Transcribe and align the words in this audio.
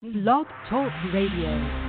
Blog 0.00 0.46
Talk 0.70 0.92
Radio. 1.12 1.87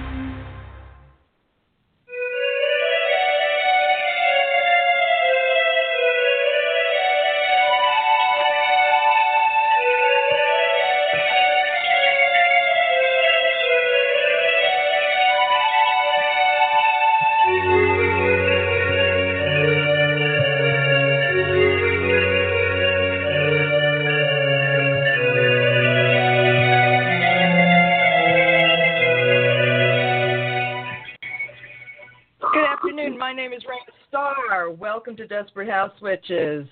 To 35.20 35.28
Desperate 35.28 35.70
House 35.70 35.94
Witches. 36.02 36.68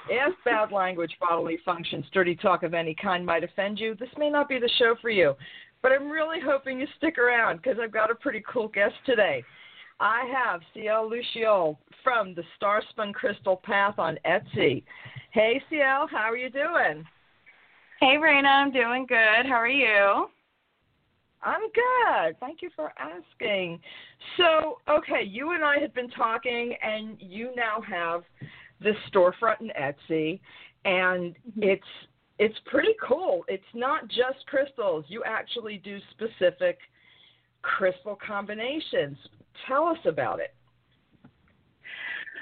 if 0.09 0.33
bad 0.43 0.71
language, 0.71 1.15
bodily 1.19 1.57
functions, 1.65 2.05
dirty 2.13 2.35
talk 2.35 2.63
of 2.63 2.73
any 2.73 2.95
kind 2.95 3.25
might 3.25 3.43
offend 3.43 3.79
you, 3.79 3.95
this 3.95 4.09
may 4.17 4.29
not 4.29 4.47
be 4.49 4.59
the 4.59 4.69
show 4.77 4.95
for 5.01 5.09
you. 5.09 5.33
But 5.81 5.91
I'm 5.91 6.09
really 6.09 6.39
hoping 6.43 6.79
you 6.79 6.87
stick 6.97 7.17
around 7.17 7.57
because 7.57 7.77
I've 7.81 7.91
got 7.91 8.11
a 8.11 8.15
pretty 8.15 8.43
cool 8.51 8.67
guest 8.67 8.95
today. 9.05 9.43
I 9.99 10.29
have 10.33 10.61
Ciel 10.73 11.09
Luciole 11.09 11.77
from 12.03 12.35
the 12.35 12.43
Starspun 12.59 13.13
Crystal 13.13 13.57
Path 13.57 13.97
on 13.97 14.17
Etsy. 14.25 14.83
Hey, 15.31 15.61
Ciel, 15.69 16.07
how 16.09 16.29
are 16.29 16.37
you 16.37 16.49
doing? 16.49 17.05
Hey, 17.99 18.17
Raina, 18.17 18.45
I'm 18.45 18.71
doing 18.71 19.05
good. 19.07 19.45
How 19.45 19.55
are 19.55 19.67
you? 19.67 20.27
I'm 21.41 21.61
good. 21.61 22.39
Thank 22.39 22.61
you 22.61 22.69
for 22.75 22.91
asking. 22.97 23.79
So, 24.37 24.79
okay, 24.89 25.23
you 25.23 25.51
and 25.51 25.63
I 25.63 25.79
had 25.79 25.93
been 25.93 26.09
talking, 26.09 26.75
and 26.81 27.17
you 27.19 27.51
now 27.55 27.81
have 27.87 28.23
this 28.81 28.95
storefront 29.11 29.61
in 29.61 29.71
Etsy, 29.79 30.39
and 30.85 31.35
it's 31.57 31.83
it's 32.37 32.55
pretty 32.65 32.95
cool. 33.07 33.45
It's 33.47 33.63
not 33.73 34.07
just 34.07 34.45
crystals. 34.47 35.05
You 35.07 35.23
actually 35.25 35.77
do 35.77 35.99
specific 36.11 36.77
crystal 37.61 38.17
combinations. 38.25 39.17
Tell 39.67 39.87
us 39.87 39.99
about 40.05 40.39
it. 40.39 40.53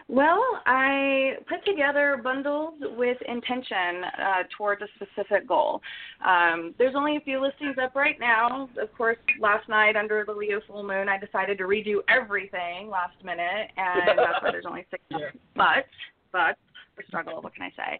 Well, 0.09 0.61
I 0.65 1.37
put 1.47 1.63
together 1.65 2.19
bundles 2.21 2.75
with 2.97 3.17
intention 3.27 4.03
uh, 4.03 4.43
towards 4.57 4.81
a 4.81 4.87
specific 4.95 5.47
goal. 5.47 5.81
Um, 6.25 6.75
there's 6.77 6.95
only 6.95 7.15
a 7.17 7.21
few 7.21 7.41
listings 7.41 7.77
up 7.81 7.95
right 7.95 8.19
now. 8.19 8.69
Of 8.81 8.93
course, 8.97 9.17
last 9.39 9.69
night 9.69 9.95
under 9.95 10.25
the 10.25 10.33
Leo 10.33 10.59
full 10.67 10.83
moon, 10.83 11.07
I 11.07 11.17
decided 11.17 11.57
to 11.59 11.63
redo 11.63 11.99
everything 12.09 12.89
last 12.89 13.15
minute, 13.23 13.71
and 13.77 14.17
that's 14.17 14.41
why 14.41 14.51
there's 14.51 14.65
only 14.67 14.85
six. 14.91 15.01
Yeah. 15.11 15.29
But, 15.55 15.85
but 16.33 16.57
the 16.97 17.03
struggle. 17.07 17.41
What 17.41 17.55
can 17.55 17.63
I 17.63 17.71
say? 17.77 17.99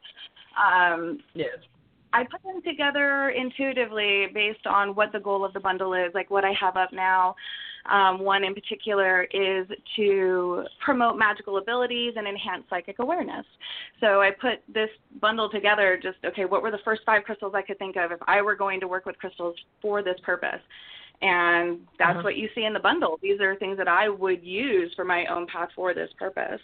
Um, 0.62 1.20
Yes. 1.34 1.60
I 2.16 2.24
put 2.24 2.44
them 2.44 2.62
together 2.64 3.30
intuitively 3.30 4.28
based 4.36 4.68
on 4.68 4.94
what 4.94 5.12
the 5.12 5.20
goal 5.20 5.44
of 5.44 5.52
the 5.54 5.60
bundle 5.60 5.96
is, 5.96 6.12
like 6.14 6.30
what 6.30 6.46
I 6.46 6.52
have 6.60 6.78
up 6.78 6.94
now. 6.94 7.36
Um, 7.90 8.20
one 8.20 8.44
in 8.44 8.54
particular 8.54 9.24
is 9.34 9.66
to 9.96 10.64
promote 10.86 11.18
magical 11.18 11.58
abilities 11.58 12.14
and 12.16 12.28
enhance 12.28 12.66
psychic 12.70 13.00
awareness. 13.00 13.46
So 14.00 14.22
I 14.22 14.30
put 14.30 14.62
this 14.72 14.90
bundle 15.22 15.50
together 15.50 16.00
just, 16.02 16.18
okay, 16.24 16.46
what 16.46 16.62
were 16.62 16.70
the 16.72 16.78
first 16.86 17.02
five 17.04 17.24
crystals 17.24 17.54
I 17.56 17.64
could 17.64 17.80
think 17.80 17.96
of 17.96 18.12
if 18.12 18.20
I 18.28 18.44
were 18.44 18.56
going 18.56 18.80
to 18.82 18.88
work 18.88 19.08
with 19.08 19.18
crystals 19.18 19.56
for 19.82 20.04
this 20.04 20.20
purpose? 20.24 20.62
And 21.24 21.80
that's 21.98 22.12
Uh-huh. 22.18 22.22
what 22.26 22.36
you 22.38 22.48
see 22.54 22.66
in 22.66 22.74
the 22.74 22.80
bundle. 22.80 23.18
These 23.24 23.42
are 23.42 23.56
things 23.56 23.78
that 23.78 23.88
I 23.88 24.08
would 24.08 24.44
use 24.44 24.94
for 24.94 25.04
my 25.04 25.26
own 25.26 25.48
path 25.48 25.70
for 25.76 25.96
this 25.96 26.12
purpose. 26.20 26.62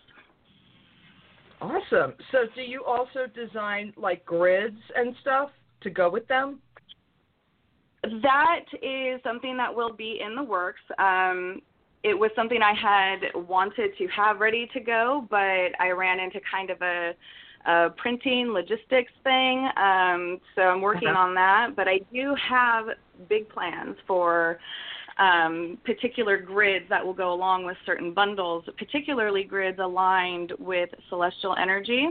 Awesome. 1.62 2.14
So, 2.31 2.40
do 2.56 2.62
you 2.62 2.84
also 2.86 3.28
design 3.34 3.94
like 3.97 4.25
grids 4.25 4.80
and 4.96 5.16
stuff 5.22 5.50
to 5.81 5.90
go 5.90 6.09
with 6.09 6.28
them? 6.28 6.59
That 8.03 8.66
is 8.81 9.22
something 9.24 9.58
that 9.58 9.74
will 9.74 9.92
be 9.94 10.22
in 10.25 10.36
the 10.36 10.44
works. 10.44 10.80
Um, 10.98 11.62
it 12.03 12.18
was 12.18 12.31
something 12.34 12.62
I 12.62 12.74
had 12.74 13.46
wanted 13.48 13.92
to 13.98 14.08
have 14.08 14.40
ready 14.40 14.69
to 14.74 14.80
go, 14.80 15.28
but 15.30 15.78
I 15.81 15.90
ran 15.90 16.22
into 16.22 16.40
kind 16.50 16.69
of 16.69 16.81
a, 16.81 17.12
a 17.66 17.90
printing 17.98 18.53
logistics 18.53 19.12
thing. 19.25 19.68
Um, 19.75 20.40
so 20.56 20.62
I'm 20.62 20.80
working 20.80 21.09
Uh-huh. 21.09 21.28
on 21.28 21.36
that. 21.36 21.75
But 21.75 21.90
I 21.90 22.00
do 22.14 22.36
have 22.36 22.86
big 23.28 23.50
plans 23.50 23.98
for 24.08 24.59
um, 25.19 25.78
particular 25.85 26.38
grids 26.38 26.85
that 26.90 27.06
will 27.06 27.13
go 27.13 27.34
along 27.34 27.66
with 27.66 27.75
certain 27.85 28.13
bundles, 28.13 28.63
particularly 28.78 29.44
grids 29.44 29.78
aligned 29.80 30.53
with 30.59 30.90
celestial 31.09 31.56
energy. 31.62 32.07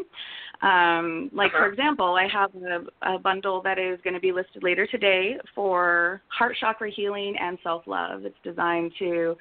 Um, 0.61 1.31
like, 1.33 1.53
for 1.53 1.59
Uh-huh. 1.59 1.71
example, 1.71 2.17
I 2.17 2.27
have 2.29 2.51
a, 2.55 3.15
a 3.15 3.19
bundle 3.19 3.63
that 3.63 3.79
is 3.79 3.99
going 4.03 4.15
to 4.15 4.21
be 4.21 4.33
listed 4.33 4.63
later 4.63 4.87
today 4.87 5.39
for 5.55 6.21
heart 6.29 6.57
chakra 6.61 6.91
healing 6.91 7.37
and 7.41 7.59
self 7.63 7.87
love. 7.87 8.25
It's 8.25 8.37
designed 8.43 8.93
to 8.99 9.37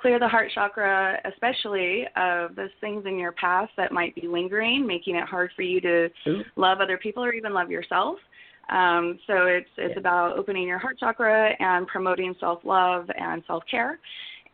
clear 0.00 0.18
the 0.18 0.28
heart 0.28 0.50
chakra, 0.52 1.20
especially 1.24 2.06
of 2.16 2.56
those 2.56 2.70
things 2.80 3.04
in 3.06 3.18
your 3.18 3.32
past 3.32 3.70
that 3.76 3.92
might 3.92 4.14
be 4.14 4.26
lingering, 4.26 4.86
making 4.86 5.14
it 5.14 5.28
hard 5.28 5.50
for 5.54 5.62
you 5.62 5.80
to 5.82 6.08
Ooh. 6.26 6.42
love 6.56 6.80
other 6.80 6.98
people 6.98 7.22
or 7.22 7.32
even 7.32 7.52
love 7.52 7.70
yourself. 7.70 8.18
Um, 8.68 9.18
so 9.26 9.46
it's 9.46 9.68
it's 9.76 9.94
Yeah. 9.94 10.00
about 10.00 10.38
opening 10.38 10.66
your 10.66 10.78
heart 10.78 10.98
chakra 10.98 11.54
and 11.58 11.86
promoting 11.86 12.34
self 12.40 12.64
love 12.64 13.10
and 13.18 13.42
self 13.46 13.64
care. 13.70 13.98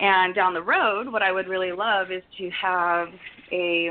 And 0.01 0.35
down 0.35 0.55
the 0.55 0.63
road, 0.63 1.09
what 1.13 1.23
I 1.23 1.33
would 1.33 1.49
really 1.49 1.73
love 1.73 2.11
is 2.13 2.23
to 2.39 2.51
have 2.51 3.09
a 3.53 3.91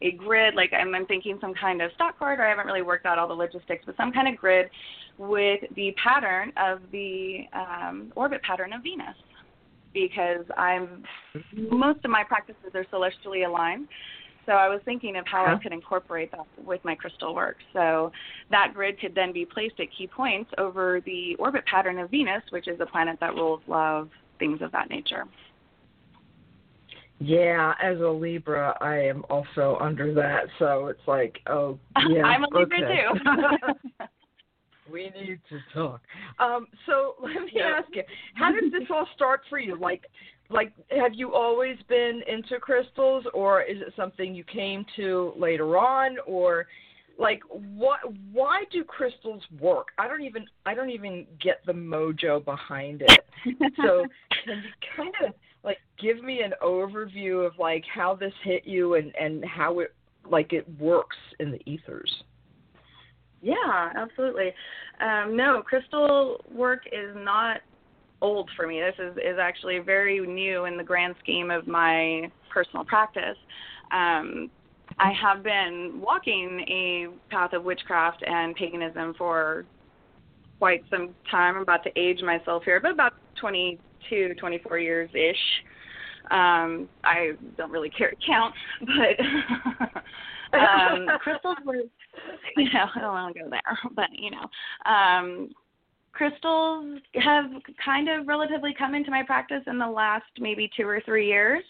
a 0.00 0.12
grid, 0.12 0.54
like 0.54 0.72
I'm, 0.72 0.94
I'm 0.94 1.06
thinking 1.06 1.38
some 1.40 1.54
kind 1.54 1.82
of 1.82 1.90
stock 1.94 2.18
card, 2.18 2.38
or 2.38 2.46
I 2.46 2.50
haven't 2.50 2.66
really 2.66 2.82
worked 2.82 3.04
out 3.04 3.18
all 3.18 3.26
the 3.26 3.34
logistics, 3.34 3.84
but 3.84 3.96
some 3.96 4.12
kind 4.12 4.28
of 4.28 4.36
grid 4.36 4.70
with 5.18 5.60
the 5.74 5.92
pattern 6.02 6.52
of 6.56 6.80
the 6.92 7.40
um, 7.52 8.12
orbit 8.14 8.40
pattern 8.42 8.72
of 8.72 8.82
Venus, 8.84 9.16
because 9.92 10.44
I'm 10.56 11.02
most 11.56 12.04
of 12.04 12.10
my 12.10 12.22
practices 12.22 12.70
are 12.74 12.86
celestially 12.90 13.42
aligned. 13.42 13.88
So 14.48 14.54
I 14.54 14.66
was 14.66 14.80
thinking 14.86 15.16
of 15.16 15.26
how 15.26 15.44
Huh. 15.44 15.56
I 15.56 15.62
could 15.62 15.74
incorporate 15.74 16.30
that 16.30 16.46
with 16.64 16.82
my 16.82 16.94
crystal 16.94 17.34
work. 17.34 17.58
So 17.74 18.10
that 18.50 18.72
grid 18.72 18.98
could 18.98 19.14
then 19.14 19.30
be 19.30 19.44
placed 19.44 19.78
at 19.78 19.88
key 19.92 20.06
points 20.06 20.50
over 20.56 21.02
the 21.02 21.36
orbit 21.38 21.66
pattern 21.66 21.98
of 21.98 22.10
Venus, 22.10 22.42
which 22.48 22.66
is 22.66 22.80
a 22.80 22.86
planet 22.86 23.18
that 23.20 23.34
rules 23.34 23.60
love, 23.66 24.08
things 24.38 24.62
of 24.62 24.72
that 24.72 24.88
nature. 24.88 25.26
Yeah, 27.18 27.74
as 27.82 28.00
a 28.00 28.08
Libra, 28.08 28.74
I 28.80 28.96
am 28.96 29.22
also 29.28 29.76
under 29.82 30.14
that, 30.14 30.44
so 30.58 30.86
it's 30.86 31.06
like, 31.06 31.40
oh, 31.48 31.78
yeah. 32.08 32.22
I'm 32.22 32.44
a 32.44 32.48
Libra 32.50 32.78
okay. 32.82 33.02
too. 33.02 34.04
we 34.90 35.10
need 35.10 35.40
to 35.50 35.58
talk. 35.74 36.00
Um, 36.38 36.68
so 36.86 37.16
let 37.20 37.34
me 37.42 37.50
Yeah. 37.52 37.82
ask 37.82 37.94
you, 37.94 38.04
how 38.34 38.50
did 38.50 38.72
this 38.72 38.88
all 38.90 39.06
start 39.14 39.42
for 39.50 39.58
you? 39.58 39.76
Like, 39.76 40.06
like, 40.50 40.72
have 40.90 41.12
you 41.14 41.34
always 41.34 41.76
been 41.88 42.22
into 42.26 42.58
crystals, 42.60 43.24
or 43.34 43.62
is 43.62 43.80
it 43.80 43.92
something 43.96 44.34
you 44.34 44.44
came 44.44 44.84
to 44.96 45.32
later 45.36 45.76
on, 45.76 46.16
or 46.26 46.66
like 47.18 47.40
what 47.50 47.98
why 48.32 48.62
do 48.70 48.84
crystals 48.84 49.42
work 49.60 49.88
i 49.98 50.06
don't 50.06 50.22
even 50.22 50.46
i 50.66 50.72
don't 50.72 50.88
even 50.88 51.26
get 51.42 51.60
the 51.66 51.72
mojo 51.72 52.44
behind 52.44 53.02
it 53.02 53.24
so 53.82 54.06
can 54.44 54.58
you 54.58 54.70
kind 54.96 55.12
of 55.26 55.34
like 55.64 55.78
give 56.00 56.22
me 56.22 56.42
an 56.42 56.52
overview 56.62 57.44
of 57.44 57.52
like 57.58 57.82
how 57.92 58.14
this 58.14 58.32
hit 58.44 58.64
you 58.64 58.94
and 58.94 59.12
and 59.20 59.44
how 59.44 59.80
it 59.80 59.92
like 60.30 60.52
it 60.52 60.66
works 60.78 61.16
in 61.40 61.50
the 61.50 61.60
ethers. 61.70 62.12
Yeah, 63.40 63.92
absolutely. 63.94 64.52
Um, 65.00 65.36
no, 65.36 65.62
crystal 65.62 66.44
work 66.52 66.82
is 66.86 67.14
not 67.16 67.60
old 68.20 68.50
for 68.56 68.66
me. 68.66 68.80
This 68.80 68.94
is 68.98 69.16
is 69.16 69.38
actually 69.40 69.78
very 69.78 70.20
new 70.20 70.64
in 70.64 70.76
the 70.76 70.84
grand 70.84 71.14
scheme 71.22 71.50
of 71.50 71.66
my 71.66 72.30
personal 72.50 72.84
practice. 72.84 73.36
Um, 73.92 74.50
I 74.98 75.12
have 75.12 75.42
been 75.42 76.00
walking 76.02 76.60
a 76.68 77.06
path 77.30 77.52
of 77.52 77.64
witchcraft 77.64 78.24
and 78.26 78.54
paganism 78.56 79.14
for 79.16 79.64
quite 80.58 80.82
some 80.90 81.14
time. 81.30 81.56
I'm 81.56 81.62
about 81.62 81.84
to 81.84 81.90
age 81.96 82.20
myself 82.22 82.64
here, 82.64 82.80
but 82.80 82.90
about 82.90 83.14
22, 83.40 84.34
24 84.34 84.78
years 84.78 85.10
ish. 85.14 85.36
Um, 86.30 86.88
I 87.04 87.32
don't 87.56 87.70
really 87.70 87.90
care 87.90 88.10
to 88.10 88.16
count, 88.26 88.54
but 88.80 90.58
um, 90.58 91.06
crystals 91.20 91.56
were, 91.64 91.76
you 92.56 92.72
know, 92.72 92.86
I 92.94 93.00
don't 93.00 93.12
want 93.12 93.34
to 93.34 93.42
go 93.42 93.48
there, 93.48 93.78
but 93.94 94.08
you 94.12 94.30
know, 94.30 94.90
um, 94.90 95.50
crystals 96.18 96.98
have 97.14 97.44
kind 97.82 98.08
of 98.08 98.26
relatively 98.26 98.74
come 98.76 98.96
into 98.96 99.10
my 99.10 99.22
practice 99.22 99.62
in 99.68 99.78
the 99.78 99.86
last 99.86 100.26
maybe 100.40 100.68
two 100.76 100.86
or 100.86 101.00
three 101.04 101.28
years. 101.28 101.62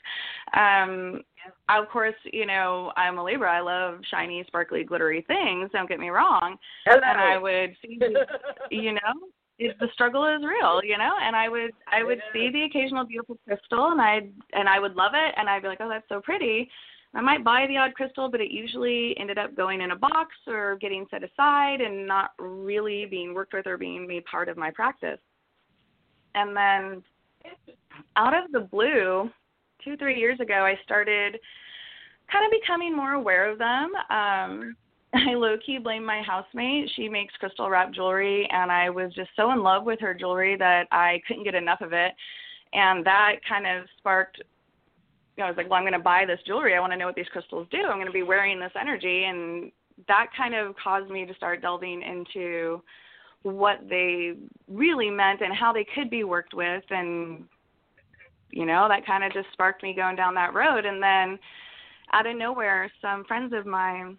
Um, 0.57 1.21
of 1.69 1.89
course, 1.91 2.15
you 2.33 2.47
know, 2.47 2.91
I'm 2.97 3.19
a 3.19 3.25
Libra. 3.25 3.53
I 3.53 3.61
love 3.61 4.01
shiny, 4.11 4.43
sparkly, 4.47 4.85
glittery 4.85 5.23
things. 5.29 5.69
Don't 5.73 5.89
get 5.89 6.01
me 6.01 6.09
wrong. 6.09 6.57
Hello. 6.87 6.99
And 7.05 7.21
I 7.21 7.37
would 7.37 7.77
see, 7.83 7.99
you 8.71 8.93
know, 8.93 9.29
it, 9.59 9.77
the 9.81 9.89
struggle 9.93 10.25
is 10.25 10.43
real, 10.43 10.81
you 10.83 10.97
know. 10.97 11.13
And 11.23 11.37
I 11.37 11.51
would, 11.51 11.73
I 11.93 12.03
would 12.03 12.21
see 12.33 12.51
the 12.51 12.65
occasional 12.65 13.05
beautiful 13.05 13.37
crystal, 13.47 13.91
and 13.93 14.01
I, 14.01 14.29
and 14.55 14.67
I 14.67 14.81
would 14.81 14.97
love 14.97 15.13
it, 15.15 15.35
and 15.37 15.49
I'd 15.49 15.63
be 15.63 15.69
like, 15.69 15.83
oh, 15.83 15.91
that's 15.91 16.09
so 16.09 16.23
pretty. 16.23 16.71
I 17.15 17.21
might 17.21 17.43
buy 17.43 17.67
the 17.67 17.79
odd 17.79 17.95
crystal, 17.95 18.31
but 18.31 18.41
it 18.41 18.51
usually 18.51 19.17
ended 19.19 19.39
up 19.39 19.57
going 19.57 19.81
in 19.81 19.93
a 19.93 19.97
box 19.97 20.35
or 20.47 20.77
getting 20.81 21.07
set 21.11 21.23
aside 21.25 21.81
and 21.81 22.07
not 22.07 22.33
really 22.39 23.07
being 23.07 23.33
worked 23.33 23.55
with 23.55 23.67
or 23.67 23.79
being 23.79 24.07
made 24.07 24.25
part 24.27 24.49
of 24.49 24.59
my 24.59 24.71
practice. 24.71 25.19
And 26.35 26.57
then 26.57 27.03
out 28.17 28.35
of 28.35 28.53
the 28.53 28.61
blue, 28.61 29.31
two, 29.83 29.97
three 29.97 30.19
years 30.19 30.39
ago, 30.41 30.67
I 30.67 30.79
started 30.85 31.39
kind 32.31 32.45
of 32.45 32.61
becoming 32.61 32.95
more 32.95 33.13
aware 33.13 33.51
of 33.51 33.59
them. 33.59 33.93
Um, 34.11 34.77
I 35.15 35.35
low 35.35 35.57
key 35.65 35.79
blame 35.79 36.05
my 36.05 36.23
housemate. 36.23 36.91
She 36.95 37.09
makes 37.09 37.35
crystal 37.37 37.71
wrap 37.71 37.93
jewelry, 37.95 38.47
and 38.53 38.71
I 38.71 38.91
was 38.91 39.15
just 39.15 39.31
so 39.37 39.53
in 39.53 39.63
love 39.63 39.85
with 39.85 40.01
her 40.01 40.13
jewelry 40.13 40.57
that 40.59 40.87
I 40.93 41.23
couldn't 41.27 41.45
get 41.45 41.55
enough 41.55 41.81
of 41.81 41.95
it. 41.95 42.13
And 42.75 43.05
that 43.07 43.37
kind 43.49 43.67
of 43.67 43.87
sparked 43.97 44.43
you 45.39 45.45
know, 45.45 45.47
I 45.47 45.51
was 45.51 45.57
like, 45.57 45.71
well, 45.71 45.79
I'm 45.79 45.85
going 45.85 45.93
to 45.93 46.01
buy 46.01 46.25
this 46.27 46.41
jewelry. 46.45 46.75
I 46.75 46.81
want 46.81 46.93
to 46.93 46.97
know 46.97 47.07
what 47.07 47.15
these 47.15 47.29
crystals 47.31 47.69
do. 47.71 47.79
I'm 47.79 47.99
going 47.99 48.07
to 48.07 48.13
be 48.13 48.25
wearing 48.25 48.59
this 48.59 48.73
energy. 48.79 49.25
And 49.25 49.71
that 50.09 50.27
kind 50.37 50.53
of 50.53 50.75
caused 50.83 51.09
me 51.13 51.25
to 51.27 51.35
start 51.35 51.63
delving 51.63 52.03
into 52.03 52.83
what 53.43 53.79
they 53.89 54.33
really 54.67 55.11
meant 55.11 55.41
and 55.41 55.55
how 55.55 55.73
they 55.73 55.87
could 55.95 56.11
be 56.11 56.25
worked 56.25 56.55
with. 56.55 56.83
And, 56.91 57.45
you 58.51 58.67
know, 58.67 58.89
that 58.89 59.07
kind 59.07 59.23
of 59.23 59.33
just 59.33 59.47
sparked 59.53 59.85
me 59.85 59.95
going 59.95 60.17
down 60.17 60.35
that 60.35 60.55
road. 60.55 60.85
And 60.85 61.01
then 61.01 61.39
out 62.13 62.27
of 62.27 62.37
nowhere, 62.37 62.91
some 63.01 63.25
friends 63.25 63.53
of 63.53 63.65
mine 63.65 64.17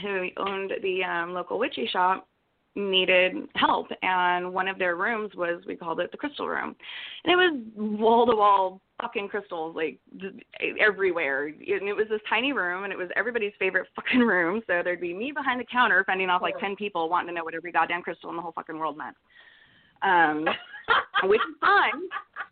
who 0.00 0.28
owned 0.36 0.72
the 0.80 1.02
um, 1.02 1.34
local 1.34 1.58
witchy 1.58 1.88
shop 1.92 2.28
needed 2.76 3.34
help 3.56 3.88
and 4.02 4.52
one 4.52 4.68
of 4.68 4.78
their 4.78 4.94
rooms 4.96 5.34
was 5.34 5.62
we 5.66 5.74
called 5.74 6.00
it 6.00 6.10
the 6.12 6.16
crystal 6.16 6.48
room. 6.48 6.76
And 7.24 7.32
it 7.32 7.36
was 7.36 7.60
wall 7.76 8.26
to 8.26 8.36
wall 8.36 8.80
fucking 9.00 9.28
crystals 9.28 9.74
like 9.74 9.98
everywhere. 10.78 11.46
And 11.46 11.88
it 11.88 11.96
was 11.96 12.06
this 12.08 12.20
tiny 12.28 12.52
room 12.52 12.84
and 12.84 12.92
it 12.92 12.98
was 12.98 13.08
everybody's 13.16 13.52
favorite 13.58 13.88
fucking 13.96 14.20
room 14.20 14.62
so 14.66 14.82
there'd 14.84 15.00
be 15.00 15.14
me 15.14 15.32
behind 15.32 15.60
the 15.60 15.64
counter 15.64 16.04
fending 16.04 16.30
off 16.30 16.42
like 16.42 16.58
ten 16.58 16.76
people 16.76 17.08
wanting 17.08 17.28
to 17.28 17.34
know 17.34 17.44
what 17.44 17.54
every 17.54 17.72
goddamn 17.72 18.02
crystal 18.02 18.30
in 18.30 18.36
the 18.36 18.42
whole 18.42 18.52
fucking 18.52 18.78
world 18.78 18.96
meant. 18.96 19.16
Um 20.02 20.46
which 21.24 21.40
is 21.40 21.56
fine 21.60 22.08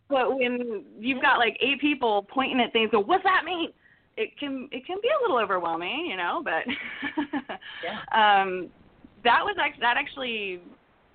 but 0.09 0.37
when 0.37 0.85
you've 0.99 1.23
got 1.23 1.39
like 1.39 1.57
eight 1.61 1.81
people 1.81 2.27
pointing 2.33 2.61
at 2.61 2.73
things 2.73 2.91
go 2.91 3.01
what's 3.01 3.25
that 3.25 3.45
mean? 3.45 3.71
It 4.17 4.37
can 4.37 4.69
it 4.73 4.85
can 4.85 4.99
be 5.01 5.09
a 5.09 5.23
little 5.23 5.39
overwhelming 5.39 6.07
you 6.11 6.17
know 6.17 6.43
but 6.43 6.65
yeah. 7.85 8.41
um 8.43 8.69
that 9.25 9.41
was 9.45 9.57
actually 9.61 9.81
that 9.81 9.97
actually 9.97 10.61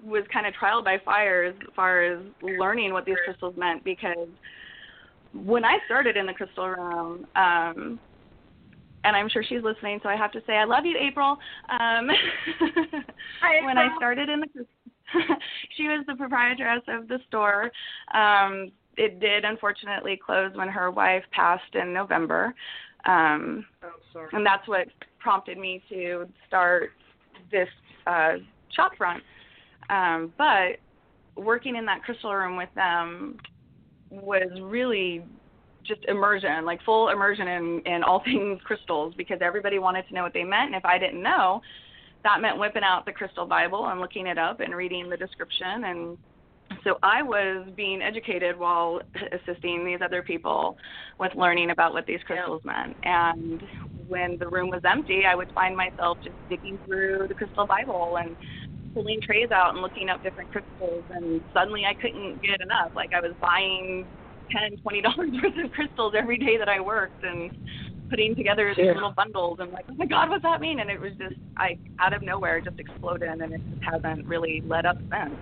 was 0.03 0.23
kind 0.31 0.45
of 0.45 0.53
trial 0.53 0.83
by 0.83 0.97
fire 1.03 1.43
as 1.43 1.55
far 1.75 2.03
as 2.03 2.21
learning 2.41 2.91
what 2.91 3.05
these 3.05 3.15
crystals 3.25 3.55
meant 3.57 3.83
because 3.83 4.27
when 5.33 5.63
I 5.63 5.77
started 5.85 6.17
in 6.17 6.25
the 6.25 6.33
crystal 6.33 6.69
realm, 6.69 7.25
um, 7.35 7.99
and 9.05 9.15
I'm 9.15 9.29
sure 9.29 9.43
she's 9.47 9.63
listening, 9.63 9.99
so 10.03 10.09
I 10.09 10.15
have 10.15 10.31
to 10.33 10.41
say 10.45 10.53
I 10.53 10.65
love 10.65 10.85
you, 10.85 10.95
April. 10.99 11.31
Um, 11.69 12.09
Hi, 13.41 13.65
when 13.65 13.77
I 13.77 13.95
started 13.97 14.29
in 14.29 14.41
the 14.41 14.65
she 15.77 15.83
was 15.83 16.03
the 16.07 16.15
proprietress 16.15 16.81
of 16.87 17.07
the 17.07 17.19
store. 17.27 17.71
Um, 18.13 18.71
it 18.95 19.19
did 19.19 19.43
unfortunately 19.43 20.19
close 20.23 20.51
when 20.55 20.69
her 20.69 20.91
wife 20.91 21.23
passed 21.31 21.75
in 21.75 21.93
November. 21.93 22.53
Um, 23.05 23.65
oh, 23.83 23.89
sorry. 24.11 24.29
And 24.33 24.45
that's 24.45 24.67
what 24.67 24.87
prompted 25.19 25.57
me 25.57 25.83
to 25.89 26.27
start 26.47 26.91
this 27.51 27.67
uh, 28.07 28.33
shop 28.75 28.95
front. 28.97 29.23
Um, 29.89 30.33
but 30.37 30.77
working 31.35 31.75
in 31.75 31.85
that 31.85 32.03
crystal 32.03 32.33
room 32.33 32.57
with 32.57 32.69
them 32.75 33.37
was 34.09 34.49
really 34.61 35.23
just 35.83 36.03
immersion, 36.05 36.65
like 36.65 36.81
full 36.83 37.09
immersion 37.09 37.47
in, 37.47 37.81
in 37.85 38.03
all 38.03 38.23
things 38.25 38.59
crystals 38.63 39.13
because 39.17 39.39
everybody 39.41 39.79
wanted 39.79 40.07
to 40.07 40.13
know 40.13 40.23
what 40.23 40.33
they 40.33 40.43
meant. 40.43 40.67
And 40.67 40.75
if 40.75 40.85
I 40.85 40.97
didn't 40.97 41.21
know, 41.21 41.61
that 42.23 42.41
meant 42.41 42.57
whipping 42.57 42.83
out 42.83 43.05
the 43.05 43.11
crystal 43.11 43.45
Bible 43.45 43.87
and 43.87 43.99
looking 43.99 44.27
it 44.27 44.37
up 44.37 44.61
and 44.61 44.73
reading 44.73 45.09
the 45.09 45.17
description. 45.17 45.83
And 45.85 46.17
so 46.83 46.97
I 47.03 47.21
was 47.21 47.67
being 47.75 48.01
educated 48.01 48.57
while 48.57 49.01
assisting 49.31 49.85
these 49.85 49.99
other 50.03 50.23
people 50.23 50.77
with 51.19 51.35
learning 51.35 51.71
about 51.71 51.93
what 51.93 52.05
these 52.05 52.19
crystals 52.25 52.61
yeah. 52.65 52.71
meant. 52.71 52.97
And 53.03 53.63
when 54.07 54.37
the 54.37 54.47
room 54.47 54.69
was 54.69 54.81
empty, 54.85 55.23
I 55.25 55.35
would 55.35 55.51
find 55.53 55.75
myself 55.75 56.17
just 56.23 56.35
digging 56.49 56.79
through 56.85 57.27
the 57.27 57.33
crystal 57.33 57.67
Bible 57.67 58.17
and 58.19 58.35
pulling 58.93 59.21
trays 59.21 59.51
out 59.51 59.73
and 59.73 59.81
looking 59.81 60.09
up 60.09 60.21
different 60.23 60.51
crystals. 60.51 61.03
And 61.09 61.41
suddenly 61.53 61.83
I 61.85 61.93
couldn't 61.93 62.41
get 62.41 62.61
enough. 62.61 62.91
Like 62.95 63.11
I 63.13 63.21
was 63.21 63.33
buying 63.41 64.05
ten, 64.51 64.77
twenty 64.81 65.01
dollars 65.07 65.31
worth 65.31 65.65
of 65.65 65.71
crystals 65.71 66.13
every 66.17 66.37
day 66.37 66.57
that 66.57 66.69
I 66.69 66.79
worked 66.79 67.23
and 67.23 67.51
putting 68.09 68.35
together 68.35 68.73
these 68.75 68.85
yeah. 68.85 68.93
little 68.93 69.11
bundles 69.11 69.57
and 69.59 69.71
like, 69.71 69.85
oh 69.89 69.95
my 69.95 70.05
god, 70.05 70.29
what's 70.29 70.43
that 70.43 70.61
mean? 70.61 70.79
And 70.79 70.89
it 70.89 70.99
was 70.99 71.13
just 71.17 71.35
I 71.57 71.77
out 71.99 72.13
of 72.13 72.21
nowhere 72.21 72.61
just 72.61 72.79
exploded 72.79 73.29
and 73.29 73.53
it 73.53 73.61
just 73.71 73.83
hasn't 73.83 74.27
really 74.27 74.61
let 74.65 74.85
up 74.85 74.97
since. 74.97 75.35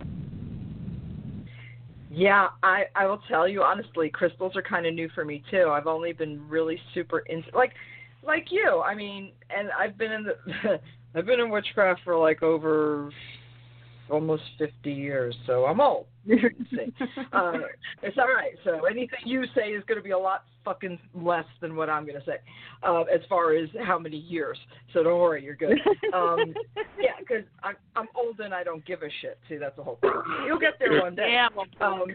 Yeah, 2.09 2.49
I 2.61 2.83
I 2.95 3.05
will 3.07 3.21
tell 3.29 3.47
you 3.47 3.63
honestly, 3.63 4.09
crystals 4.09 4.55
are 4.55 4.61
kind 4.61 4.85
of 4.85 4.93
new 4.93 5.09
for 5.15 5.23
me 5.23 5.43
too. 5.49 5.69
I've 5.69 5.87
only 5.87 6.13
been 6.13 6.47
really 6.49 6.79
super 6.93 7.19
into 7.19 7.47
like 7.55 7.71
like 8.23 8.47
you. 8.51 8.81
I 8.85 8.95
mean, 8.95 9.31
and 9.55 9.69
I've 9.77 9.97
been 9.97 10.11
in 10.11 10.23
the 10.23 10.79
I've 11.15 11.25
been 11.25 11.39
in 11.39 11.49
witchcraft 11.49 12.01
for 12.03 12.17
like 12.17 12.41
over 12.43 13.11
almost 14.09 14.43
50 14.57 14.91
years, 14.91 15.35
so 15.47 15.65
I'm 15.65 15.79
old. 15.79 16.05
uh, 16.29 17.53
it's 18.03 18.17
all 18.17 18.27
right. 18.27 18.53
So 18.63 18.85
anything 18.85 19.19
you 19.25 19.45
say 19.55 19.69
is 19.69 19.83
going 19.87 19.97
to 19.97 20.03
be 20.03 20.11
a 20.11 20.19
lot 20.19 20.43
fucking 20.63 20.99
less 21.15 21.45
than 21.61 21.75
what 21.75 21.89
I'm 21.89 22.05
going 22.05 22.19
to 22.19 22.25
say, 22.25 22.37
uh, 22.83 23.01
as 23.03 23.21
far 23.27 23.53
as 23.53 23.69
how 23.83 23.97
many 23.97 24.17
years. 24.17 24.57
So 24.93 25.01
don't 25.01 25.19
worry, 25.19 25.43
you're 25.43 25.55
good. 25.55 25.79
Um, 26.13 26.53
yeah, 26.99 27.13
because 27.19 27.43
I'm, 27.63 27.75
I'm 27.95 28.07
old 28.15 28.39
and 28.39 28.53
I 28.53 28.63
don't 28.63 28.85
give 28.85 29.01
a 29.01 29.09
shit. 29.21 29.39
See, 29.49 29.55
that's 29.55 29.75
the 29.75 29.83
whole 29.83 29.97
thing. 30.01 30.11
You'll 30.45 30.59
get 30.59 30.73
there 30.77 31.01
one 31.01 31.15
day. 31.15 31.31
Yeah. 31.31 31.47
Um, 31.79 32.05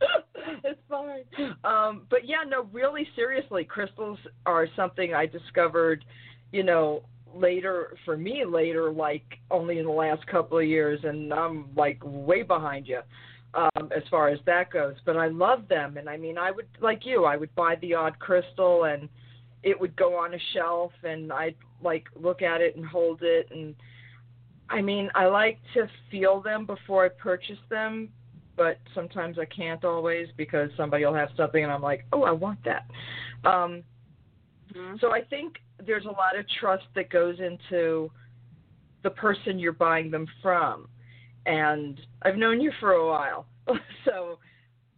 it's 0.64 0.80
fine. 0.88 1.24
Um, 1.64 2.06
but 2.10 2.20
yeah, 2.24 2.44
no, 2.46 2.64
really 2.72 3.06
seriously, 3.14 3.64
crystals 3.64 4.18
are 4.44 4.66
something 4.76 5.14
I 5.14 5.26
discovered, 5.26 6.04
you 6.52 6.62
know, 6.62 7.02
later 7.36 7.96
for 8.04 8.16
me 8.16 8.44
later 8.44 8.90
like 8.90 9.38
only 9.50 9.78
in 9.78 9.86
the 9.86 9.92
last 9.92 10.26
couple 10.26 10.58
of 10.58 10.64
years 10.64 11.00
and 11.04 11.32
I'm 11.32 11.68
like 11.76 12.00
way 12.02 12.42
behind 12.42 12.86
you 12.86 13.00
um 13.54 13.90
as 13.96 14.02
far 14.10 14.28
as 14.28 14.38
that 14.46 14.70
goes 14.70 14.94
but 15.04 15.16
I 15.16 15.28
love 15.28 15.68
them 15.68 15.96
and 15.96 16.08
I 16.08 16.16
mean 16.16 16.38
I 16.38 16.50
would 16.50 16.68
like 16.80 17.04
you 17.04 17.24
I 17.24 17.36
would 17.36 17.54
buy 17.54 17.76
the 17.80 17.94
odd 17.94 18.18
crystal 18.18 18.84
and 18.84 19.08
it 19.62 19.78
would 19.78 19.96
go 19.96 20.14
on 20.14 20.34
a 20.34 20.38
shelf 20.54 20.92
and 21.02 21.32
I'd 21.32 21.56
like 21.82 22.06
look 22.20 22.42
at 22.42 22.60
it 22.60 22.76
and 22.76 22.84
hold 22.84 23.20
it 23.22 23.48
and 23.50 23.74
I 24.68 24.80
mean 24.80 25.10
I 25.14 25.26
like 25.26 25.58
to 25.74 25.88
feel 26.10 26.40
them 26.40 26.66
before 26.66 27.04
I 27.04 27.08
purchase 27.08 27.58
them 27.70 28.10
but 28.56 28.78
sometimes 28.94 29.38
I 29.38 29.44
can't 29.44 29.84
always 29.84 30.28
because 30.36 30.70
somebody 30.76 31.04
will 31.04 31.14
have 31.14 31.28
something 31.36 31.62
and 31.62 31.72
I'm 31.72 31.82
like, 31.82 32.04
"Oh, 32.12 32.22
I 32.22 32.32
want 32.32 32.58
that." 32.64 32.86
Um 33.44 33.82
mm-hmm. 34.74 34.96
so 35.00 35.12
I 35.12 35.22
think 35.22 35.56
there's 35.84 36.04
a 36.06 36.10
lot 36.10 36.38
of 36.38 36.46
trust 36.60 36.84
that 36.94 37.10
goes 37.10 37.38
into 37.40 38.10
the 39.02 39.10
person 39.10 39.58
you're 39.58 39.72
buying 39.72 40.10
them 40.10 40.26
from. 40.42 40.88
And 41.44 42.00
I've 42.22 42.36
known 42.36 42.60
you 42.60 42.72
for 42.80 42.92
a 42.92 43.06
while. 43.06 43.46
so 44.04 44.38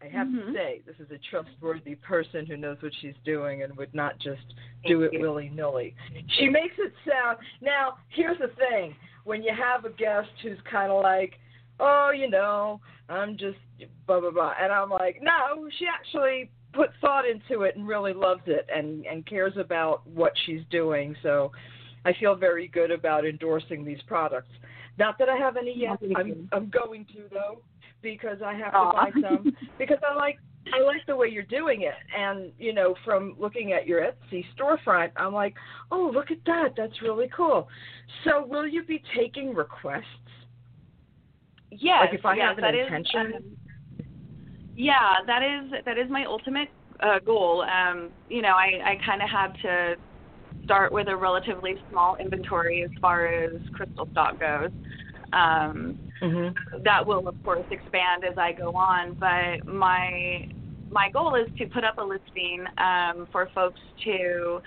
I 0.01 0.07
have 0.07 0.29
Mhm. 0.29 0.47
to 0.47 0.53
say, 0.55 0.81
this 0.87 0.99
is 1.01 1.11
a 1.11 1.19
trustworthy 1.19 1.97
person 1.97 2.47
who 2.47 2.57
knows 2.57 2.81
what 2.81 2.95
she's 3.01 3.17
doing 3.25 3.65
and 3.65 3.77
would 3.77 3.93
not 3.95 4.19
just 4.19 4.55
do 4.87 5.03
it 5.03 5.21
willy 5.21 5.51
nilly. 5.51 5.95
She 6.39 6.49
makes 6.49 6.79
it 6.79 6.93
sound. 7.07 7.39
Now, 7.61 7.99
here's 8.09 8.39
the 8.39 8.49
thing: 8.49 8.95
when 9.25 9.43
you 9.43 9.53
have 9.53 9.85
a 9.85 9.91
guest 9.91 10.31
who's 10.43 10.61
kind 10.71 10.93
of 10.93 11.03
like, 11.03 11.39
"Oh, 11.81 12.11
you 12.15 12.29
know, 12.31 12.81
I'm 13.09 13.37
just 13.37 13.59
blah 14.07 14.21
blah 14.21 14.31
blah," 14.31 14.55
and 14.61 14.73
I'm 14.73 14.91
like, 14.91 15.21
"No, 15.23 15.69
she 15.79 15.87
actually 15.87 16.51
put 16.73 16.91
thought 17.01 17.25
into 17.27 17.63
it 17.63 17.77
and 17.77 17.87
really 17.87 18.13
loves 18.13 18.43
it 18.47 18.69
and 18.75 19.05
and 19.07 19.27
cares 19.27 19.57
about 19.57 20.07
what 20.07 20.33
she's 20.47 20.63
doing." 20.71 21.17
So, 21.23 21.53
I 22.05 22.13
feel 22.15 22.35
very 22.35 22.69
good 22.69 22.91
about 22.91 23.27
endorsing 23.27 23.85
these 23.85 24.03
products. 24.07 24.51
Not 24.99 25.19
that 25.19 25.29
I 25.29 25.37
have 25.37 25.57
any 25.57 25.77
yet. 25.77 25.99
I'm. 26.17 26.49
I'm 26.53 26.71
going 26.71 27.05
to 27.07 27.23
though 27.33 27.63
because 28.03 28.39
I 28.45 28.55
have 28.55 28.73
to 28.73 28.91
buy 28.93 29.11
some 29.21 29.57
because 29.79 29.99
I 30.09 30.15
like 30.15 30.39
I 30.73 30.83
like 30.83 31.05
the 31.07 31.17
way 31.17 31.29
you're 31.29 31.43
doing 31.45 31.83
it 31.83 31.95
and 32.17 32.53
you 32.59 32.73
know 32.73 32.95
from 33.05 33.35
looking 33.39 33.73
at 33.73 33.87
your 33.87 34.03
Etsy 34.03 34.45
storefront 34.57 35.11
I'm 35.17 35.33
like 35.33 35.55
oh 35.91 36.11
look 36.13 36.31
at 36.31 36.39
that 36.47 36.75
that's 36.77 37.03
really 37.03 37.31
cool 37.35 37.69
so 38.25 38.45
will 38.47 38.67
you 38.67 38.85
be 38.85 39.03
taking 39.17 39.55
requests 39.55 40.05
Yes. 41.71 41.99
Like, 42.01 42.19
if 42.19 42.25
I 42.25 42.37
yes, 42.37 42.49
have 42.49 42.59
an 42.59 42.63
that 42.63 42.75
is, 42.75 42.87
intention? 42.87 43.33
um, 43.37 43.43
yeah, 44.77 45.17
that 45.27 45.43
is 45.43 45.85
that 45.85 45.99
is 45.99 46.11
my 46.11 46.25
ultimate 46.25 46.69
uh, 47.01 47.19
goal. 47.21 47.63
Um, 47.63 48.11
you 48.29 48.43
know, 48.43 48.55
I, 48.55 48.81
I 48.85 48.99
kind 49.05 49.23
of 49.23 49.29
had 49.29 49.53
to 49.63 49.97
start 50.65 50.93
with 50.93 51.09
a 51.09 51.17
relatively 51.17 51.77
small 51.91 52.17
inventory 52.17 52.85
as 52.85 52.91
far 53.01 53.27
as 53.27 53.53
crystal 53.75 54.09
stock 54.13 54.39
goes. 54.41 54.71
Um, 55.33 55.99
mhm 56.23 56.55
that 56.85 57.07
will 57.07 57.27
of 57.29 57.35
course 57.45 57.65
expand 57.71 58.25
as 58.25 58.37
I 58.39 58.53
go 58.53 58.73
on, 58.75 59.15
but 59.15 59.67
my 59.67 60.49
my 60.91 61.11
goal 61.11 61.35
is 61.35 61.49
to 61.59 61.67
put 61.67 61.85
up 61.85 61.99
a 61.99 62.03
listing 62.03 62.65
um, 62.79 63.29
for 63.31 63.49
folks 63.55 63.81
to 64.05 64.61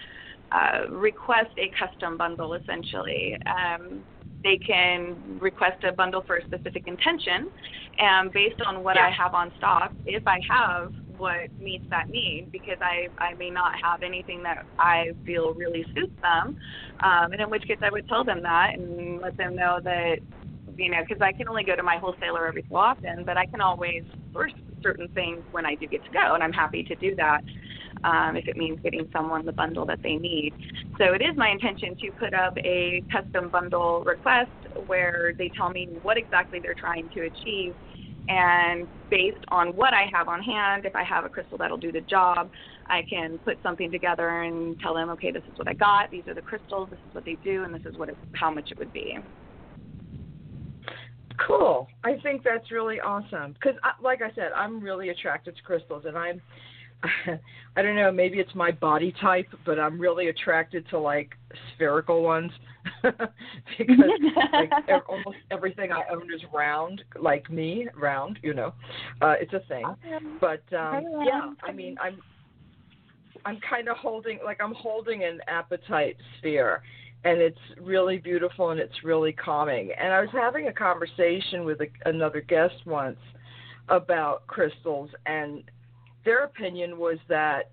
uh, 0.52 0.90
request 0.90 1.50
a 1.58 1.72
custom 1.80 2.18
bundle 2.18 2.54
essentially. 2.54 3.38
Um, 3.48 4.04
they 4.44 4.58
can 4.58 5.16
request 5.40 5.84
a 5.84 5.92
bundle 5.92 6.24
for 6.26 6.38
a 6.38 6.46
specific 6.46 6.88
intention, 6.88 7.50
and 7.98 8.32
based 8.32 8.62
on 8.66 8.84
what 8.84 8.98
I 8.98 9.10
have 9.10 9.34
on 9.34 9.52
stock, 9.58 9.92
if 10.06 10.26
I 10.28 10.40
have 10.50 10.94
what 11.18 11.50
meets 11.62 11.86
that 11.90 12.10
need, 12.10 12.50
because 12.52 12.78
I, 12.82 13.08
I 13.20 13.34
may 13.36 13.50
not 13.50 13.74
have 13.84 14.02
anything 14.02 14.42
that 14.44 14.66
I 14.80 15.12
feel 15.26 15.54
really 15.54 15.86
suits 15.94 16.14
them, 16.22 16.58
um, 17.02 17.32
and 17.32 17.42
in 17.42 17.50
which 17.50 17.64
case 17.68 17.78
I 17.82 17.92
would 17.92 18.08
tell 18.08 18.24
them 18.24 18.42
that 18.44 18.74
and 18.74 19.20
let 19.22 19.38
them 19.38 19.56
know 19.56 19.80
that 19.84 20.18
you 20.78 20.90
know, 20.90 21.02
because 21.08 21.22
I 21.22 21.32
can 21.34 21.48
only 21.48 21.64
go 21.64 21.76
to 21.76 21.84
my 21.84 21.98
wholesaler 21.98 22.48
every 22.48 22.66
so 22.70 22.78
often, 22.78 23.24
but 23.26 23.38
I 23.38 23.46
can 23.46 23.62
always 23.62 24.04
source 24.34 24.54
certain 24.82 25.08
things 25.10 25.44
when 25.52 25.66
I 25.66 25.76
do 25.76 25.86
get 25.86 26.04
to 26.06 26.12
go, 26.12 26.34
and 26.34 26.42
I'm 26.42 26.54
happy 26.54 26.84
to 26.84 26.96
do 26.96 27.16
that 27.16 27.44
um, 28.04 28.36
if 28.36 28.48
it 28.48 28.58
means 28.58 28.80
getting 28.84 29.08
someone 29.14 29.46
the 29.46 29.52
bundle 29.52 29.86
that 29.86 30.00
they 30.04 30.16
need. 30.16 30.54
So 30.98 31.14
it 31.14 31.22
is 31.22 31.36
my 31.38 31.50
intention 31.50 31.96
to 31.98 32.12
put 32.12 32.34
up 32.34 32.58
a 32.58 33.04
custom 33.12 33.50
bundle 33.50 34.04
request 34.06 34.52
where 34.86 35.34
they 35.38 35.50
tell 35.56 35.70
me 35.70 35.88
what 36.02 36.18
exactly 36.18 36.60
they're 36.60 36.74
trying 36.74 37.10
to 37.10 37.22
achieve. 37.22 37.74
And 38.28 38.88
based 39.10 39.44
on 39.50 39.70
what 39.76 39.94
I 39.94 40.06
have 40.14 40.28
on 40.28 40.42
hand, 40.42 40.86
if 40.86 40.96
I 40.96 41.04
have 41.04 41.26
a 41.26 41.30
crystal 41.30 41.58
that'll 41.58 41.78
do 41.78 41.92
the 41.92 42.02
job, 42.02 42.52
I 42.88 43.02
can 43.10 43.40
put 43.40 43.58
something 43.64 43.92
together 43.92 44.44
and 44.44 44.80
tell 44.80 44.94
them, 44.94 45.10
okay, 45.12 45.32
this 45.32 45.44
is 45.52 45.58
what 45.58 45.68
I 45.68 45.74
got. 45.74 46.12
These 46.12 46.28
are 46.28 46.34
the 46.34 46.42
crystals. 46.42 46.90
This 46.92 47.00
is 47.08 47.16
what 47.16 47.26
they 47.26 47.38
do, 47.44 47.64
and 47.64 47.74
this 47.74 47.82
is 47.86 47.98
what 47.98 48.10
it, 48.10 48.18
how 48.34 48.52
much 48.52 48.72
it 48.72 48.78
would 48.78 48.94
be. 48.94 49.18
Cool. 51.48 51.88
I 52.04 52.18
think 52.22 52.44
that's 52.44 52.70
really 52.72 53.00
awesome 53.00 53.54
because, 53.54 53.76
like 54.02 54.22
I 54.22 54.32
said, 54.36 54.52
I'm 54.56 54.80
really 54.80 55.10
attracted 55.10 55.56
to 55.56 55.62
crystals, 55.64 56.04
and 56.06 56.18
I'm. 56.18 56.42
I 57.76 57.82
don't 57.82 57.96
know. 57.96 58.12
Maybe 58.12 58.40
it's 58.40 58.54
my 58.54 58.72
body 58.72 59.14
type, 59.22 59.48
but 59.66 59.80
I'm 59.80 60.00
really 60.00 60.28
attracted 60.30 60.88
to 60.90 61.00
like 61.00 61.32
spherical 61.74 62.22
ones 62.22 62.52
because 63.04 63.96
like 64.54 64.70
ev- 64.88 65.02
almost 65.10 65.38
everything 65.52 65.92
I 65.92 66.04
own 66.12 66.32
is 66.34 66.42
round, 66.54 67.04
like 67.20 67.50
me, 67.50 67.88
round. 67.96 68.40
You 68.44 68.54
know, 68.54 68.74
uh, 69.22 69.36
it's 69.40 69.54
a 69.54 69.62
thing. 69.68 69.86
But 70.40 70.64
um, 70.76 71.06
yeah, 71.26 71.52
I 71.64 71.72
mean, 71.72 71.98
I'm 72.02 72.20
I'm 73.46 73.60
kind 73.68 73.90
of 73.90 73.98
holding 73.98 74.40
like 74.44 74.60
I'm 74.62 74.74
holding 74.74 75.24
an 75.24 75.40
apatite 75.50 76.16
sphere, 76.38 76.82
and 77.24 77.40
it's 77.40 77.58
really 77.80 78.18
beautiful 78.18 78.72
and 78.72 78.80
it's 78.80 79.04
really 79.04 79.32
calming. 79.32 79.92
And 80.00 80.14
I 80.14 80.22
was 80.22 80.30
having 80.34 80.68
a 80.68 80.74
conversation 80.74 81.66
with 81.66 81.80
a, 81.82 81.88
another 82.06 82.42
guest 82.42 82.76
once 82.86 83.20
about 83.90 84.46
crystals, 84.48 85.10
and 85.26 85.64
their 86.24 86.44
opinion 86.44 86.98
was 86.98 87.18
that 87.28 87.72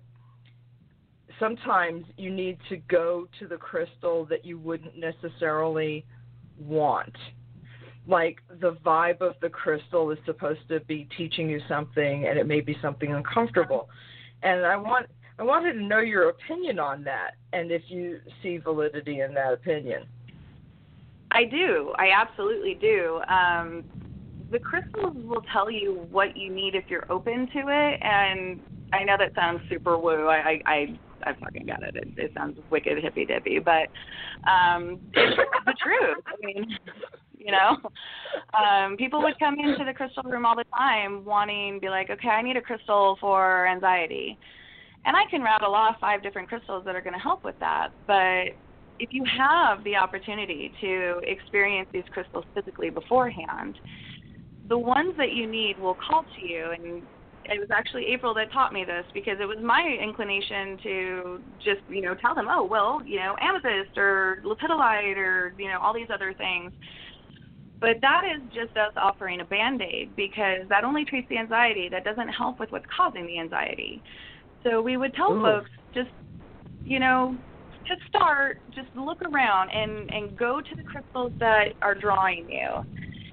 sometimes 1.39 2.05
you 2.17 2.31
need 2.31 2.57
to 2.69 2.77
go 2.77 3.27
to 3.39 3.47
the 3.47 3.57
crystal 3.57 4.25
that 4.25 4.45
you 4.45 4.59
wouldn't 4.59 4.97
necessarily 4.97 6.05
want. 6.59 7.15
Like 8.07 8.39
the 8.59 8.73
vibe 8.85 9.21
of 9.21 9.35
the 9.41 9.49
crystal 9.49 10.09
is 10.11 10.17
supposed 10.25 10.67
to 10.69 10.79
be 10.81 11.07
teaching 11.17 11.49
you 11.49 11.61
something, 11.67 12.27
and 12.27 12.39
it 12.39 12.47
may 12.47 12.59
be 12.59 12.75
something 12.81 13.13
uncomfortable. 13.13 13.89
And 14.41 14.65
I 14.65 14.75
want 14.75 15.07
I 15.37 15.43
wanted 15.43 15.73
to 15.73 15.83
know 15.83 15.99
your 15.99 16.29
opinion 16.29 16.79
on 16.79 17.03
that, 17.05 17.35
and 17.53 17.71
if 17.71 17.83
you 17.87 18.19
see 18.43 18.57
validity 18.57 19.21
in 19.21 19.33
that 19.35 19.53
opinion. 19.53 20.03
I 21.31 21.45
do. 21.45 21.93
I 21.97 22.09
absolutely 22.13 22.73
do. 22.73 23.21
Um, 23.29 23.83
the 24.51 24.59
crystals 24.59 25.15
will 25.15 25.43
tell 25.53 25.69
you 25.69 26.07
what 26.11 26.35
you 26.35 26.53
need 26.53 26.75
if 26.75 26.85
you're 26.89 27.11
open 27.11 27.47
to 27.53 27.59
it, 27.67 27.99
and 28.01 28.59
I 28.93 29.03
know 29.03 29.15
that 29.17 29.33
sounds 29.35 29.61
super 29.69 29.97
woo. 29.97 30.27
I 30.27 30.37
I 30.37 30.61
I, 30.65 30.99
I 31.25 31.33
fucking 31.39 31.65
got 31.65 31.83
it. 31.83 31.95
it. 31.95 32.07
It 32.17 32.31
sounds 32.35 32.57
wicked 32.69 32.97
hippy 33.01 33.25
dippy, 33.25 33.59
but 33.59 33.89
um, 34.49 34.99
it's 35.13 35.37
the 35.65 35.75
truth. 35.83 36.23
I 36.25 36.45
mean, 36.45 36.77
you 37.37 37.51
know, 37.51 37.77
um, 38.57 38.97
people 38.97 39.21
would 39.21 39.37
come 39.39 39.55
into 39.59 39.85
the 39.85 39.93
crystal 39.93 40.23
room 40.23 40.45
all 40.45 40.55
the 40.55 40.65
time 40.75 41.25
wanting, 41.25 41.79
be 41.79 41.89
like, 41.89 42.09
okay, 42.09 42.29
I 42.29 42.41
need 42.41 42.57
a 42.57 42.61
crystal 42.61 43.17
for 43.21 43.67
anxiety, 43.67 44.37
and 45.05 45.15
I 45.15 45.23
can 45.29 45.41
rattle 45.43 45.75
off 45.75 45.97
five 46.01 46.23
different 46.23 46.49
crystals 46.49 46.83
that 46.85 46.95
are 46.95 47.01
going 47.01 47.13
to 47.13 47.19
help 47.19 47.43
with 47.43 47.55
that, 47.59 47.89
but 48.07 48.57
if 48.99 49.09
you 49.11 49.23
have 49.37 49.83
the 49.85 49.95
opportunity 49.95 50.73
to 50.81 51.21
experience 51.23 51.89
these 51.93 52.03
crystals 52.11 52.43
physically 52.53 52.89
beforehand, 52.89 53.77
the 54.69 54.77
ones 54.77 55.15
that 55.17 55.33
you 55.33 55.47
need 55.47 55.77
will 55.77 55.95
call 55.95 56.23
to 56.35 56.47
you. 56.47 56.71
And 56.71 57.03
it 57.45 57.59
was 57.59 57.69
actually 57.71 58.05
April 58.07 58.33
that 58.35 58.51
taught 58.53 58.71
me 58.71 58.85
this 58.85 59.05
because 59.13 59.37
it 59.41 59.45
was 59.45 59.57
my 59.61 59.97
inclination 60.01 60.77
to 60.83 61.41
just, 61.57 61.81
you 61.87 62.01
know, 62.01 62.13
tell 62.15 62.35
them, 62.35 62.47
oh, 62.49 62.63
well, 62.63 63.01
you 63.03 63.17
know, 63.17 63.35
amethyst 63.41 63.97
or 63.97 64.41
lepidolite 64.45 65.17
or, 65.17 65.53
you 65.57 65.67
know, 65.67 65.79
all 65.79 65.93
these 65.93 66.09
other 66.13 66.33
things. 66.33 66.71
But 67.81 67.97
that 68.01 68.23
is 68.25 68.43
just 68.53 68.75
us 68.77 68.93
offering 68.97 69.41
a 69.41 69.45
band 69.45 69.81
aid 69.81 70.15
because 70.15 70.67
that 70.69 70.83
only 70.83 71.05
treats 71.05 71.29
the 71.29 71.37
anxiety. 71.37 71.87
That 71.89 72.03
doesn't 72.03 72.27
help 72.27 72.59
with 72.59 72.71
what's 72.71 72.85
causing 72.95 73.25
the 73.25 73.39
anxiety. 73.39 74.03
So 74.63 74.81
we 74.81 74.97
would 74.97 75.13
tell 75.13 75.31
Ooh. 75.31 75.41
folks 75.41 75.69
just, 75.93 76.09
you 76.83 76.99
know, 76.99 77.37
to 77.87 77.95
start, 78.07 78.61
just 78.75 78.89
look 78.95 79.21
around 79.21 79.69
and 79.69 80.11
and 80.11 80.37
go 80.37 80.59
to 80.59 80.75
the 80.75 80.83
crystals 80.83 81.31
that 81.39 81.69
are 81.81 81.95
drawing 81.95 82.49
you. 82.49 82.83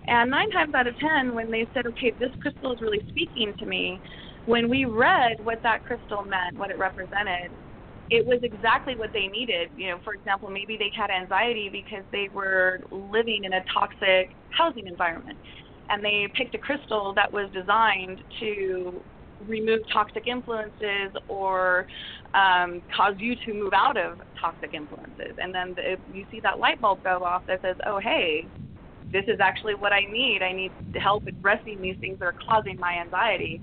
And 0.09 0.31
nine 0.31 0.51
times 0.51 0.75
out 0.75 0.87
of 0.87 0.97
ten, 0.99 1.35
when 1.35 1.51
they 1.51 1.67
said, 1.75 1.87
"Okay, 1.87 2.13
this 2.19 2.31
crystal 2.41 2.73
is 2.73 2.81
really 2.81 3.03
speaking 3.09 3.55
to 3.59 3.67
me," 3.67 4.01
when 4.45 4.69
we 4.69 4.85
read 4.85 5.37
what 5.43 5.63
that 5.63 5.85
crystal 5.85 6.23
meant, 6.23 6.57
what 6.57 6.71
it 6.71 6.79
represented, 6.79 7.53
it 8.11 8.25
was 8.25 8.39
exactly 8.43 8.95
what 8.97 9.13
they 9.13 9.27
needed. 9.27 9.71
You 9.75 9.91
know, 9.91 9.99
for 10.05 10.15
example, 10.15 10.49
maybe 10.49 10.77
they 10.77 10.91
had 10.95 11.11
anxiety 11.11 11.69
because 11.71 12.05
they 12.13 12.29
were 12.33 12.81
living 12.91 13.45
in 13.45 13.53
a 13.53 13.65
toxic 13.73 14.37
housing 14.51 14.87
environment, 14.87 15.39
and 15.91 16.05
they 16.05 16.29
picked 16.35 16.55
a 16.55 16.59
crystal 16.59 17.13
that 17.15 17.33
was 17.33 17.51
designed 17.53 18.23
to 18.41 19.05
remove 19.47 19.81
toxic 19.93 20.27
influences 20.27 21.13
or 21.29 21.87
um, 22.35 22.81
cause 22.97 23.15
you 23.19 23.35
to 23.45 23.53
move 23.53 23.73
out 23.75 23.97
of 23.97 24.21
toxic 24.41 24.73
influences. 24.73 25.35
And 25.39 25.55
then 25.55 25.75
the, 25.75 25.97
you 26.11 26.25
see 26.31 26.41
that 26.41 26.59
light 26.59 26.81
bulb 26.81 27.03
go 27.03 27.23
off 27.23 27.43
that 27.47 27.61
says, 27.61 27.77
oh, 27.87 27.99
hey, 27.99 28.49
this 29.16 29.35
is 29.35 29.40
actually 29.40 29.75
what 29.75 29.92
I 29.92 30.00
need. 30.00 30.42
I 30.42 30.52
need 30.52 30.70
help 31.00 31.26
addressing 31.26 31.80
these 31.80 31.96
things 32.00 32.18
that 32.18 32.26
are 32.26 32.35
causing 32.46 32.78
my 32.78 32.99
anxiety. 33.00 33.62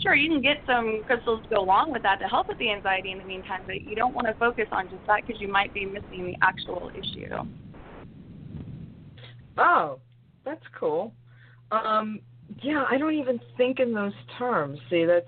Sure, 0.00 0.14
you 0.14 0.30
can 0.30 0.40
get 0.40 0.58
some 0.66 1.02
crystals 1.06 1.42
to 1.42 1.48
go 1.56 1.60
along 1.60 1.92
with 1.92 2.02
that 2.02 2.20
to 2.20 2.26
help 2.26 2.48
with 2.48 2.58
the 2.58 2.70
anxiety 2.70 3.10
in 3.10 3.18
the 3.18 3.24
meantime, 3.24 3.62
but 3.66 3.82
you 3.82 3.96
don't 3.96 4.14
want 4.14 4.26
to 4.28 4.34
focus 4.34 4.66
on 4.70 4.88
just 4.88 5.04
that 5.06 5.26
because 5.26 5.40
you 5.40 5.48
might 5.48 5.72
be 5.74 5.84
missing 5.84 6.26
the 6.26 6.36
actual 6.42 6.90
issue. 6.94 7.34
Oh, 9.58 9.98
that's 10.44 10.64
cool. 10.78 11.12
Um, 11.72 12.20
yeah, 12.62 12.84
I 12.88 12.96
don't 12.98 13.14
even 13.14 13.40
think 13.56 13.80
in 13.80 13.92
those 13.92 14.12
terms. 14.38 14.78
See, 14.88 15.04
that's 15.04 15.26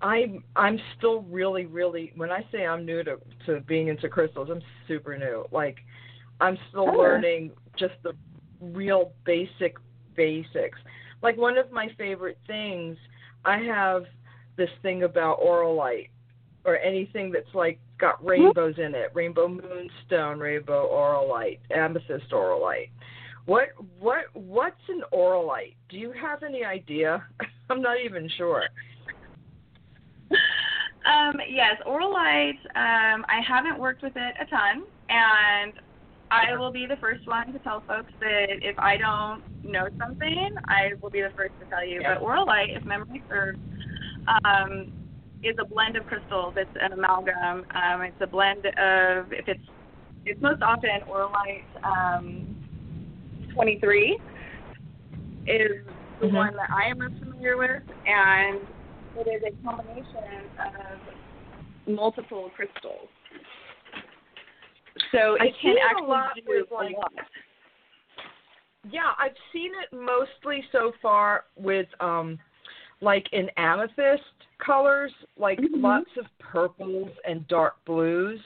I'm 0.00 0.44
I'm 0.54 0.78
still 0.98 1.22
really 1.22 1.66
really 1.66 2.12
when 2.16 2.30
I 2.30 2.44
say 2.52 2.66
I'm 2.66 2.84
new 2.84 3.02
to 3.04 3.16
to 3.46 3.60
being 3.60 3.88
into 3.88 4.08
crystals, 4.08 4.48
I'm 4.50 4.62
super 4.86 5.16
new. 5.16 5.46
Like 5.50 5.78
I'm 6.40 6.58
still 6.68 6.86
Sure. 6.86 6.98
learning 6.98 7.52
just 7.76 7.94
the 8.02 8.12
real 8.62 9.12
basic 9.24 9.76
basics. 10.16 10.78
Like 11.22 11.36
one 11.36 11.58
of 11.58 11.70
my 11.70 11.88
favorite 11.98 12.38
things 12.46 12.96
I 13.44 13.58
have 13.58 14.04
this 14.56 14.70
thing 14.82 15.02
about 15.02 15.40
auralite 15.40 16.10
or 16.64 16.78
anything 16.78 17.32
that's 17.32 17.54
like 17.54 17.78
got 17.98 18.24
rainbows 18.24 18.74
in 18.78 18.94
it, 18.94 19.10
rainbow 19.14 19.48
moonstone, 19.48 20.38
rainbow 20.38 20.88
auralite, 20.92 21.58
amethyst 21.74 22.30
auralite. 22.30 22.90
What 23.46 23.68
what 23.98 24.26
what's 24.34 24.76
an 24.88 25.02
auralite? 25.12 25.74
Do 25.88 25.96
you 25.96 26.12
have 26.12 26.42
any 26.42 26.64
idea? 26.64 27.24
I'm 27.70 27.82
not 27.82 27.96
even 28.04 28.28
sure. 28.36 28.64
Um, 31.04 31.34
yes, 31.50 31.74
auralite. 31.84 32.60
Um, 32.76 33.24
I 33.28 33.40
haven't 33.46 33.78
worked 33.78 34.02
with 34.02 34.12
it 34.14 34.34
a 34.40 34.46
ton, 34.46 34.84
and 35.08 35.72
I 36.32 36.56
will 36.56 36.72
be 36.72 36.86
the 36.86 36.96
first 36.96 37.26
one 37.26 37.52
to 37.52 37.58
tell 37.58 37.82
folks 37.86 38.10
that 38.20 38.46
if 38.62 38.78
I 38.78 38.96
don't 38.96 39.42
know 39.62 39.88
something, 39.98 40.48
I 40.66 40.92
will 41.02 41.10
be 41.10 41.20
the 41.20 41.30
first 41.36 41.52
to 41.60 41.66
tell 41.66 41.86
you. 41.86 42.00
Yeah. 42.00 42.14
But 42.14 42.24
auralite, 42.24 42.76
if 42.76 42.84
memory 42.86 43.22
serves, 43.28 43.58
um, 44.44 44.90
is 45.42 45.56
a 45.60 45.66
blend 45.66 45.96
of 45.96 46.06
crystals. 46.06 46.54
It's 46.56 46.70
an 46.80 46.92
amalgam. 46.92 47.66
Um, 47.74 48.02
it's 48.02 48.20
a 48.20 48.26
blend 48.26 48.64
of 48.64 49.32
if 49.32 49.46
it's 49.46 49.60
it's 50.24 50.40
most 50.40 50.62
often 50.62 50.88
auralite 51.10 51.66
um, 51.82 52.56
23 53.54 54.18
is 55.46 55.84
the 56.20 56.26
Mhm. 56.26 56.34
one 56.34 56.56
that 56.56 56.70
I 56.70 56.86
am 56.86 56.98
most 56.98 57.18
familiar 57.18 57.56
with, 57.56 57.82
and 58.06 58.60
it 59.16 59.26
is 59.26 59.42
a 59.42 59.50
combination 59.66 60.48
of 60.60 61.92
multiple 61.92 62.50
crystals. 62.54 63.08
So 65.10 65.36
I 65.40 65.46
it 65.46 65.54
see 65.62 65.68
can 65.68 65.76
it 65.76 65.80
a 65.80 65.90
actually 65.90 66.08
lot 66.08 66.34
do 66.36 66.42
with, 66.46 66.70
a 66.70 66.74
like, 66.74 66.96
lot. 66.96 67.12
Yeah, 68.90 69.12
I've 69.18 69.36
seen 69.52 69.70
it 69.82 69.94
mostly 69.94 70.64
so 70.72 70.92
far 71.00 71.44
with 71.56 71.86
um 72.00 72.38
like 73.00 73.26
in 73.32 73.48
amethyst 73.56 74.22
colors, 74.58 75.12
like 75.36 75.58
Mhm. 75.58 75.82
lots 75.82 76.10
of 76.16 76.26
purples 76.38 77.10
and 77.24 77.46
dark 77.48 77.84
blues. 77.84 78.40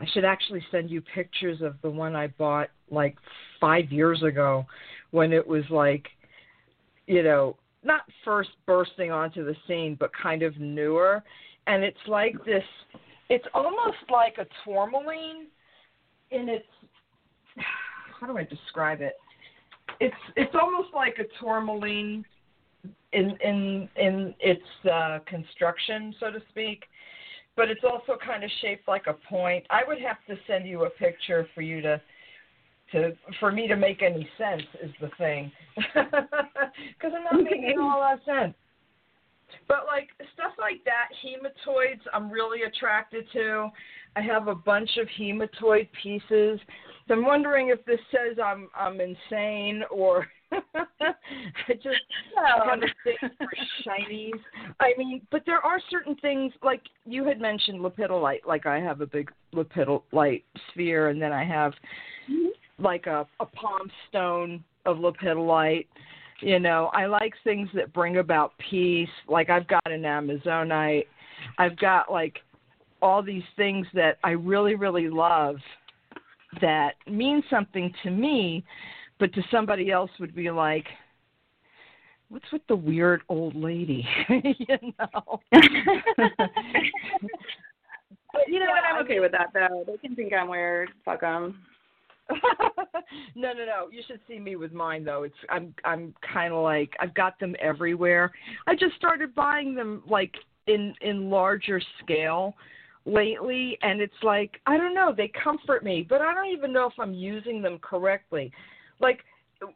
I 0.00 0.06
should 0.06 0.24
actually 0.24 0.64
send 0.70 0.90
you 0.90 1.00
pictures 1.00 1.60
of 1.62 1.80
the 1.82 1.90
one 1.90 2.14
I 2.14 2.28
bought 2.28 2.70
like 2.90 3.16
5 3.60 3.90
years 3.90 4.22
ago 4.22 4.66
when 5.10 5.32
it 5.32 5.46
was 5.46 5.68
like 5.70 6.08
you 7.06 7.22
know, 7.22 7.56
not 7.82 8.02
first 8.22 8.50
bursting 8.66 9.10
onto 9.10 9.42
the 9.42 9.56
scene, 9.66 9.94
but 9.98 10.10
kind 10.12 10.42
of 10.42 10.58
newer. 10.58 11.22
And 11.66 11.82
it's 11.82 12.06
like 12.06 12.34
this 12.44 12.64
it's 13.30 13.46
almost 13.54 13.98
like 14.10 14.38
a 14.38 14.46
tourmaline 14.64 15.46
in 16.30 16.48
its 16.48 16.66
how 18.20 18.26
do 18.26 18.36
I 18.36 18.44
describe 18.44 19.00
it? 19.00 19.14
It's 20.00 20.14
it's 20.36 20.54
almost 20.60 20.88
like 20.94 21.18
a 21.18 21.42
tourmaline 21.42 22.24
in 23.12 23.36
in 23.42 23.88
in 23.96 24.34
its 24.40 24.62
uh, 24.90 25.18
construction, 25.26 26.14
so 26.20 26.30
to 26.30 26.40
speak, 26.50 26.84
but 27.56 27.68
it's 27.68 27.84
also 27.84 28.16
kind 28.24 28.44
of 28.44 28.50
shaped 28.60 28.86
like 28.86 29.06
a 29.06 29.14
point. 29.28 29.64
I 29.70 29.80
would 29.86 29.98
have 30.00 30.18
to 30.28 30.36
send 30.46 30.66
you 30.66 30.84
a 30.84 30.90
picture 30.90 31.46
for 31.54 31.62
you 31.62 31.80
to 31.82 32.00
to 32.92 33.12
for 33.40 33.50
me 33.50 33.66
to 33.68 33.76
make 33.76 34.02
any 34.02 34.28
sense 34.36 34.62
is 34.82 34.92
the 35.00 35.10
thing, 35.18 35.50
because 35.76 37.12
I'm 37.16 37.24
not 37.24 37.42
making 37.42 37.78
all 37.80 38.00
that 38.00 38.24
sense. 38.24 38.54
But 39.66 39.86
like 39.86 40.08
stuff 40.34 40.52
like 40.58 40.84
that, 40.84 41.08
hematoids, 41.24 42.00
I'm 42.12 42.30
really 42.30 42.62
attracted 42.62 43.24
to. 43.32 43.68
I 44.18 44.22
have 44.22 44.48
a 44.48 44.54
bunch 44.54 44.90
of 45.00 45.06
hematoid 45.18 45.88
pieces. 46.02 46.58
So 47.06 47.14
I'm 47.14 47.24
wondering 47.24 47.68
if 47.68 47.84
this 47.84 48.00
says 48.10 48.36
I'm 48.42 48.68
I'm 48.76 49.00
insane 49.00 49.82
or 49.90 50.26
I 50.52 51.74
just 51.74 52.02
have 52.36 52.78
a 52.78 52.80
thing 53.04 53.30
for 53.38 53.48
shinies. 53.86 54.40
I 54.80 54.92
mean, 54.98 55.20
but 55.30 55.42
there 55.46 55.64
are 55.64 55.80
certain 55.88 56.16
things 56.16 56.52
like 56.62 56.82
you 57.06 57.24
had 57.24 57.40
mentioned 57.40 57.80
lepidolite. 57.80 58.44
Like 58.46 58.66
I 58.66 58.80
have 58.80 59.00
a 59.00 59.06
big 59.06 59.30
lepidolite 59.54 60.42
sphere, 60.70 61.10
and 61.10 61.22
then 61.22 61.32
I 61.32 61.44
have 61.44 61.72
mm-hmm. 62.30 62.48
like 62.82 63.06
a 63.06 63.26
a 63.40 63.46
palm 63.46 63.88
stone 64.08 64.64
of 64.84 64.96
lepidolite. 64.96 65.86
You 66.40 66.58
know, 66.58 66.90
I 66.92 67.06
like 67.06 67.34
things 67.44 67.68
that 67.74 67.92
bring 67.92 68.18
about 68.18 68.52
peace. 68.70 69.08
Like 69.28 69.48
I've 69.48 69.68
got 69.68 69.90
an 69.90 70.02
Amazonite. 70.02 71.06
I've 71.58 71.76
got 71.78 72.10
like 72.10 72.38
all 73.00 73.22
these 73.22 73.42
things 73.56 73.86
that 73.94 74.18
I 74.24 74.30
really, 74.30 74.74
really 74.74 75.08
love 75.08 75.56
that 76.60 76.94
mean 77.06 77.42
something 77.50 77.92
to 78.02 78.10
me, 78.10 78.64
but 79.18 79.32
to 79.34 79.42
somebody 79.50 79.90
else 79.90 80.10
would 80.18 80.34
be 80.34 80.50
like, 80.50 80.86
what's 82.28 82.50
with 82.52 82.62
the 82.68 82.76
weird 82.76 83.22
old 83.28 83.54
lady? 83.54 84.06
you 84.28 84.78
know? 84.98 85.40
But 88.32 88.42
you 88.46 88.58
know 88.58 88.66
Yeah, 88.66 88.70
what? 88.72 88.84
I'm 88.84 89.04
okay 89.04 89.20
with 89.20 89.32
that 89.32 89.48
though. 89.54 89.84
They 89.86 89.96
can 89.96 90.14
think 90.14 90.32
I'm 90.32 90.48
weird. 90.48 90.90
Fuck 91.04 91.22
them. 91.22 91.62
no, 93.34 93.52
no, 93.52 93.64
no. 93.64 93.88
You 93.90 94.02
should 94.06 94.20
see 94.28 94.38
me 94.38 94.56
with 94.56 94.72
mine 94.72 95.04
though. 95.04 95.22
It's 95.22 95.34
I'm 95.48 95.74
I'm 95.84 96.14
kind 96.32 96.52
of 96.52 96.62
like 96.62 96.94
I've 97.00 97.14
got 97.14 97.38
them 97.40 97.56
everywhere. 97.60 98.30
I 98.66 98.74
just 98.74 98.96
started 98.96 99.34
buying 99.34 99.74
them 99.74 100.02
like 100.06 100.34
in 100.66 100.94
in 101.00 101.30
larger 101.30 101.80
scale 102.02 102.54
lately 103.08 103.78
and 103.82 104.00
it's 104.00 104.12
like 104.22 104.60
I 104.66 104.76
don't 104.76 104.94
know, 104.94 105.12
they 105.16 105.32
comfort 105.42 105.82
me, 105.82 106.06
but 106.08 106.20
I 106.20 106.34
don't 106.34 106.52
even 106.52 106.72
know 106.72 106.86
if 106.86 106.94
I'm 106.98 107.14
using 107.14 107.62
them 107.62 107.78
correctly. 107.80 108.52
Like 109.00 109.20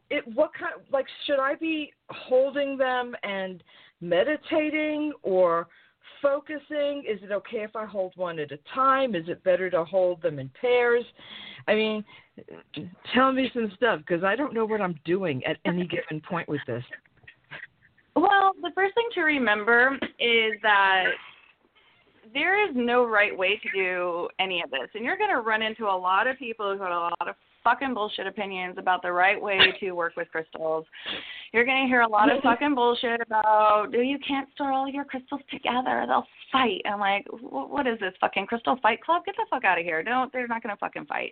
it 0.09 0.23
what 0.33 0.51
kind 0.57 0.73
like 0.91 1.05
should 1.25 1.39
I 1.39 1.55
be 1.55 1.93
holding 2.09 2.77
them 2.77 3.15
and 3.23 3.63
meditating 4.01 5.13
or 5.23 5.67
focusing? 6.21 7.03
Is 7.07 7.19
it 7.21 7.31
okay 7.31 7.63
if 7.63 7.75
I 7.75 7.85
hold 7.85 8.13
one 8.15 8.39
at 8.39 8.51
a 8.51 8.59
time? 8.73 9.15
Is 9.15 9.25
it 9.27 9.43
better 9.43 9.69
to 9.69 9.83
hold 9.83 10.21
them 10.21 10.39
in 10.39 10.49
pairs? 10.59 11.03
I 11.67 11.75
mean, 11.75 12.03
tell 13.13 13.31
me 13.31 13.49
some 13.53 13.71
stuff 13.75 13.99
because 13.99 14.23
I 14.23 14.35
don't 14.35 14.53
know 14.53 14.65
what 14.65 14.81
I'm 14.81 14.99
doing 15.05 15.43
at 15.45 15.57
any 15.65 15.85
given 16.09 16.21
point 16.21 16.47
with 16.47 16.61
this. 16.67 16.83
Well, 18.15 18.53
the 18.61 18.71
first 18.75 18.93
thing 18.95 19.07
to 19.15 19.21
remember 19.21 19.97
is 20.19 20.53
that 20.61 21.05
there 22.33 22.69
is 22.69 22.75
no 22.75 23.05
right 23.05 23.37
way 23.37 23.59
to 23.61 23.69
do 23.73 24.27
any 24.39 24.61
of 24.61 24.71
this. 24.71 24.89
And 24.93 25.03
you're 25.03 25.17
going 25.17 25.29
to 25.29 25.41
run 25.41 25.61
into 25.61 25.85
a 25.85 25.97
lot 25.97 26.27
of 26.27 26.37
people 26.37 26.75
who 26.75 26.83
have 26.83 26.91
a 26.91 26.95
lot 26.95 27.27
of 27.27 27.35
fucking 27.63 27.93
bullshit 27.93 28.27
opinions 28.27 28.75
about 28.77 29.01
the 29.01 29.11
right 29.11 29.41
way 29.41 29.59
to 29.79 29.91
work 29.91 30.15
with 30.15 30.29
crystals. 30.29 30.85
You're 31.53 31.65
going 31.65 31.83
to 31.83 31.87
hear 31.87 32.01
a 32.01 32.07
lot 32.07 32.31
of 32.31 32.41
fucking 32.43 32.75
bullshit 32.75 33.21
about, 33.21 33.45
oh, 33.45 33.87
you 33.91 34.17
can't 34.27 34.49
store 34.53 34.71
all 34.71 34.87
your 34.87 35.05
crystals 35.05 35.41
together. 35.49 36.05
They'll 36.07 36.27
fight. 36.51 36.81
I'm 36.85 36.99
like, 36.99 37.25
what 37.31 37.87
is 37.87 37.99
this 37.99 38.13
fucking 38.19 38.47
crystal 38.47 38.77
fight 38.81 39.01
club? 39.01 39.23
Get 39.25 39.35
the 39.37 39.45
fuck 39.49 39.63
out 39.63 39.79
of 39.79 39.85
here. 39.85 40.03
Don't, 40.03 40.31
they're 40.33 40.47
not 40.47 40.63
going 40.63 40.75
to 40.75 40.79
fucking 40.79 41.05
fight. 41.05 41.31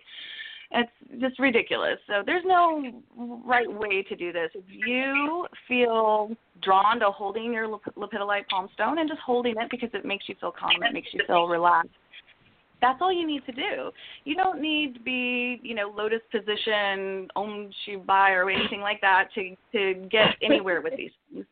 It's 0.74 1.20
just 1.20 1.38
ridiculous. 1.38 1.98
So 2.06 2.22
there's 2.24 2.44
no 2.46 3.02
right 3.44 3.70
way 3.70 4.02
to 4.02 4.16
do 4.16 4.32
this. 4.32 4.50
If 4.54 4.64
you 4.68 5.46
feel 5.68 6.30
drawn 6.62 7.00
to 7.00 7.10
holding 7.10 7.52
your 7.52 7.68
lep- 7.68 7.94
lepidolite 7.96 8.48
palm 8.48 8.68
stone 8.72 8.98
and 8.98 9.08
just 9.08 9.20
holding 9.20 9.54
it 9.58 9.70
because 9.70 9.90
it 9.92 10.04
makes 10.04 10.28
you 10.28 10.34
feel 10.40 10.52
calm, 10.52 10.82
it 10.82 10.94
makes 10.94 11.08
you 11.12 11.20
feel 11.26 11.46
relaxed. 11.46 11.90
That's 12.82 13.00
all 13.00 13.12
you 13.12 13.26
need 13.26 13.46
to 13.46 13.52
do. 13.52 13.90
You 14.24 14.34
don't 14.34 14.60
need 14.60 14.94
to 14.94 15.00
be, 15.00 15.60
you 15.62 15.74
know, 15.74 15.90
lotus 15.96 16.20
position, 16.30 17.28
om 17.36 17.70
shibai 17.86 18.30
or 18.30 18.50
anything 18.50 18.80
like 18.80 19.00
that 19.00 19.28
to 19.36 19.56
to 19.72 20.06
get 20.10 20.34
anywhere 20.42 20.82
with 20.82 20.94
these 20.96 21.12
things. 21.32 21.46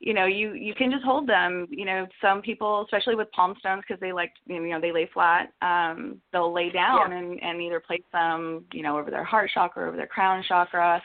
You 0.00 0.12
know, 0.12 0.26
you 0.26 0.52
you 0.52 0.74
can 0.74 0.90
just 0.90 1.04
hold 1.04 1.28
them. 1.28 1.68
You 1.70 1.86
know, 1.86 2.06
some 2.20 2.42
people, 2.42 2.82
especially 2.84 3.14
with 3.14 3.30
palm 3.30 3.54
stones, 3.60 3.84
because 3.86 4.00
they 4.00 4.12
like, 4.12 4.32
you 4.46 4.60
know, 4.60 4.80
they 4.80 4.92
lay 4.92 5.08
flat. 5.14 5.52
Um, 5.62 6.20
they'll 6.32 6.52
lay 6.52 6.70
down 6.70 7.12
Yeah. 7.12 7.18
and 7.18 7.42
and 7.42 7.62
either 7.62 7.80
place 7.80 8.02
them, 8.12 8.64
you 8.72 8.82
know, 8.82 8.98
over 8.98 9.10
their 9.10 9.24
heart 9.24 9.50
chakra, 9.54 9.86
over 9.88 9.96
their 9.96 10.08
crown 10.08 10.42
chakra, 10.46 11.00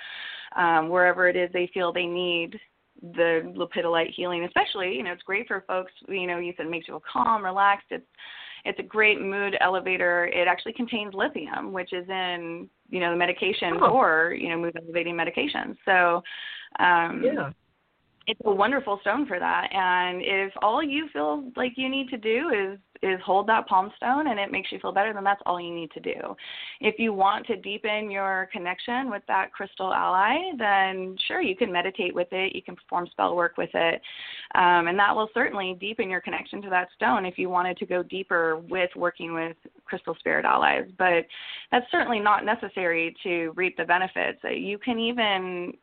um, 0.55 0.89
wherever 0.89 1.29
it 1.29 1.35
is 1.35 1.49
they 1.53 1.69
feel 1.73 1.93
they 1.93 2.07
need 2.07 2.59
the 3.01 3.53
lepidolite 3.55 4.13
healing. 4.15 4.43
Especially, 4.45 4.95
you 4.95 5.03
know, 5.03 5.11
it's 5.13 5.23
great 5.23 5.47
for 5.47 5.63
folks. 5.67 5.91
You 6.07 6.25
know, 6.25 6.39
you 6.39 6.53
said 6.57 6.65
it 6.65 6.69
makes 6.71 6.87
you 6.87 6.93
feel 6.95 7.03
calm, 7.13 7.45
relaxed. 7.45 7.87
It's 7.91 8.05
it's 8.65 8.79
a 8.79 8.83
great 8.83 9.21
mood 9.21 9.55
elevator. 9.61 10.25
It 10.27 10.47
actually 10.47 10.73
contains 10.73 11.13
lithium, 11.13 11.71
which 11.71 11.93
is 11.93 12.07
in 12.09 12.69
you 12.89 12.99
know 12.99 13.11
the 13.11 13.17
medication 13.17 13.77
Oh. 13.81 13.89
for 13.89 14.33
you 14.33 14.49
know 14.49 14.57
mood 14.57 14.77
elevating 14.77 15.15
medications. 15.15 15.75
So 15.85 16.21
um, 16.79 17.23
Yeah. 17.23 17.51
It's 18.29 18.39
a 18.45 18.51
wonderful 18.51 18.99
stone 19.01 19.25
for 19.25 19.39
that. 19.39 19.69
And 19.73 20.21
if 20.21 20.53
all 20.61 20.83
you 20.83 21.09
feel 21.11 21.51
like 21.55 21.73
you 21.75 21.89
need 21.89 22.09
to 22.09 22.17
do 22.17 22.49
is 22.49 22.79
is 23.01 23.19
hold 23.25 23.47
that 23.47 23.65
palm 23.65 23.89
stone 23.95 24.27
and 24.27 24.37
it 24.37 24.51
makes 24.51 24.73
you 24.73 24.79
feel 24.79 24.91
better, 24.91 25.13
then 25.13 25.23
that's 25.23 25.41
all 25.45 25.59
you 25.59 25.73
need 25.73 25.89
to 25.91 26.01
do. 26.01 26.35
If 26.81 26.99
you 26.99 27.13
want 27.13 27.47
to 27.47 27.55
deepen 27.55 28.11
your 28.11 28.49
connection 28.51 29.09
with 29.09 29.23
that 29.29 29.53
crystal 29.53 29.93
ally, 29.93 30.35
then 30.57 31.15
sure 31.25 31.41
you 31.41 31.55
can 31.55 31.71
meditate 31.71 32.13
with 32.13 32.27
it, 32.31 32.53
you 32.53 32.61
can 32.61 32.75
perform 32.75 33.07
spell 33.09 33.37
work 33.37 33.57
with 33.57 33.69
it, 33.73 34.01
um, 34.55 34.87
and 34.87 34.99
that 34.99 35.15
will 35.15 35.29
certainly 35.33 35.77
deepen 35.79 36.09
your 36.09 36.19
connection 36.19 36.61
to 36.61 36.69
that 36.69 36.89
stone 36.93 37.25
if 37.25 37.37
you 37.37 37.49
wanted 37.49 37.77
to 37.77 37.85
go 37.85 38.03
deeper 38.03 38.57
with 38.69 38.89
working 38.97 39.33
with 39.33 39.55
crystal 39.85 40.15
spirit 40.19 40.43
allies. 40.43 40.83
But 40.97 41.25
that's 41.71 41.89
certainly 41.91 42.19
not 42.19 42.43
necessary 42.43 43.15
to 43.23 43.53
reap 43.55 43.77
the 43.77 43.85
benefits. 43.85 44.39
You 44.43 44.77
can 44.77 44.99
even 44.99 45.73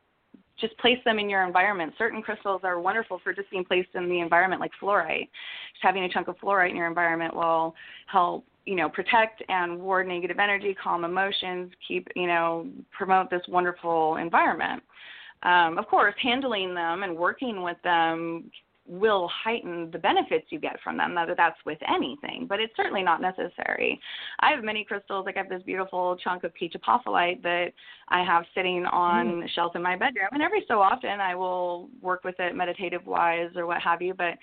just 0.60 0.76
place 0.78 0.98
them 1.04 1.18
in 1.18 1.28
your 1.28 1.44
environment. 1.44 1.92
Certain 1.98 2.22
crystals 2.22 2.62
are 2.64 2.80
wonderful 2.80 3.20
for 3.22 3.32
just 3.32 3.50
being 3.50 3.64
placed 3.64 3.90
in 3.94 4.08
the 4.08 4.20
environment, 4.20 4.60
like 4.60 4.72
fluorite. 4.80 5.28
Just 5.72 5.82
having 5.82 6.04
a 6.04 6.08
chunk 6.08 6.28
of 6.28 6.38
fluorite 6.38 6.70
in 6.70 6.76
your 6.76 6.86
environment 6.86 7.34
will 7.34 7.74
help, 8.06 8.44
you 8.64 8.74
know, 8.74 8.88
protect 8.88 9.42
and 9.48 9.78
ward 9.78 10.08
negative 10.08 10.38
energy, 10.38 10.74
calm 10.82 11.04
emotions, 11.04 11.70
keep, 11.86 12.08
you 12.16 12.26
know, 12.26 12.66
promote 12.96 13.30
this 13.30 13.42
wonderful 13.48 14.16
environment. 14.16 14.82
Um, 15.42 15.78
of 15.78 15.86
course, 15.86 16.14
handling 16.22 16.74
them 16.74 17.02
and 17.02 17.14
working 17.16 17.62
with 17.62 17.76
them 17.84 18.50
will 18.88 19.28
heighten 19.28 19.90
the 19.90 19.98
benefits 19.98 20.46
you 20.50 20.58
get 20.58 20.78
from 20.82 20.96
them, 20.96 21.14
whether 21.14 21.34
that's 21.34 21.58
with 21.64 21.78
anything, 21.88 22.46
but 22.48 22.60
it's 22.60 22.74
certainly 22.76 23.02
not 23.02 23.20
necessary. 23.20 24.00
I 24.40 24.50
have 24.50 24.64
many 24.64 24.84
crystals, 24.84 25.26
like 25.26 25.36
I 25.36 25.40
have 25.40 25.48
this 25.48 25.62
beautiful 25.62 26.16
chunk 26.22 26.44
of 26.44 26.54
peach 26.54 26.74
apophyllite 26.74 27.42
that 27.42 27.72
I 28.08 28.24
have 28.24 28.44
sitting 28.54 28.86
on 28.86 29.26
mm. 29.26 29.48
shelf 29.54 29.76
in 29.76 29.82
my 29.82 29.96
bedroom, 29.96 30.28
and 30.32 30.42
every 30.42 30.64
so 30.68 30.80
often 30.80 31.20
I 31.20 31.34
will 31.34 31.88
work 32.00 32.24
with 32.24 32.36
it 32.38 32.54
meditative 32.54 33.06
wise 33.06 33.50
or 33.56 33.66
what 33.66 33.82
have 33.82 34.02
you, 34.02 34.14
but 34.14 34.34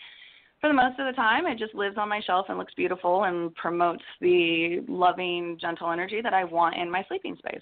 for 0.62 0.70
the 0.70 0.74
most 0.74 0.98
of 1.00 1.06
the 1.08 1.14
time 1.14 1.46
it 1.46 1.58
just 1.58 1.76
lives 1.76 1.98
on 1.98 2.08
my 2.08 2.22
shelf 2.22 2.46
and 2.50 2.58
looks 2.58 2.74
beautiful 2.74 3.26
and 3.26 3.54
promotes 3.56 4.04
the 4.22 4.80
loving, 4.88 5.58
gentle 5.60 5.92
energy 5.92 6.22
that 6.22 6.34
I 6.34 6.46
want 6.46 6.76
in 6.76 6.90
my 6.90 7.04
sleeping 7.10 7.36
space. 7.38 7.62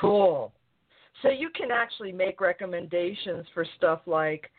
Cool. 0.00 0.52
So 1.22 1.30
you 1.30 1.50
can 1.50 1.70
actually 1.70 2.12
make 2.12 2.40
recommendations 2.40 3.46
for 3.52 3.66
stuff 3.76 4.00
like, 4.06 4.50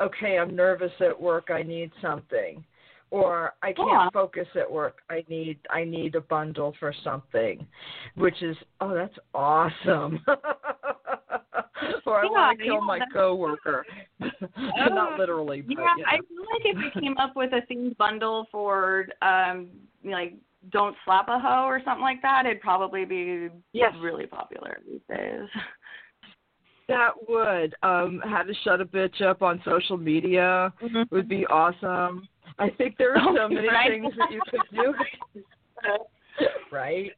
okay, 0.00 0.38
I'm 0.38 0.54
nervous 0.56 0.92
at 1.00 1.20
work, 1.20 1.50
I 1.50 1.62
need 1.62 1.90
something. 2.02 2.64
Or 3.10 3.54
I 3.62 3.72
can't 3.72 3.88
yeah. 3.88 4.10
focus 4.12 4.46
at 4.54 4.70
work. 4.70 4.98
I 5.10 5.24
need 5.28 5.58
I 5.68 5.82
need 5.82 6.14
a 6.14 6.20
bundle 6.20 6.76
for 6.78 6.94
something, 7.02 7.66
which 8.14 8.40
is 8.40 8.56
oh 8.80 8.94
that's 8.94 9.18
awesome. 9.34 10.20
or 12.06 12.20
I 12.20 12.24
yeah, 12.24 12.30
want 12.30 12.58
to 12.58 12.64
kill 12.64 12.74
yeah, 12.74 12.80
my 12.80 13.00
coworker. 13.12 13.84
Not 14.20 15.18
literally. 15.18 15.62
But, 15.62 15.78
yeah, 15.78 16.04
I 16.06 16.18
feel 16.18 16.44
like 16.52 16.64
if 16.64 16.94
we 16.94 17.00
came 17.00 17.16
up 17.18 17.34
with 17.34 17.52
a 17.52 17.62
themed 17.72 17.96
bundle 17.96 18.46
for 18.52 19.06
um 19.22 19.70
like 20.04 20.34
don't 20.70 20.94
slap 21.04 21.28
a 21.28 21.38
hoe 21.38 21.64
or 21.64 21.80
something 21.84 22.02
like 22.02 22.22
that, 22.22 22.46
it'd 22.46 22.60
probably 22.60 23.04
be 23.04 23.48
yes. 23.72 23.92
really 24.00 24.26
popular 24.26 24.78
these 24.86 25.00
days. 25.08 25.48
That 26.90 27.12
would. 27.28 27.74
Um, 27.82 28.20
how 28.24 28.42
to 28.42 28.52
shut 28.64 28.80
a 28.80 28.84
bitch 28.84 29.22
up 29.22 29.42
on 29.42 29.62
social 29.64 29.96
media 29.96 30.72
mm-hmm. 30.82 31.02
would 31.14 31.28
be 31.28 31.46
awesome. 31.46 32.28
I 32.58 32.68
think 32.70 32.96
there 32.98 33.16
are 33.16 33.36
so 33.36 33.48
many 33.54 33.68
right? 33.68 33.90
things 33.90 34.12
that 34.18 34.32
you 34.32 34.40
could 34.50 34.60
do. 34.72 34.94
right? 36.72 37.12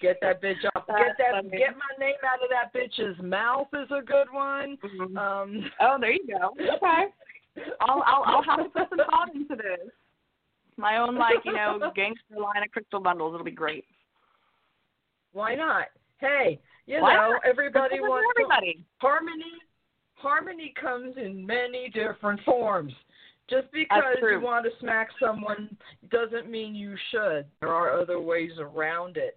Get 0.00 0.16
that 0.22 0.42
bitch 0.42 0.64
off. 0.74 0.84
That's 0.88 0.98
get 0.98 1.16
that. 1.18 1.44
Funny. 1.44 1.58
Get 1.58 1.74
my 1.76 2.04
name 2.04 2.14
out 2.24 2.42
of 2.42 2.48
that 2.50 2.72
bitch's 2.74 3.20
mouth 3.22 3.68
is 3.74 3.90
a 3.90 4.02
good 4.02 4.32
one. 4.32 4.78
Mm-hmm. 4.82 5.18
Um, 5.18 5.70
oh, 5.80 5.98
there 6.00 6.12
you 6.12 6.26
go. 6.26 6.54
Okay. 6.58 7.04
I'll 7.80 8.02
I'll 8.06 8.24
I'll 8.24 8.42
have 8.42 8.64
to 8.64 8.70
put 8.70 8.88
some 8.88 8.98
thought 8.98 9.34
into 9.34 9.56
this. 9.56 9.90
My 10.78 10.96
own 10.96 11.16
like 11.16 11.44
you 11.44 11.52
know 11.52 11.78
gangster 11.94 12.40
line 12.40 12.62
of 12.64 12.70
crystal 12.72 13.00
bundles. 13.00 13.34
It'll 13.34 13.44
be 13.44 13.50
great. 13.50 13.84
Why 15.32 15.54
not? 15.54 15.86
Hey, 16.18 16.58
you 16.90 17.00
Why 17.02 17.14
know, 17.14 17.30
not? 17.32 17.42
everybody 17.46 18.00
wants 18.00 18.26
everybody. 18.36 18.84
harmony. 18.98 19.52
Harmony 20.14 20.74
comes 20.78 21.14
in 21.16 21.46
many 21.46 21.88
different 21.88 22.40
forms. 22.44 22.92
Just 23.48 23.70
because 23.72 24.02
you 24.20 24.40
want 24.40 24.64
to 24.64 24.70
smack 24.80 25.08
someone 25.20 25.76
doesn't 26.10 26.50
mean 26.50 26.74
you 26.74 26.96
should. 27.10 27.46
There 27.60 27.72
are 27.72 27.98
other 27.98 28.20
ways 28.20 28.50
around 28.58 29.16
it. 29.16 29.36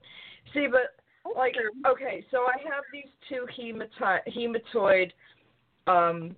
See, 0.54 0.68
but 0.70 1.02
like, 1.36 1.56
okay, 1.88 2.26
so 2.32 2.40
I 2.40 2.58
have 2.64 2.84
these 2.92 3.10
two 3.30 3.46
hematoid, 3.58 4.20
hematoid 4.36 5.12
um, 5.88 6.36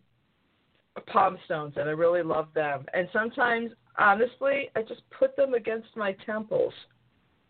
palm 1.08 1.38
stones, 1.46 1.74
and 1.78 1.90
I 1.90 1.94
really 1.94 2.24
love 2.24 2.48
them. 2.54 2.86
And 2.94 3.08
sometimes, 3.12 3.72
honestly, 3.98 4.70
I 4.76 4.82
just 4.82 5.02
put 5.18 5.36
them 5.36 5.54
against 5.54 5.96
my 5.96 6.14
temples. 6.26 6.74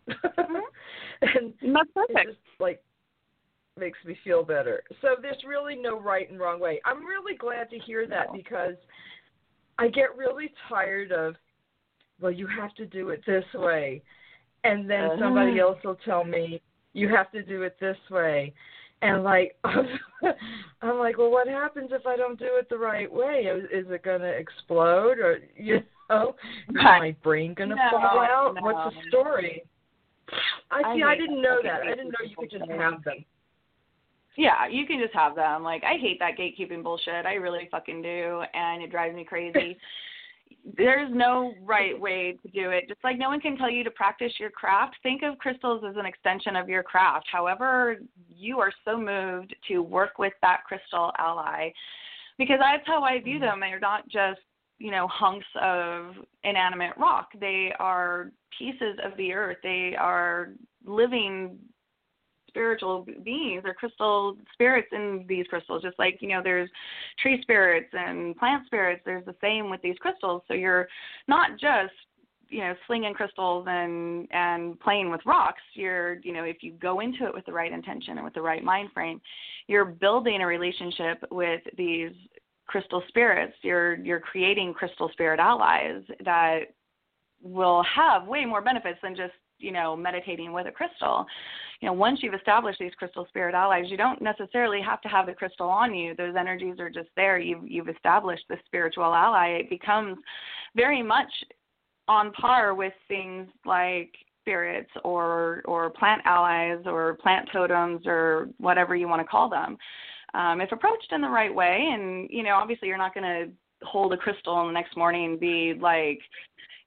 Mm-hmm. 1.22 1.54
and 1.62 1.74
That's 1.74 1.90
perfect. 1.94 2.28
Just, 2.28 2.38
like 2.60 2.82
makes 3.78 3.98
me 4.04 4.16
feel 4.24 4.42
better. 4.42 4.82
So 5.02 5.16
there's 5.20 5.42
really 5.46 5.76
no 5.76 6.00
right 6.00 6.28
and 6.30 6.40
wrong 6.40 6.60
way. 6.60 6.80
I'm 6.84 7.04
really 7.04 7.36
glad 7.36 7.70
to 7.70 7.78
hear 7.78 8.06
that 8.08 8.28
No. 8.28 8.32
because 8.32 8.74
I 9.78 9.88
get 9.88 10.16
really 10.16 10.52
tired 10.68 11.12
of 11.12 11.34
well 12.20 12.32
you 12.32 12.46
have 12.46 12.74
to 12.76 12.86
do 12.86 13.10
it 13.10 13.22
this 13.26 13.44
way 13.54 14.02
and 14.64 14.88
then 14.88 15.02
Uh-huh. 15.02 15.18
somebody 15.18 15.58
else 15.60 15.78
will 15.84 15.98
tell 16.04 16.24
me 16.24 16.62
you 16.94 17.08
have 17.08 17.30
to 17.32 17.42
do 17.42 17.62
it 17.62 17.76
this 17.78 17.98
way 18.10 18.54
and 19.02 19.22
like 19.22 19.56
I'm 19.64 20.98
like 20.98 21.18
well 21.18 21.30
what 21.30 21.46
happens 21.46 21.90
if 21.92 22.06
I 22.06 22.16
don't 22.16 22.38
do 22.38 22.48
it 22.56 22.68
the 22.70 22.78
right 22.78 23.12
way 23.12 23.40
is, 23.42 23.64
is 23.64 23.90
it 23.90 24.02
going 24.02 24.22
to 24.22 24.28
explode 24.28 25.18
or 25.18 25.38
you 25.54 25.80
know 26.10 26.34
is 26.70 26.74
Right. 26.74 26.98
my 27.00 27.16
brain 27.22 27.52
going 27.52 27.70
to 27.70 27.76
No, 27.76 27.90
fall 27.90 28.20
out 28.20 28.54
no. 28.54 28.60
what's 28.62 28.94
the 28.94 29.08
story 29.08 29.62
I 30.70 30.82
I 30.84 30.94
see 30.96 31.02
I 31.02 31.12
hate 31.12 31.20
didn't 31.20 31.42
know 31.42 31.58
I 31.60 31.62
that 31.64 31.82
I 31.82 31.90
didn't 31.90 32.12
know 32.12 32.24
you 32.26 32.36
could 32.36 32.50
just 32.50 32.70
have 32.70 33.04
them 33.04 33.24
Yeah, 34.36 34.66
you 34.70 34.86
can 34.86 35.00
just 35.00 35.14
have 35.14 35.34
them. 35.34 35.62
Like 35.62 35.82
I 35.84 35.98
hate 35.98 36.18
that 36.20 36.36
gatekeeping 36.38 36.82
bullshit. 36.82 37.26
I 37.26 37.34
really 37.34 37.68
fucking 37.70 38.02
do, 38.02 38.42
and 38.54 38.82
it 38.82 38.90
drives 38.90 39.14
me 39.14 39.24
crazy. 39.24 39.76
There's 40.76 41.10
no 41.12 41.54
right 41.64 41.98
way 41.98 42.36
to 42.42 42.48
do 42.50 42.70
it. 42.70 42.88
Just 42.88 43.02
like 43.02 43.18
no 43.18 43.28
one 43.28 43.40
can 43.40 43.56
tell 43.56 43.70
you 43.70 43.84
to 43.84 43.90
practice 43.90 44.32
your 44.38 44.50
craft. 44.50 44.96
Think 45.02 45.22
of 45.22 45.38
crystals 45.38 45.84
as 45.88 45.96
an 45.96 46.06
extension 46.06 46.56
of 46.56 46.68
your 46.68 46.82
craft. 46.82 47.26
However, 47.30 47.98
you 48.28 48.58
are 48.58 48.72
so 48.84 48.98
moved 48.98 49.54
to 49.68 49.80
work 49.80 50.18
with 50.18 50.32
that 50.42 50.64
crystal 50.66 51.12
ally, 51.18 51.70
because 52.36 52.58
that's 52.60 52.86
how 52.86 53.02
I 53.02 53.20
view 53.20 53.36
mm-hmm. 53.36 53.44
them. 53.44 53.60
They're 53.60 53.80
not 53.80 54.08
just 54.08 54.40
you 54.78 54.90
know 54.90 55.08
hunks 55.08 55.46
of 55.62 56.14
inanimate 56.44 56.96
rock. 56.98 57.28
They 57.40 57.72
are 57.78 58.32
pieces 58.58 58.98
of 59.04 59.16
the 59.16 59.32
earth. 59.32 59.58
They 59.62 59.94
are 59.98 60.50
living 60.84 61.58
spiritual 62.56 63.06
beings 63.22 63.62
or 63.66 63.74
crystal 63.74 64.34
spirits 64.54 64.88
in 64.92 65.26
these 65.28 65.46
crystals 65.48 65.82
just 65.82 65.98
like 65.98 66.16
you 66.20 66.28
know 66.28 66.40
there's 66.42 66.70
tree 67.20 67.38
spirits 67.42 67.90
and 67.92 68.34
plant 68.36 68.64
spirits 68.64 69.02
there's 69.04 69.26
the 69.26 69.34
same 69.42 69.68
with 69.68 69.82
these 69.82 69.96
crystals. 69.98 70.42
So 70.48 70.54
you're 70.54 70.88
not 71.28 71.50
just 71.52 71.92
you 72.48 72.60
know 72.60 72.74
slinging 72.86 73.12
crystals 73.12 73.66
and 73.68 74.26
and 74.30 74.80
playing 74.80 75.10
with 75.10 75.20
rocks. 75.26 75.62
You're 75.74 76.14
you 76.22 76.32
know 76.32 76.44
if 76.44 76.62
you 76.62 76.72
go 76.72 77.00
into 77.00 77.26
it 77.26 77.34
with 77.34 77.44
the 77.44 77.52
right 77.52 77.72
intention 77.72 78.16
and 78.16 78.24
with 78.24 78.34
the 78.34 78.42
right 78.42 78.64
mind 78.64 78.90
frame 78.94 79.20
you're 79.66 79.84
building 79.84 80.40
a 80.40 80.46
relationship 80.46 81.22
with 81.30 81.60
these 81.76 82.12
crystal 82.66 83.02
spirits. 83.08 83.54
You're 83.62 83.96
you're 83.96 84.20
creating 84.20 84.74
crystal 84.74 85.10
spirit 85.12 85.40
allies 85.40 86.02
that 86.24 86.60
will 87.42 87.84
have 87.84 88.26
way 88.26 88.44
more 88.44 88.62
benefits 88.62 88.98
than 89.02 89.14
just 89.14 89.34
you 89.58 89.72
know 89.72 89.96
meditating 89.96 90.52
with 90.52 90.66
a 90.66 90.72
crystal. 90.72 91.26
You 91.80 91.86
know 91.86 91.92
once 91.92 92.20
you've 92.22 92.34
established 92.34 92.78
these 92.78 92.94
crystal 92.94 93.26
spirit 93.28 93.54
allies 93.54 93.84
you 93.88 93.96
don't 93.96 94.22
necessarily 94.22 94.80
have 94.80 95.00
to 95.02 95.08
have 95.08 95.26
the 95.26 95.32
crystal 95.32 95.68
on 95.68 95.94
you. 95.94 96.14
Those 96.14 96.34
energies 96.38 96.78
are 96.78 96.90
just 96.90 97.08
there. 97.16 97.38
You've 97.38 97.66
you've 97.66 97.88
established 97.88 98.44
the 98.48 98.56
spiritual 98.66 99.14
ally. 99.14 99.58
It 99.60 99.70
becomes 99.70 100.18
very 100.74 101.02
much 101.02 101.30
on 102.08 102.32
par 102.32 102.74
with 102.74 102.92
things 103.08 103.48
like 103.64 104.12
spirits 104.42 104.90
or 105.04 105.62
or 105.64 105.90
plant 105.90 106.22
allies 106.24 106.78
or 106.86 107.14
plant 107.14 107.48
totems 107.52 108.02
or 108.06 108.48
whatever 108.58 108.94
you 108.94 109.08
want 109.08 109.20
to 109.20 109.26
call 109.26 109.50
them. 109.50 109.76
Um, 110.34 110.60
if 110.60 110.70
approached 110.70 111.12
in 111.12 111.20
the 111.20 111.28
right 111.28 111.54
way 111.54 111.88
and 111.92 112.28
you 112.30 112.42
know 112.42 112.54
obviously 112.54 112.88
you're 112.88 112.98
not 112.98 113.14
going 113.14 113.24
to 113.24 113.52
hold 113.86 114.12
a 114.12 114.16
crystal 114.16 114.60
and 114.60 114.68
the 114.68 114.72
next 114.72 114.96
morning 114.96 115.38
be 115.38 115.74
like 115.80 116.20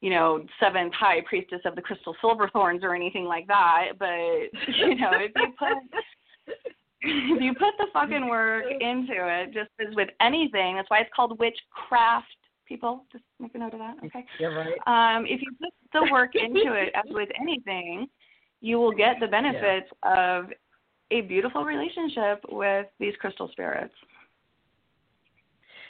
you 0.02 0.10
know, 0.10 0.46
seventh 0.60 0.94
high 0.94 1.22
priestess 1.28 1.62
of 1.66 1.76
the 1.76 1.82
crystal 1.82 2.16
silver 2.22 2.50
thorns 2.50 2.84
or 2.84 2.96
anything 2.96 3.26
like 3.26 3.48
that. 3.48 3.94
But 3.98 4.08
you 4.78 4.96
know, 4.96 5.12
if 5.14 5.32
you 5.36 5.54
put 5.58 5.78
if 7.02 7.42
you 7.42 7.54
put 7.54 7.74
the 7.78 7.88
fucking 7.94 8.28
work 8.28 8.66
into 8.70 9.14
it, 9.14 9.54
just 9.54 9.70
as 9.80 9.96
with 9.96 10.10
anything, 10.22 10.76
that's 10.76 10.90
why 10.90 11.00
it's 11.00 11.10
called 11.16 11.40
witchcraft. 11.40 12.28
People, 12.66 13.04
just 13.12 13.24
make 13.40 13.56
a 13.56 13.58
note 13.58 13.74
of 13.74 13.80
that, 13.80 13.96
okay? 14.06 14.24
yeah 14.40 14.48
right 14.48 14.78
Um, 14.86 15.26
if 15.26 15.42
you 15.42 15.48
put 15.60 15.74
the 15.92 16.08
work 16.12 16.36
into 16.36 16.74
it, 16.76 16.94
as 16.94 17.06
with 17.08 17.30
anything, 17.42 18.08
you 18.62 18.78
will 18.78 18.92
get 18.92 19.16
the 19.20 19.26
benefits 19.26 19.90
of 20.04 20.50
a 21.10 21.22
beautiful 21.22 21.66
relationship 21.66 22.46
with 22.52 22.86
these 23.00 23.16
crystal 23.20 23.50
spirits. 23.52 23.94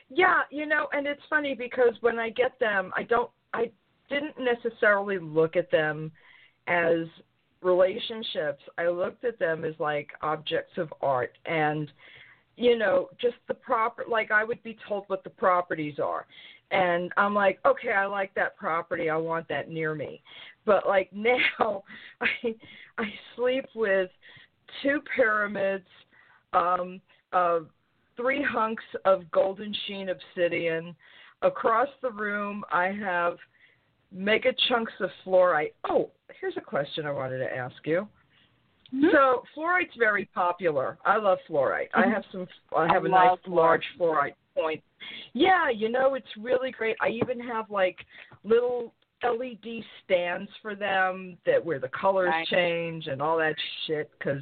Yeah, 0.09 0.41
you 0.49 0.65
know, 0.65 0.87
and 0.93 1.05
it's 1.05 1.21
funny 1.29 1.53
because 1.53 1.93
when 1.99 2.17
I 2.17 2.29
get 2.29 2.57
them, 2.59 2.91
I 2.95 3.03
don't, 3.03 3.29
I 3.53 3.71
didn't 4.09 4.35
necessarily 4.39 5.19
look 5.19 5.55
at 5.55 5.71
them 5.71 6.11
as 6.67 7.07
relationships. 7.61 8.61
I 8.77 8.87
looked 8.87 9.25
at 9.25 9.39
them 9.39 9.65
as 9.65 9.73
like 9.79 10.09
objects 10.21 10.77
of 10.77 10.93
art 11.01 11.37
and, 11.45 11.91
you 12.55 12.77
know, 12.77 13.09
just 13.21 13.35
the 13.47 13.53
proper, 13.53 14.03
like 14.09 14.31
I 14.31 14.43
would 14.43 14.61
be 14.63 14.77
told 14.87 15.05
what 15.07 15.23
the 15.23 15.29
properties 15.29 15.99
are. 15.99 16.25
And 16.71 17.11
I'm 17.17 17.33
like, 17.33 17.59
okay, 17.65 17.91
I 17.91 18.05
like 18.05 18.33
that 18.35 18.55
property. 18.55 19.09
I 19.09 19.17
want 19.17 19.47
that 19.47 19.69
near 19.69 19.95
me. 19.95 20.21
But 20.65 20.87
like 20.87 21.11
now, 21.13 21.83
I 22.21 22.55
I 22.97 23.05
sleep 23.35 23.65
with 23.73 24.09
two 24.83 24.99
pyramids, 25.15 25.87
um, 26.53 27.01
uh, 27.33 27.59
three 28.15 28.43
hunks 28.43 28.83
of 29.05 29.29
golden 29.31 29.73
sheen 29.87 30.09
obsidian. 30.09 30.95
Across 31.41 31.87
the 32.01 32.11
room, 32.11 32.63
I 32.71 32.87
have 32.87 33.37
mega 34.11 34.53
chunks 34.67 34.93
of 34.99 35.09
fluorite. 35.25 35.73
Oh, 35.89 36.09
here's 36.39 36.57
a 36.57 36.61
question 36.61 37.05
I 37.05 37.11
wanted 37.11 37.39
to 37.39 37.55
ask 37.55 37.75
you. 37.85 38.07
Mm-hmm. 38.93 39.07
So 39.11 39.43
fluorite's 39.55 39.95
very 39.97 40.25
popular. 40.33 40.97
I 41.05 41.17
love 41.17 41.37
fluorite. 41.49 41.89
Mm-hmm. 41.95 42.09
I 42.09 42.13
have 42.13 42.23
some. 42.31 42.47
I 42.75 42.91
have 42.91 43.03
I 43.03 43.07
a 43.07 43.09
nice 43.09 43.37
fluorite. 43.47 43.55
large 43.55 43.83
fluorite 43.99 44.33
point. 44.55 44.83
Yeah, 45.33 45.69
you 45.69 45.89
know 45.89 46.15
it's 46.15 46.27
really 46.39 46.71
great. 46.71 46.95
I 47.01 47.09
even 47.09 47.39
have 47.39 47.69
like 47.69 47.97
little 48.43 48.93
LED 49.23 49.83
stands 50.03 50.49
for 50.61 50.75
them 50.75 51.37
that 51.45 51.63
where 51.63 51.79
the 51.79 51.89
colors 51.89 52.33
change 52.49 53.07
and 53.07 53.21
all 53.21 53.37
that 53.37 53.55
shit. 53.85 54.09
Because, 54.17 54.41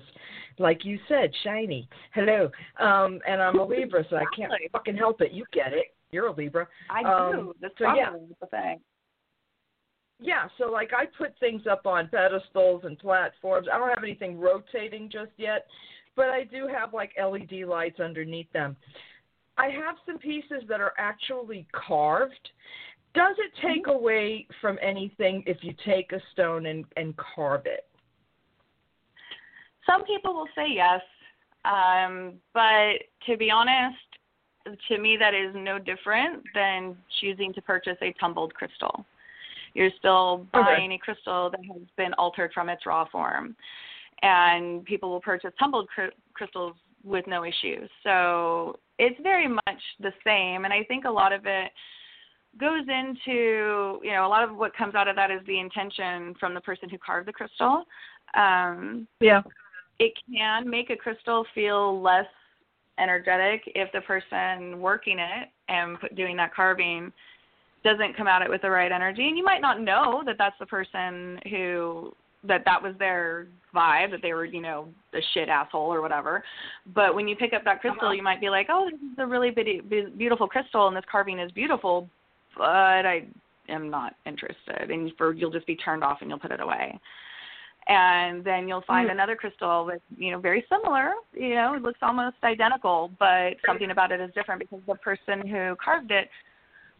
like 0.59 0.85
you 0.85 0.99
said, 1.07 1.31
shiny. 1.43 1.89
Hello. 2.13 2.49
Um, 2.79 3.19
and 3.27 3.41
I'm 3.41 3.59
a 3.59 3.65
Libra, 3.65 4.05
so 4.09 4.15
I 4.17 4.25
can't 4.35 4.51
fucking 4.71 4.95
help 4.95 5.21
it. 5.21 5.31
You 5.31 5.45
get 5.51 5.73
it. 5.73 5.87
You're 6.11 6.27
a 6.27 6.31
Libra. 6.33 6.67
I 6.89 7.03
um, 7.03 7.31
do. 7.31 7.53
That's 7.61 7.73
so, 7.77 7.93
yeah. 7.95 8.11
the 8.39 8.47
thing. 8.47 8.79
Yeah, 10.19 10.47
so 10.57 10.71
like 10.71 10.91
I 10.93 11.05
put 11.05 11.37
things 11.39 11.63
up 11.69 11.85
on 11.85 12.09
pedestals 12.09 12.83
and 12.85 12.97
platforms. 12.97 13.67
I 13.71 13.77
don't 13.77 13.89
have 13.89 14.03
anything 14.03 14.39
rotating 14.39 15.09
just 15.11 15.31
yet, 15.37 15.67
but 16.15 16.29
I 16.29 16.43
do 16.43 16.67
have 16.67 16.93
like 16.93 17.11
LED 17.17 17.67
lights 17.67 17.99
underneath 17.99 18.51
them. 18.51 18.75
I 19.57 19.69
have 19.69 19.95
some 20.05 20.17
pieces 20.17 20.63
that 20.69 20.81
are 20.81 20.93
actually 20.97 21.67
carved. 21.71 22.49
Does 23.13 23.35
it 23.39 23.51
take 23.61 23.85
mm-hmm. 23.85 23.95
away 23.95 24.47
from 24.59 24.77
anything 24.81 25.43
if 25.45 25.57
you 25.61 25.73
take 25.85 26.11
a 26.11 26.21
stone 26.33 26.65
and, 26.67 26.85
and 26.95 27.15
carve 27.17 27.65
it? 27.65 27.85
Some 29.85 30.03
people 30.03 30.33
will 30.33 30.49
say 30.55 30.67
yes, 30.69 31.01
um, 31.63 32.33
but 32.53 32.93
to 33.25 33.37
be 33.37 33.49
honest, 33.49 33.95
to 34.89 34.97
me 34.97 35.15
that 35.17 35.33
is 35.33 35.55
no 35.55 35.79
different 35.79 36.43
than 36.53 36.97
choosing 37.21 37.53
to 37.53 37.61
purchase 37.61 37.97
a 38.01 38.13
tumbled 38.19 38.53
crystal. 38.53 39.05
You're 39.77 39.91
still 39.99 40.47
buying 40.51 40.87
okay. 40.87 40.95
a 40.95 40.97
crystal 40.97 41.51
that 41.51 41.59
has 41.71 41.83
been 41.97 42.11
altered 42.15 42.51
from 42.51 42.67
its 42.67 42.87
raw 42.87 43.05
form. 43.11 43.55
And 44.23 44.83
people 44.85 45.11
will 45.11 45.21
purchase 45.21 45.51
tumbled 45.59 45.87
cr- 45.93 46.15
crystals 46.33 46.75
with 47.03 47.27
no 47.27 47.45
issues. 47.45 47.87
So 48.03 48.79
it's 48.97 49.19
very 49.21 49.47
much 49.47 49.81
the 49.99 50.11
same. 50.25 50.65
And 50.65 50.73
I 50.73 50.83
think 50.85 51.05
a 51.05 51.09
lot 51.09 51.31
of 51.31 51.41
it 51.45 51.71
goes 52.59 52.81
into, 52.87 53.99
you 54.03 54.13
know, 54.13 54.25
a 54.25 54.27
lot 54.27 54.43
of 54.43 54.57
what 54.57 54.75
comes 54.75 54.95
out 54.95 55.07
of 55.07 55.15
that 55.15 55.29
is 55.29 55.41
the 55.45 55.59
intention 55.59 56.33
from 56.39 56.55
the 56.55 56.61
person 56.61 56.89
who 56.89 56.97
carved 56.97 57.27
the 57.27 57.33
crystal. 57.33 57.83
Um, 58.35 59.07
yeah. 59.19 59.43
It 59.99 60.13
can 60.35 60.67
make 60.67 60.89
a 60.89 60.95
crystal 60.95 61.45
feel 61.53 62.01
less 62.01 62.25
energetic 62.97 63.61
if 63.67 63.91
the 63.91 64.01
person 64.01 64.81
working 64.81 65.19
it 65.19 65.49
and 65.69 65.97
doing 66.15 66.35
that 66.37 66.55
carving 66.55 67.11
doesn't 67.87 68.17
come 68.17 68.27
at 68.27 68.41
it 68.41 68.49
with 68.49 68.61
the 68.61 68.69
right 68.69 68.91
energy. 68.91 69.27
And 69.27 69.37
you 69.37 69.43
might 69.43 69.61
not 69.61 69.81
know 69.81 70.21
that 70.25 70.35
that's 70.37 70.55
the 70.59 70.65
person 70.65 71.39
who 71.49 72.13
that 72.43 72.63
that 72.65 72.81
was 72.81 72.93
their 72.99 73.47
vibe 73.73 74.11
that 74.11 74.21
they 74.21 74.33
were 74.33 74.45
you 74.45 74.61
know 74.61 74.87
a 75.13 75.19
shit 75.33 75.49
asshole 75.49 75.93
or 75.93 76.01
whatever. 76.01 76.43
But 76.93 77.15
when 77.15 77.27
you 77.27 77.35
pick 77.35 77.53
up 77.53 77.63
that 77.63 77.81
crystal 77.81 78.13
you 78.13 78.21
might 78.21 78.41
be 78.41 78.49
like 78.49 78.67
oh 78.69 78.89
this 78.91 78.99
is 78.99 79.17
a 79.17 79.25
really 79.25 79.51
beautiful 80.17 80.47
crystal 80.47 80.87
and 80.87 80.95
this 80.95 81.05
carving 81.11 81.39
is 81.39 81.51
beautiful 81.51 82.09
but 82.57 83.05
i 83.05 83.25
am 83.69 83.89
not 83.89 84.15
interested. 84.25 84.91
And 84.91 85.11
for 85.17 85.33
you'll 85.33 85.51
just 85.51 85.67
be 85.67 85.75
turned 85.75 86.03
off 86.03 86.19
and 86.21 86.29
you'll 86.29 86.39
put 86.39 86.51
it 86.51 86.59
away. 86.59 86.99
And 87.87 88.43
then 88.43 88.67
you'll 88.67 88.83
find 88.85 89.07
mm. 89.09 89.13
another 89.13 89.35
crystal 89.35 89.85
with 89.85 90.01
you 90.17 90.31
know 90.31 90.39
very 90.39 90.63
similar 90.69 91.13
you 91.33 91.55
know 91.55 91.73
it 91.73 91.81
looks 91.81 91.99
almost 92.01 92.35
identical 92.43 93.11
but 93.17 93.55
something 93.65 93.91
about 93.91 94.11
it 94.11 94.19
is 94.19 94.29
different 94.35 94.59
because 94.59 94.81
the 94.87 94.95
person 94.95 95.47
who 95.47 95.75
carved 95.83 96.11
it 96.11 96.29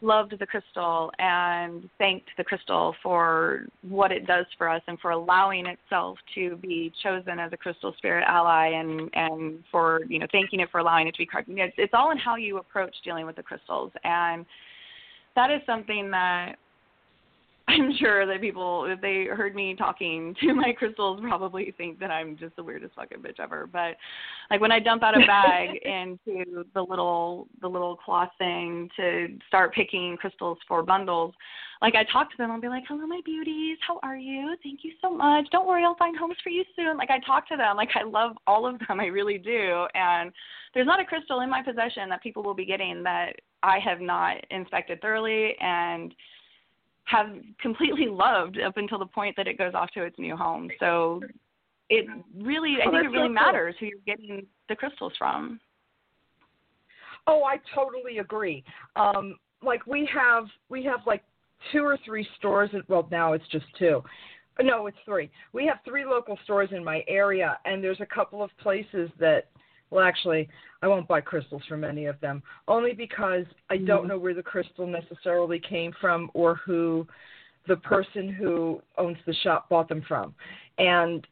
loved 0.01 0.37
the 0.37 0.45
crystal 0.45 1.11
and 1.17 1.89
thanked 1.97 2.29
the 2.37 2.43
crystal 2.43 2.95
for 3.01 3.65
what 3.81 4.11
it 4.11 4.27
does 4.27 4.45
for 4.57 4.69
us 4.69 4.81
and 4.87 4.99
for 4.99 5.11
allowing 5.11 5.65
itself 5.65 6.17
to 6.35 6.55
be 6.57 6.93
chosen 7.01 7.39
as 7.39 7.51
a 7.51 7.57
crystal 7.57 7.93
spirit 7.97 8.23
ally 8.27 8.67
and 8.67 9.09
and 9.13 9.63
for 9.71 10.01
you 10.07 10.19
know 10.19 10.27
thanking 10.31 10.59
it 10.59 10.69
for 10.69 10.79
allowing 10.79 11.07
it 11.07 11.13
to 11.13 11.17
be 11.17 11.25
carved. 11.25 11.49
It's, 11.49 11.73
it's 11.77 11.93
all 11.95 12.11
in 12.11 12.17
how 12.17 12.35
you 12.35 12.57
approach 12.57 12.95
dealing 13.03 13.25
with 13.25 13.35
the 13.35 13.43
crystals 13.43 13.91
and 14.03 14.45
that 15.35 15.51
is 15.51 15.61
something 15.65 16.11
that 16.11 16.57
I'm 17.69 17.93
sure 17.97 18.25
that 18.25 18.39
people, 18.39 18.85
if 18.85 19.01
they 19.01 19.25
heard 19.25 19.53
me 19.53 19.75
talking 19.75 20.33
to 20.41 20.53
my 20.53 20.71
crystals, 20.71 21.19
probably 21.21 21.73
think 21.77 21.99
that 21.99 22.11
I'm 22.11 22.37
just 22.37 22.55
the 22.55 22.63
weirdest 22.63 22.95
fucking 22.95 23.19
bitch 23.19 23.39
ever. 23.39 23.67
But 23.71 23.97
like 24.49 24.61
when 24.61 24.71
I 24.71 24.79
dump 24.79 25.03
out 25.03 25.21
a 25.21 25.25
bag 25.25 25.75
into 25.83 26.65
the 26.73 26.81
little 26.81 27.47
the 27.61 27.67
little 27.67 27.97
cloth 27.97 28.29
thing 28.37 28.89
to 28.95 29.27
start 29.47 29.73
picking 29.73 30.15
crystals 30.17 30.57
for 30.67 30.81
bundles, 30.81 31.33
like 31.81 31.95
I 31.95 32.05
talk 32.05 32.31
to 32.31 32.37
them, 32.37 32.51
I'll 32.51 32.61
be 32.61 32.69
like, 32.69 32.83
"Hello, 32.87 33.05
my 33.05 33.19
beauties, 33.25 33.77
how 33.85 33.99
are 34.01 34.17
you? 34.17 34.55
Thank 34.63 34.79
you 34.83 34.93
so 35.01 35.09
much. 35.09 35.47
Don't 35.51 35.67
worry, 35.67 35.83
I'll 35.83 35.95
find 35.95 36.15
homes 36.17 36.37
for 36.41 36.49
you 36.49 36.63
soon." 36.75 36.95
Like 36.95 37.11
I 37.11 37.19
talk 37.19 37.47
to 37.49 37.57
them, 37.57 37.75
like 37.75 37.89
I 37.95 38.03
love 38.03 38.37
all 38.47 38.65
of 38.65 38.79
them, 38.79 38.99
I 39.01 39.07
really 39.07 39.37
do. 39.37 39.85
And 39.93 40.31
there's 40.73 40.87
not 40.87 41.01
a 41.01 41.05
crystal 41.05 41.41
in 41.41 41.49
my 41.49 41.61
possession 41.61 42.07
that 42.09 42.23
people 42.23 42.43
will 42.43 42.53
be 42.53 42.65
getting 42.65 43.03
that 43.03 43.33
I 43.61 43.79
have 43.79 43.99
not 43.99 44.37
inspected 44.51 45.01
thoroughly 45.01 45.55
and 45.59 46.13
have 47.07 47.27
completely 47.61 48.07
loved 48.09 48.59
up 48.59 48.77
until 48.77 48.99
the 48.99 49.05
point 49.05 49.35
that 49.37 49.47
it 49.47 49.57
goes 49.57 49.73
off 49.73 49.89
to 49.91 50.03
its 50.03 50.17
new 50.19 50.35
home. 50.35 50.69
So 50.79 51.21
it 51.89 52.05
really, 52.37 52.77
I 52.81 52.91
think 52.91 53.05
it 53.05 53.09
really 53.09 53.29
so 53.29 53.33
matters 53.33 53.75
who 53.79 53.87
you're 53.87 53.99
getting 54.05 54.45
the 54.69 54.75
crystals 54.75 55.13
from. 55.17 55.59
Oh, 57.25 57.43
I 57.43 57.57
totally 57.73 58.19
agree. 58.19 58.63
Um, 58.95 59.35
like 59.61 59.85
we 59.87 60.07
have, 60.13 60.45
we 60.69 60.83
have 60.83 60.99
like 61.05 61.23
two 61.71 61.83
or 61.83 61.97
three 62.05 62.27
stores. 62.37 62.69
Well, 62.87 63.07
now 63.11 63.33
it's 63.33 63.47
just 63.51 63.65
two. 63.77 64.03
No, 64.61 64.87
it's 64.87 64.97
three. 65.05 65.29
We 65.53 65.65
have 65.67 65.77
three 65.85 66.05
local 66.05 66.37
stores 66.43 66.69
in 66.71 66.83
my 66.83 67.03
area, 67.07 67.57
and 67.65 67.83
there's 67.83 68.01
a 68.01 68.05
couple 68.05 68.41
of 68.43 68.49
places 68.61 69.09
that 69.19 69.49
well, 69.89 70.03
actually, 70.03 70.49
I 70.81 70.87
won't 70.87 71.07
buy 71.07 71.21
crystals 71.21 71.63
from 71.67 71.83
any 71.83 72.05
of 72.05 72.19
them, 72.19 72.43
only 72.67 72.93
because 72.93 73.45
I 73.69 73.77
don't 73.77 74.01
mm-hmm. 74.01 74.09
know 74.09 74.19
where 74.19 74.33
the 74.33 74.43
crystal 74.43 74.85
necessarily 74.85 75.59
came 75.59 75.93
from 75.99 76.29
or 76.33 76.55
who 76.55 77.07
the 77.67 77.77
person 77.77 78.29
who 78.29 78.81
owns 78.97 79.17
the 79.25 79.33
shop 79.43 79.69
bought 79.69 79.89
them 79.89 80.03
from. 80.07 80.33
And 80.77 81.25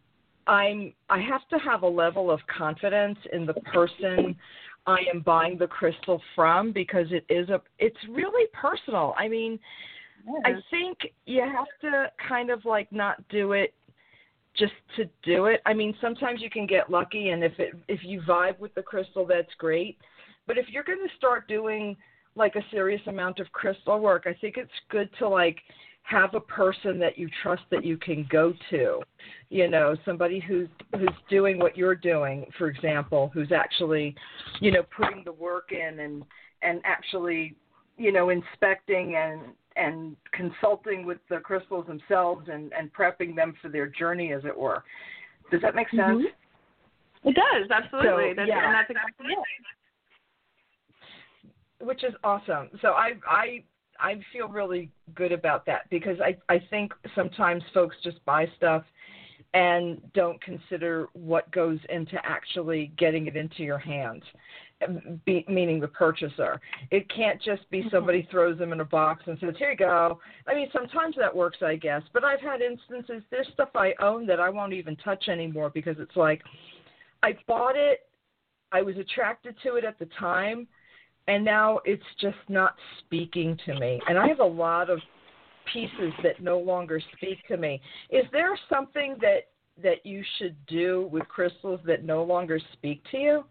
I'm 0.47 0.93
I 1.09 1.19
have 1.19 1.47
to 1.49 1.57
have 1.57 1.83
a 1.83 1.87
level 1.87 2.29
of 2.29 2.39
confidence 2.47 3.17
in 3.33 3.45
the 3.45 3.53
person 3.53 4.35
I 4.87 4.99
am 5.11 5.21
buying 5.21 5.57
the 5.57 5.67
crystal 5.67 6.21
from 6.35 6.71
because 6.71 7.07
it 7.11 7.25
is 7.29 7.49
a 7.49 7.61
it's 7.79 7.97
really 8.09 8.47
personal. 8.53 9.15
I 9.17 9.27
mean, 9.27 9.59
yes. 10.25 10.41
I 10.45 10.51
think 10.69 10.97
you 11.25 11.41
have 11.41 11.67
to 11.81 12.11
kind 12.27 12.51
of 12.51 12.63
like 12.65 12.91
not 12.91 13.27
do 13.29 13.53
it 13.53 13.73
just 14.57 14.73
to 14.95 15.05
do 15.23 15.45
it. 15.45 15.61
I 15.65 15.73
mean, 15.73 15.95
sometimes 16.01 16.41
you 16.41 16.49
can 16.49 16.65
get 16.65 16.89
lucky, 16.89 17.29
and 17.29 17.43
if 17.43 17.53
it 17.59 17.73
if 17.87 17.99
you 18.03 18.21
vibe 18.21 18.59
with 18.59 18.73
the 18.75 18.81
crystal, 18.81 19.25
that's 19.25 19.53
great. 19.57 19.97
But 20.47 20.57
if 20.57 20.65
you're 20.69 20.83
going 20.83 21.05
to 21.05 21.15
start 21.17 21.47
doing 21.47 21.95
like 22.35 22.55
a 22.55 22.61
serious 22.71 23.01
amount 23.07 23.39
of 23.39 23.51
crystal 23.51 23.99
work, 23.99 24.23
I 24.27 24.33
think 24.39 24.57
it's 24.57 24.71
good 24.89 25.09
to 25.19 25.27
like 25.27 25.57
have 26.03 26.35
a 26.35 26.39
person 26.39 26.99
that 26.99 27.17
you 27.17 27.27
trust 27.41 27.63
that 27.71 27.83
you 27.83 27.97
can 27.97 28.27
go 28.29 28.53
to. 28.69 29.01
You 29.49 29.69
know, 29.69 29.95
somebody 30.05 30.39
who's 30.39 30.69
who's 30.93 31.09
doing 31.29 31.57
what 31.57 31.77
you're 31.77 31.95
doing, 31.95 32.45
for 32.57 32.67
example, 32.67 33.31
who's 33.33 33.51
actually, 33.51 34.15
you 34.59 34.71
know, 34.71 34.83
putting 34.95 35.23
the 35.23 35.33
work 35.33 35.71
in 35.71 35.99
and 35.99 36.23
and 36.61 36.81
actually, 36.83 37.55
you 37.97 38.11
know, 38.11 38.29
inspecting 38.29 39.15
and 39.15 39.41
and 39.75 40.15
consulting 40.31 41.05
with 41.05 41.17
the 41.29 41.37
crystals 41.37 41.85
themselves 41.87 42.47
and, 42.51 42.71
and 42.73 42.93
prepping 42.93 43.35
them 43.35 43.53
for 43.61 43.69
their 43.69 43.87
journey, 43.87 44.31
as 44.33 44.45
it 44.45 44.57
were. 44.57 44.83
Does 45.51 45.61
that 45.61 45.75
make 45.75 45.89
sense? 45.89 46.01
Mm-hmm. 46.23 47.29
It 47.29 47.35
does, 47.35 47.69
absolutely. 47.71 48.31
So, 48.31 48.35
that's, 48.37 48.49
yeah. 48.49 48.65
And 48.65 48.73
that's 48.75 48.89
exactly 48.89 49.27
it. 51.79 51.85
Which 51.85 52.03
is 52.03 52.13
awesome. 52.23 52.69
So 52.81 52.89
I 52.89 53.13
I 53.27 53.63
I 53.99 54.19
feel 54.31 54.47
really 54.47 54.89
good 55.13 55.31
about 55.31 55.65
that 55.65 55.89
because 55.89 56.17
I 56.19 56.37
I 56.53 56.59
think 56.69 56.93
sometimes 57.15 57.63
folks 57.73 57.95
just 58.03 58.23
buy 58.25 58.47
stuff 58.57 58.83
and 59.53 60.01
don't 60.13 60.41
consider 60.41 61.07
what 61.13 61.49
goes 61.51 61.79
into 61.89 62.15
actually 62.23 62.91
getting 62.97 63.27
it 63.27 63.35
into 63.35 63.63
your 63.63 63.77
hands 63.77 64.23
be, 65.25 65.45
meaning 65.47 65.79
the 65.79 65.87
purchaser. 65.87 66.59
It 66.91 67.09
can't 67.13 67.41
just 67.41 67.69
be 67.69 67.79
mm-hmm. 67.79 67.89
somebody 67.91 68.27
throws 68.29 68.57
them 68.57 68.73
in 68.73 68.81
a 68.81 68.85
box 68.85 69.23
and 69.25 69.37
says, 69.39 69.55
"Here 69.57 69.71
you 69.71 69.77
go." 69.77 70.19
I 70.47 70.53
mean, 70.53 70.69
sometimes 70.73 71.15
that 71.17 71.35
works, 71.35 71.59
I 71.61 71.75
guess, 71.75 72.01
but 72.13 72.23
I've 72.23 72.41
had 72.41 72.61
instances. 72.61 73.23
There's 73.31 73.47
stuff 73.53 73.69
I 73.75 73.93
own 74.01 74.25
that 74.27 74.39
I 74.39 74.49
won't 74.49 74.73
even 74.73 74.95
touch 74.97 75.27
anymore 75.27 75.71
because 75.73 75.95
it's 75.99 76.15
like 76.15 76.41
I 77.23 77.37
bought 77.47 77.75
it, 77.75 78.01
I 78.71 78.81
was 78.81 78.97
attracted 78.97 79.55
to 79.63 79.75
it 79.75 79.85
at 79.85 79.97
the 79.97 80.07
time, 80.19 80.67
and 81.27 81.43
now 81.43 81.79
it's 81.85 82.03
just 82.19 82.37
not 82.49 82.75
speaking 82.99 83.57
to 83.65 83.79
me. 83.79 83.99
And 84.07 84.17
I 84.17 84.27
have 84.27 84.39
a 84.39 84.45
lot 84.45 84.89
of 84.89 84.99
pieces 85.71 86.13
that 86.23 86.41
no 86.41 86.59
longer 86.59 87.01
speak 87.15 87.39
to 87.47 87.57
me. 87.57 87.81
Is 88.09 88.25
there 88.31 88.57
something 88.69 89.15
that 89.21 89.47
that 89.81 90.05
you 90.05 90.23
should 90.37 90.55
do 90.67 91.09
with 91.11 91.27
crystals 91.27 91.81
that 91.85 92.03
no 92.05 92.23
longer 92.23 92.59
speak 92.73 93.03
to 93.11 93.17
you? 93.17 93.45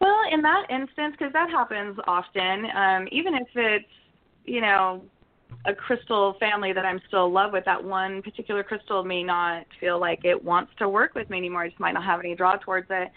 Well, 0.00 0.18
in 0.32 0.42
that 0.42 0.66
instance, 0.68 1.14
because 1.16 1.32
that 1.32 1.50
happens 1.50 1.96
often, 2.06 2.66
um, 2.74 3.08
even 3.12 3.34
if 3.34 3.46
it's, 3.54 3.84
you 4.44 4.60
know, 4.60 5.02
a 5.64 5.74
crystal 5.74 6.34
family 6.40 6.72
that 6.72 6.84
I'm 6.84 7.00
still 7.06 7.26
in 7.26 7.32
love 7.32 7.52
with, 7.52 7.64
that 7.66 7.82
one 7.82 8.20
particular 8.22 8.64
crystal 8.64 9.04
may 9.04 9.22
not 9.22 9.64
feel 9.78 10.00
like 10.00 10.24
it 10.24 10.42
wants 10.42 10.72
to 10.78 10.88
work 10.88 11.14
with 11.14 11.30
me 11.30 11.38
anymore. 11.38 11.62
I 11.62 11.68
just 11.68 11.78
might 11.78 11.92
not 11.92 12.04
have 12.04 12.20
any 12.20 12.34
draw 12.34 12.56
towards 12.56 12.88
it. 12.90 13.10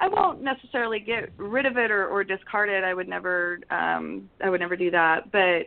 I 0.00 0.06
won't 0.06 0.40
necessarily 0.40 1.00
get 1.00 1.32
rid 1.38 1.66
of 1.66 1.76
it 1.76 1.90
or, 1.90 2.06
or 2.06 2.22
discard 2.22 2.68
it. 2.68 2.84
I 2.84 2.94
would 2.94 3.08
never, 3.08 3.58
um, 3.70 4.30
I 4.42 4.48
would 4.48 4.60
never 4.60 4.76
do 4.76 4.92
that. 4.92 5.32
But 5.32 5.66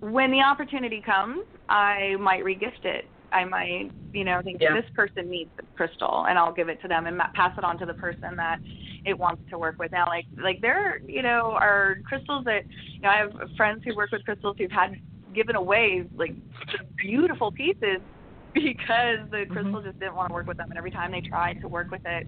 when 0.00 0.30
the 0.30 0.40
opportunity 0.40 1.02
comes, 1.02 1.44
I 1.68 2.16
might 2.18 2.42
regift 2.42 2.84
it. 2.84 3.06
I 3.32 3.44
might, 3.44 3.90
you 4.12 4.24
know, 4.24 4.40
think 4.42 4.62
yeah. 4.62 4.74
this 4.74 4.88
person 4.94 5.28
needs 5.28 5.50
the 5.56 5.64
crystal, 5.76 6.26
and 6.28 6.38
I'll 6.38 6.54
give 6.54 6.68
it 6.68 6.80
to 6.82 6.88
them 6.88 7.06
and 7.06 7.20
pass 7.34 7.52
it 7.58 7.64
on 7.64 7.76
to 7.78 7.86
the 7.86 7.94
person 7.94 8.36
that 8.36 8.60
it 9.04 9.18
wants 9.18 9.42
to 9.50 9.58
work 9.58 9.78
with. 9.78 9.92
Now, 9.92 10.06
like, 10.06 10.26
like 10.40 10.60
there, 10.60 11.00
you 11.06 11.22
know, 11.22 11.52
are 11.52 11.98
crystals 12.06 12.44
that, 12.44 12.62
you 12.92 13.00
know, 13.00 13.08
I 13.08 13.16
have 13.16 13.32
friends 13.56 13.82
who 13.84 13.94
work 13.94 14.10
with 14.12 14.24
crystals 14.24 14.56
who've 14.58 14.70
had 14.70 15.00
given 15.34 15.56
away 15.56 16.04
like 16.16 16.34
beautiful 16.96 17.50
pieces 17.50 17.98
because 18.54 19.18
the 19.30 19.44
crystal 19.50 19.74
mm-hmm. 19.74 19.86
just 19.86 19.98
didn't 19.98 20.14
want 20.14 20.28
to 20.28 20.34
work 20.34 20.46
with 20.46 20.56
them, 20.56 20.70
and 20.70 20.78
every 20.78 20.90
time 20.90 21.10
they 21.10 21.20
tried 21.20 21.60
to 21.60 21.68
work 21.68 21.90
with 21.90 22.02
it, 22.06 22.26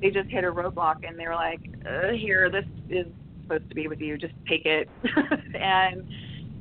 they 0.00 0.10
just 0.10 0.28
hit 0.28 0.44
a 0.44 0.52
roadblock, 0.52 1.08
and 1.08 1.18
they 1.18 1.26
were 1.26 1.34
like, 1.34 1.60
uh, 1.86 2.08
"Here, 2.08 2.50
this 2.50 2.64
is 2.88 3.06
supposed 3.42 3.68
to 3.68 3.74
be 3.74 3.86
with 3.86 4.00
you. 4.00 4.18
Just 4.18 4.34
take 4.48 4.66
it." 4.66 4.88
and 5.54 6.04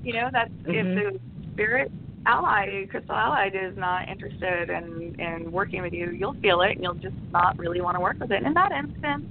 you 0.03 0.13
know, 0.13 0.29
that's 0.31 0.51
mm-hmm. 0.51 0.71
if 0.71 1.13
the 1.13 1.19
spirit 1.53 1.91
ally, 2.25 2.85
crystal 2.89 3.15
ally, 3.15 3.49
is 3.51 3.75
not 3.77 4.07
interested 4.07 4.69
in 4.69 5.19
in 5.19 5.51
working 5.51 5.81
with 5.81 5.93
you, 5.93 6.11
you'll 6.11 6.35
feel 6.35 6.61
it, 6.61 6.71
and 6.71 6.83
you'll 6.83 6.93
just 6.93 7.15
not 7.31 7.57
really 7.57 7.81
want 7.81 7.95
to 7.95 8.01
work 8.01 8.19
with 8.19 8.31
it. 8.31 8.43
In 8.43 8.53
that 8.53 8.71
instance, 8.71 9.25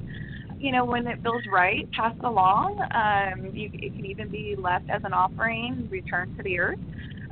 you 0.59 0.73
know, 0.73 0.85
when 0.85 1.07
it 1.07 1.23
feels 1.23 1.43
right, 1.51 1.91
pass 1.93 2.15
it 2.17 2.25
along. 2.25 2.81
Um, 2.81 3.55
you, 3.55 3.71
it 3.73 3.95
can 3.95 4.05
even 4.05 4.29
be 4.29 4.57
left 4.57 4.91
as 4.91 5.03
an 5.05 5.13
offering, 5.13 5.89
returned 5.91 6.37
to 6.37 6.43
the 6.43 6.59
earth. 6.59 6.79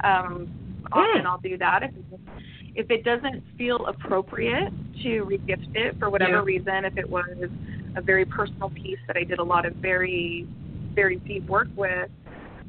Um, 0.04 0.48
often 0.92 1.22
mm. 1.22 1.26
I'll 1.26 1.38
do 1.38 1.58
that 1.58 1.82
if 1.82 1.90
it, 1.90 2.20
if 2.74 2.90
it 2.90 3.04
doesn't 3.04 3.42
feel 3.58 3.86
appropriate 3.86 4.70
to 5.02 5.24
regift 5.24 5.74
it 5.74 5.98
for 5.98 6.10
whatever 6.10 6.32
yeah. 6.32 6.42
reason. 6.42 6.84
If 6.84 6.96
it 6.96 7.08
was 7.08 7.48
a 7.96 8.00
very 8.00 8.24
personal 8.24 8.70
piece 8.70 8.98
that 9.06 9.16
I 9.16 9.24
did 9.24 9.38
a 9.38 9.44
lot 9.44 9.66
of 9.66 9.74
very, 9.74 10.46
very 10.94 11.16
deep 11.16 11.46
work 11.46 11.68
with, 11.74 12.10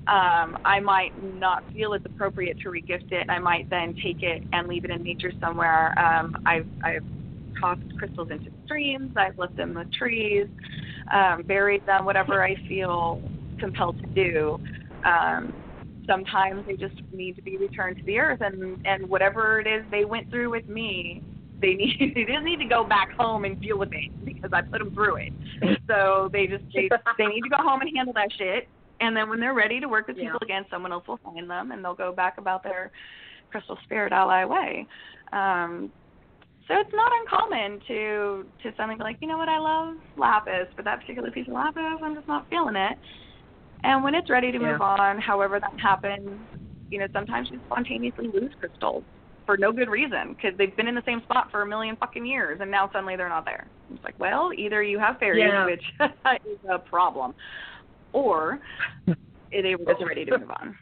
um, 0.07 0.57
I 0.63 0.79
might 0.79 1.11
not 1.35 1.63
feel 1.73 1.93
it's 1.93 2.05
appropriate 2.05 2.59
to 2.61 2.69
regift 2.69 3.11
it. 3.11 3.29
I 3.29 3.39
might 3.39 3.69
then 3.69 3.93
take 4.01 4.23
it 4.23 4.41
and 4.53 4.67
leave 4.67 4.85
it 4.85 4.91
in 4.91 5.03
nature 5.03 5.33
somewhere. 5.41 5.97
Um, 5.99 6.37
I've, 6.45 6.67
I've 6.83 7.03
tossed 7.59 7.81
crystals 7.97 8.29
into 8.31 8.51
streams. 8.65 9.11
I've 9.15 9.37
left 9.37 9.55
them 9.55 9.73
with 9.73 9.91
trees, 9.93 10.47
um, 11.13 11.43
buried 11.43 11.85
them, 11.85 12.05
whatever 12.05 12.43
I 12.43 12.55
feel 12.67 13.21
compelled 13.59 13.99
to 14.01 14.07
do. 14.07 14.59
Um, 15.05 15.53
sometimes 16.07 16.65
they 16.65 16.75
just 16.75 16.95
need 17.11 17.35
to 17.35 17.41
be 17.41 17.57
returned 17.57 17.97
to 17.97 18.03
the 18.03 18.19
earth, 18.19 18.41
and 18.41 18.85
and 18.85 19.07
whatever 19.07 19.59
it 19.59 19.67
is 19.67 19.83
they 19.91 20.05
went 20.05 20.29
through 20.29 20.49
with 20.49 20.67
me, 20.67 21.21
they 21.61 21.73
need 21.73 21.97
they 22.15 22.23
didn't 22.23 22.45
need 22.45 22.59
to 22.59 22.67
go 22.67 22.83
back 22.83 23.11
home 23.13 23.45
and 23.45 23.61
deal 23.61 23.77
with 23.77 23.89
it 23.91 24.25
because 24.25 24.51
I 24.53 24.61
put 24.61 24.79
them 24.79 24.93
through 24.93 25.17
it. 25.17 25.33
So 25.87 26.29
they 26.31 26.47
just 26.47 26.63
they 26.73 26.89
they 27.17 27.25
need 27.27 27.41
to 27.41 27.49
go 27.49 27.57
home 27.57 27.81
and 27.81 27.89
handle 27.95 28.13
that 28.13 28.29
shit. 28.37 28.67
And 28.99 29.15
then 29.15 29.29
when 29.29 29.39
they're 29.39 29.53
ready 29.53 29.79
to 29.79 29.87
work 29.87 30.07
with 30.07 30.17
yeah. 30.17 30.23
people 30.23 30.39
again, 30.41 30.65
someone 30.71 30.91
else 30.91 31.07
will 31.07 31.19
find 31.23 31.47
them, 31.47 31.71
and 31.71 31.83
they'll 31.83 31.93
go 31.93 32.11
back 32.11 32.39
about 32.39 32.63
their 32.63 32.91
crystal 33.51 33.77
spirit 33.83 34.11
ally 34.11 34.43
way. 34.43 34.87
Um, 35.31 35.91
so 36.67 36.73
it's 36.79 36.93
not 36.93 37.11
uncommon 37.21 37.79
to 37.87 38.45
to 38.63 38.71
suddenly 38.75 38.95
be 38.95 39.03
like, 39.03 39.17
you 39.21 39.27
know 39.27 39.37
what, 39.37 39.49
I 39.49 39.59
love 39.59 39.95
lapis, 40.17 40.67
but 40.75 40.85
that 40.85 40.99
particular 40.99 41.31
piece 41.31 41.47
of 41.47 41.53
lapis, 41.53 41.99
I'm 42.03 42.15
just 42.15 42.27
not 42.27 42.49
feeling 42.49 42.75
it. 42.75 42.97
And 43.83 44.03
when 44.03 44.15
it's 44.15 44.29
ready 44.29 44.51
to 44.51 44.59
yeah. 44.59 44.71
move 44.73 44.81
on, 44.81 45.19
however 45.19 45.59
that 45.59 45.79
happens, 45.79 46.29
you 46.89 46.99
know, 46.99 47.07
sometimes 47.13 47.47
you 47.51 47.59
spontaneously 47.67 48.27
lose 48.33 48.51
crystals 48.59 49.03
for 49.45 49.57
no 49.57 49.71
good 49.71 49.89
reason 49.89 50.35
because 50.35 50.57
they've 50.57 50.75
been 50.75 50.87
in 50.87 50.95
the 50.95 51.03
same 51.05 51.21
spot 51.21 51.49
for 51.51 51.61
a 51.61 51.65
million 51.65 51.95
fucking 51.95 52.25
years, 52.25 52.59
and 52.61 52.69
now 52.69 52.89
suddenly 52.91 53.15
they're 53.15 53.29
not 53.29 53.45
there. 53.45 53.67
It's 53.93 54.03
like, 54.03 54.19
well, 54.19 54.51
either 54.55 54.83
you 54.83 54.99
have 54.99 55.17
fairies, 55.19 55.45
yeah. 55.47 55.65
which 55.65 55.83
is 56.45 56.57
a 56.69 56.79
problem, 56.79 57.33
or 58.13 58.59
they 59.05 59.75
were 59.75 59.93
just 59.93 60.05
ready 60.05 60.25
to 60.25 60.37
move 60.37 60.51
on. 60.51 60.77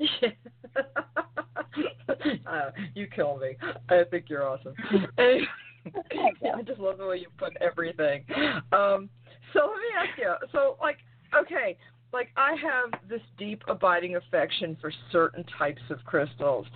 uh, 2.46 2.70
you 2.94 3.06
kill 3.06 3.38
me. 3.38 3.56
I 3.88 4.02
think 4.10 4.26
you're 4.28 4.46
awesome. 4.46 4.74
I 5.18 6.62
just 6.66 6.80
love 6.80 6.98
the 6.98 7.06
way 7.06 7.18
you 7.18 7.28
put 7.38 7.56
everything. 7.60 8.24
Um, 8.72 9.08
so 9.52 9.70
let 9.70 9.76
me 9.76 9.90
ask 9.98 10.18
you. 10.18 10.34
So, 10.52 10.76
like, 10.80 10.98
okay, 11.36 11.76
like 12.12 12.30
I 12.36 12.52
have 12.52 13.08
this 13.08 13.20
deep, 13.38 13.62
abiding 13.68 14.16
affection 14.16 14.76
for 14.80 14.92
certain 15.12 15.44
types 15.58 15.82
of 15.90 16.02
crystals. 16.04 16.66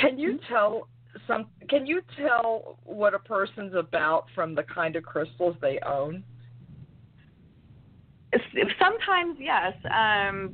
Can 0.00 0.18
you 0.18 0.34
mm-hmm. 0.34 0.52
tell 0.54 0.88
some? 1.26 1.46
Can 1.68 1.86
you 1.86 2.00
tell 2.16 2.78
what 2.84 3.12
a 3.12 3.18
person's 3.18 3.74
about 3.74 4.26
from 4.34 4.54
the 4.54 4.62
kind 4.62 4.96
of 4.96 5.04
crystals 5.04 5.56
they 5.60 5.78
own? 5.86 6.22
Sometimes, 8.78 9.36
yes. 9.40 9.72
Um, 9.84 10.52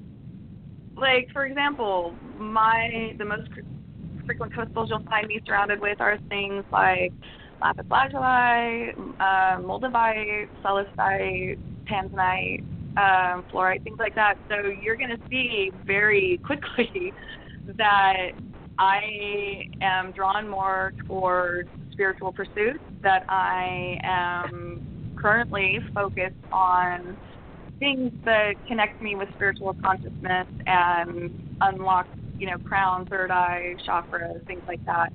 like 0.97 1.29
for 1.33 1.47
example, 1.47 2.17
my 2.39 3.15
the 3.19 3.25
most 3.25 3.49
frequent 4.27 4.53
crystals 4.53 4.89
you'll 4.91 5.05
find 5.11 5.27
me 5.29 5.41
surrounded 5.47 5.81
with 5.81 6.01
are 6.01 6.19
things 6.29 6.65
like 6.73 7.13
lapis 7.61 7.87
lazuli, 7.91 8.93
uh, 9.21 9.59
moldavite, 9.59 10.49
celestite, 10.63 11.59
tanzanite, 11.89 12.61
um, 12.97 13.45
fluorite, 13.53 13.83
things 13.85 13.99
like 13.99 14.15
that. 14.15 14.35
So 14.49 14.69
you're 14.69 14.97
going 14.97 15.11
to 15.11 15.21
see 15.31 15.73
very 15.87 16.41
quickly 16.45 17.13
that 17.77 18.33
I 18.79 19.65
am 19.81 20.13
drawn 20.13 20.49
more 20.49 20.93
towards 21.07 21.71
spiritual 21.93 22.33
pursuits, 22.33 22.85
that 23.03 23.25
I 23.29 23.99
am 24.03 25.15
currently 25.17 25.79
focused 25.95 26.35
on 26.53 27.17
things 27.85 28.13
that 28.25 28.55
connect 28.67 29.03
me 29.03 29.15
with 29.15 29.29
spiritual 29.35 29.77
consciousness 29.85 30.47
and 30.67 31.57
unlock, 31.61 32.07
you 32.39 32.51
know, 32.51 32.57
crown, 32.65 33.05
third 33.07 33.31
eye, 33.31 33.75
chakras, 33.87 34.45
things 34.47 34.63
like 34.67 34.83
that. 34.87 35.13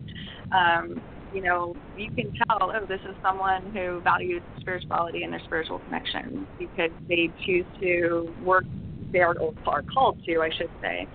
Um, 0.56 1.02
you 1.34 1.42
know, 1.42 1.76
you 1.98 2.12
can 2.12 2.32
tell, 2.48 2.72
oh, 2.72 2.86
this 2.86 3.02
is 3.10 3.16
someone 3.24 3.74
who 3.74 4.02
values 4.02 4.44
spirituality 4.60 5.24
and 5.24 5.34
their 5.34 5.42
spiritual 5.46 5.80
connection 5.80 6.48
because 6.60 6.92
they 7.08 7.32
choose 7.44 7.66
to 7.80 8.32
work, 8.44 8.66
they 9.12 9.22
are, 9.22 9.36
are 9.66 9.82
called 9.82 10.24
to, 10.26 10.42
I 10.42 10.52
should 10.56 10.70
say, 10.80 11.08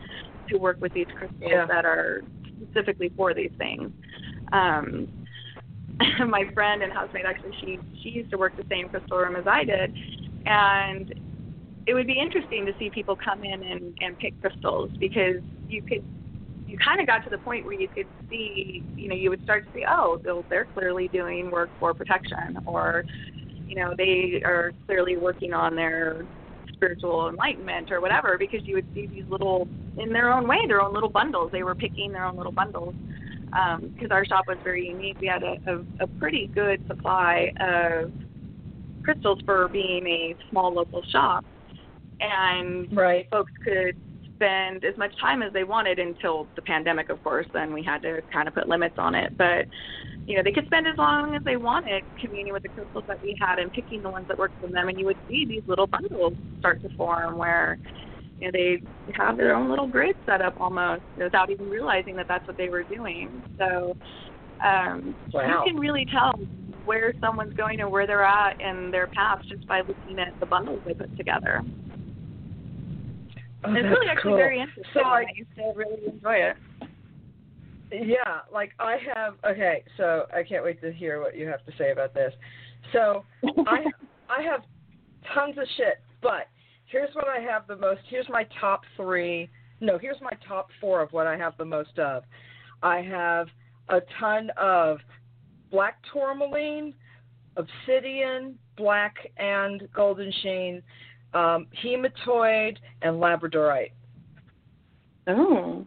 to 0.48 0.56
work 0.58 0.80
with 0.80 0.92
these 0.92 1.06
crystals 1.16 1.40
yeah. 1.52 1.66
that 1.66 1.84
are 1.84 2.22
specifically 2.62 3.12
for 3.16 3.32
these 3.32 3.52
things. 3.58 3.92
Um, 4.52 5.06
my 6.26 6.42
friend 6.52 6.82
and 6.82 6.92
housemate 6.92 7.24
actually 7.24 7.56
she 7.60 7.78
she 8.02 8.08
used 8.08 8.28
to 8.28 8.36
work 8.36 8.56
the 8.56 8.64
same 8.68 8.88
crystal 8.88 9.16
room 9.16 9.36
as 9.36 9.46
I 9.46 9.62
did 9.62 9.96
and 10.44 11.14
it 11.86 11.94
would 11.94 12.06
be 12.06 12.18
interesting 12.18 12.64
to 12.66 12.72
see 12.78 12.90
people 12.90 13.16
come 13.16 13.44
in 13.44 13.62
and, 13.62 13.96
and 14.00 14.18
pick 14.18 14.38
crystals 14.40 14.90
because 14.98 15.36
you 15.68 15.82
could 15.82 16.04
you 16.66 16.78
kind 16.78 17.00
of 17.00 17.06
got 17.06 17.22
to 17.24 17.30
the 17.30 17.38
point 17.38 17.64
where 17.64 17.74
you 17.74 17.88
could 17.88 18.08
see 18.28 18.82
you 18.96 19.08
know 19.08 19.14
you 19.14 19.30
would 19.30 19.42
start 19.44 19.66
to 19.66 19.72
see 19.72 19.84
oh 19.88 20.18
they're 20.48 20.64
clearly 20.64 21.08
doing 21.08 21.50
work 21.50 21.70
for 21.78 21.92
protection 21.94 22.58
or 22.66 23.04
you 23.66 23.76
know 23.76 23.94
they 23.96 24.42
are 24.44 24.72
clearly 24.86 25.16
working 25.16 25.52
on 25.52 25.76
their 25.76 26.26
spiritual 26.74 27.28
enlightenment 27.28 27.90
or 27.90 28.00
whatever 28.00 28.36
because 28.38 28.60
you 28.64 28.74
would 28.74 28.86
see 28.94 29.06
these 29.06 29.24
little 29.28 29.66
in 29.98 30.12
their 30.12 30.32
own 30.32 30.46
way 30.46 30.58
their 30.66 30.80
own 30.80 30.92
little 30.92 31.08
bundles. 31.08 31.50
They 31.52 31.62
were 31.62 31.74
picking 31.74 32.12
their 32.12 32.24
own 32.24 32.36
little 32.36 32.52
bundles 32.52 32.94
because 33.46 34.10
um, 34.10 34.12
our 34.12 34.24
shop 34.24 34.46
was 34.48 34.58
very 34.62 34.88
unique. 34.88 35.16
We 35.20 35.28
had 35.28 35.42
a, 35.42 35.56
a, 35.66 36.04
a 36.04 36.06
pretty 36.18 36.48
good 36.48 36.84
supply 36.88 37.52
of 37.60 38.12
crystals 39.04 39.38
for 39.44 39.68
being 39.68 40.06
a 40.06 40.36
small 40.50 40.74
local 40.74 41.02
shop 41.10 41.44
and 42.20 42.94
right. 42.96 43.28
folks 43.30 43.52
could 43.64 43.96
spend 44.36 44.84
as 44.84 44.96
much 44.96 45.12
time 45.20 45.42
as 45.42 45.52
they 45.52 45.64
wanted 45.64 45.98
until 45.98 46.48
the 46.56 46.62
pandemic, 46.62 47.08
of 47.08 47.22
course. 47.22 47.46
Then 47.52 47.72
we 47.72 47.82
had 47.82 48.02
to 48.02 48.20
kind 48.32 48.48
of 48.48 48.54
put 48.54 48.68
limits 48.68 48.96
on 48.98 49.14
it, 49.14 49.36
but 49.36 49.66
you 50.26 50.36
know 50.36 50.42
they 50.42 50.52
could 50.52 50.66
spend 50.66 50.86
as 50.86 50.96
long 50.96 51.34
as 51.34 51.42
they 51.44 51.56
wanted 51.56 52.04
communing 52.20 52.52
with 52.52 52.62
the 52.62 52.68
crystals 52.68 53.04
that 53.06 53.22
we 53.22 53.36
had 53.40 53.58
and 53.58 53.72
picking 53.72 54.02
the 54.02 54.10
ones 54.10 54.26
that 54.28 54.38
worked 54.38 54.60
for 54.60 54.68
them. 54.68 54.88
And 54.88 54.98
you 54.98 55.06
would 55.06 55.18
see 55.28 55.44
these 55.44 55.62
little 55.66 55.86
bundles 55.86 56.34
start 56.58 56.82
to 56.82 56.88
form 56.96 57.38
where 57.38 57.78
you 58.40 58.46
know 58.46 58.52
they 58.52 58.82
have 59.14 59.36
their 59.36 59.54
own 59.54 59.68
little 59.70 59.86
grid 59.86 60.16
set 60.26 60.40
up 60.40 60.60
almost 60.60 61.02
without 61.16 61.50
even 61.50 61.68
realizing 61.68 62.16
that 62.16 62.26
that's 62.28 62.46
what 62.46 62.56
they 62.56 62.68
were 62.68 62.84
doing. 62.84 63.42
So 63.58 63.96
um, 64.64 65.14
wow. 65.32 65.64
you 65.64 65.72
can 65.72 65.80
really 65.80 66.06
tell 66.10 66.32
where 66.84 67.14
someone's 67.20 67.54
going 67.54 67.80
and 67.80 67.90
where 67.90 68.06
they're 68.06 68.24
at 68.24 68.60
in 68.60 68.90
their 68.90 69.06
path 69.08 69.40
just 69.48 69.66
by 69.66 69.80
looking 69.80 70.18
at 70.18 70.38
the 70.40 70.46
bundles 70.46 70.80
they 70.84 70.94
put 70.94 71.16
together. 71.16 71.62
Oh, 73.66 73.72
it's 73.72 73.84
really 73.84 74.08
actually 74.08 74.30
cool. 74.30 74.36
very 74.36 74.60
interesting. 74.60 74.84
So 74.94 75.00
like, 75.00 75.26
I 75.28 75.36
used 75.36 75.54
to 75.56 75.72
really 75.74 76.06
enjoy 76.06 76.34
it. 76.34 76.56
Yeah, 77.90 78.40
like 78.52 78.72
I 78.78 78.96
have. 79.14 79.34
Okay, 79.48 79.84
so 79.96 80.26
I 80.34 80.42
can't 80.42 80.64
wait 80.64 80.80
to 80.82 80.92
hear 80.92 81.20
what 81.20 81.36
you 81.36 81.46
have 81.46 81.64
to 81.66 81.72
say 81.78 81.92
about 81.92 82.14
this. 82.14 82.32
So 82.92 83.24
I 83.66 83.84
I 84.28 84.42
have 84.42 84.62
tons 85.32 85.56
of 85.58 85.66
shit, 85.76 86.00
but 86.22 86.48
here's 86.86 87.14
what 87.14 87.28
I 87.28 87.40
have 87.40 87.66
the 87.66 87.76
most. 87.76 88.00
Here's 88.08 88.28
my 88.28 88.46
top 88.60 88.82
three. 88.96 89.48
No, 89.80 89.98
here's 89.98 90.20
my 90.20 90.32
top 90.46 90.68
four 90.80 91.02
of 91.02 91.12
what 91.12 91.26
I 91.26 91.36
have 91.36 91.56
the 91.56 91.64
most 91.64 91.98
of. 91.98 92.24
I 92.82 93.00
have 93.00 93.48
a 93.88 94.00
ton 94.18 94.50
of 94.56 94.98
black 95.70 95.98
tourmaline, 96.12 96.94
obsidian, 97.56 98.58
black 98.76 99.14
and 99.36 99.88
golden 99.94 100.32
sheen, 100.42 100.82
um, 101.34 101.66
hematoid, 101.82 102.76
and 103.02 103.16
labradorite. 103.16 103.92
Oh. 105.26 105.86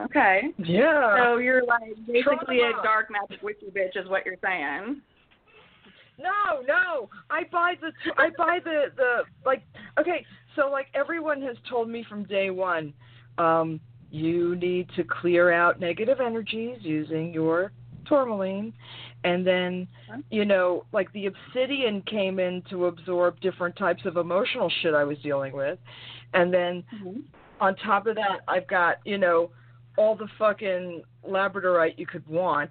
Okay. 0.00 0.42
Yeah. 0.58 1.16
So 1.24 1.38
you're 1.38 1.64
like 1.64 1.94
basically 2.06 2.60
a 2.60 2.72
dark 2.82 3.08
magic 3.10 3.42
witchy 3.42 3.66
bitch, 3.66 3.96
is 4.00 4.08
what 4.08 4.26
you're 4.26 4.36
saying. 4.44 5.00
No, 6.18 6.62
no. 6.66 7.08
I 7.30 7.44
buy 7.50 7.74
the 7.80 7.90
I 8.16 8.28
buy 8.36 8.58
the 8.62 8.86
the 8.96 9.22
like 9.44 9.62
okay, 9.98 10.24
so 10.54 10.68
like 10.70 10.86
everyone 10.94 11.40
has 11.42 11.56
told 11.68 11.88
me 11.88 12.04
from 12.08 12.24
day 12.24 12.50
1, 12.50 12.92
um 13.38 13.80
you 14.10 14.54
need 14.56 14.88
to 14.96 15.04
clear 15.04 15.50
out 15.50 15.80
negative 15.80 16.20
energies 16.20 16.78
using 16.80 17.32
your 17.34 17.72
tourmaline 18.06 18.72
and 19.26 19.44
then 19.44 19.88
you 20.30 20.44
know, 20.44 20.86
like 20.92 21.12
the 21.12 21.26
obsidian 21.26 22.00
came 22.02 22.38
in 22.38 22.62
to 22.70 22.86
absorb 22.86 23.40
different 23.40 23.76
types 23.76 24.02
of 24.06 24.16
emotional 24.16 24.70
shit 24.80 24.94
I 24.94 25.02
was 25.02 25.18
dealing 25.18 25.52
with. 25.52 25.78
And 26.32 26.54
then 26.54 26.84
mm-hmm. 26.94 27.20
on 27.60 27.74
top 27.76 28.06
of 28.06 28.14
that, 28.14 28.40
I've 28.46 28.68
got, 28.68 28.98
you 29.04 29.18
know, 29.18 29.50
all 29.98 30.14
the 30.14 30.28
fucking 30.38 31.02
labradorite 31.28 31.98
you 31.98 32.06
could 32.06 32.26
want 32.28 32.70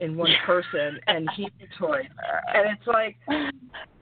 in 0.00 0.16
one 0.16 0.32
person 0.44 0.98
and 1.06 1.28
hematoid. 1.28 2.08
And 2.52 2.76
it's 2.76 2.86
like, 2.86 3.16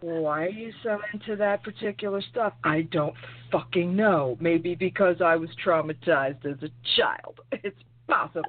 why 0.01 0.45
are 0.45 0.49
you 0.49 0.73
so 0.83 1.01
into 1.13 1.37
that 1.37 1.63
particular 1.63 2.23
stuff? 2.31 2.55
I 2.65 2.83
don't 2.83 3.15
fucking 3.53 3.95
know. 3.95 4.39
Maybe 4.41 4.75
because 4.75 5.17
I 5.21 5.37
was 5.37 5.51
traumatized 5.65 6.47
as 6.47 6.63
a 6.63 6.71
child. 6.97 7.41
It's 7.63 7.77
possible. 8.07 8.45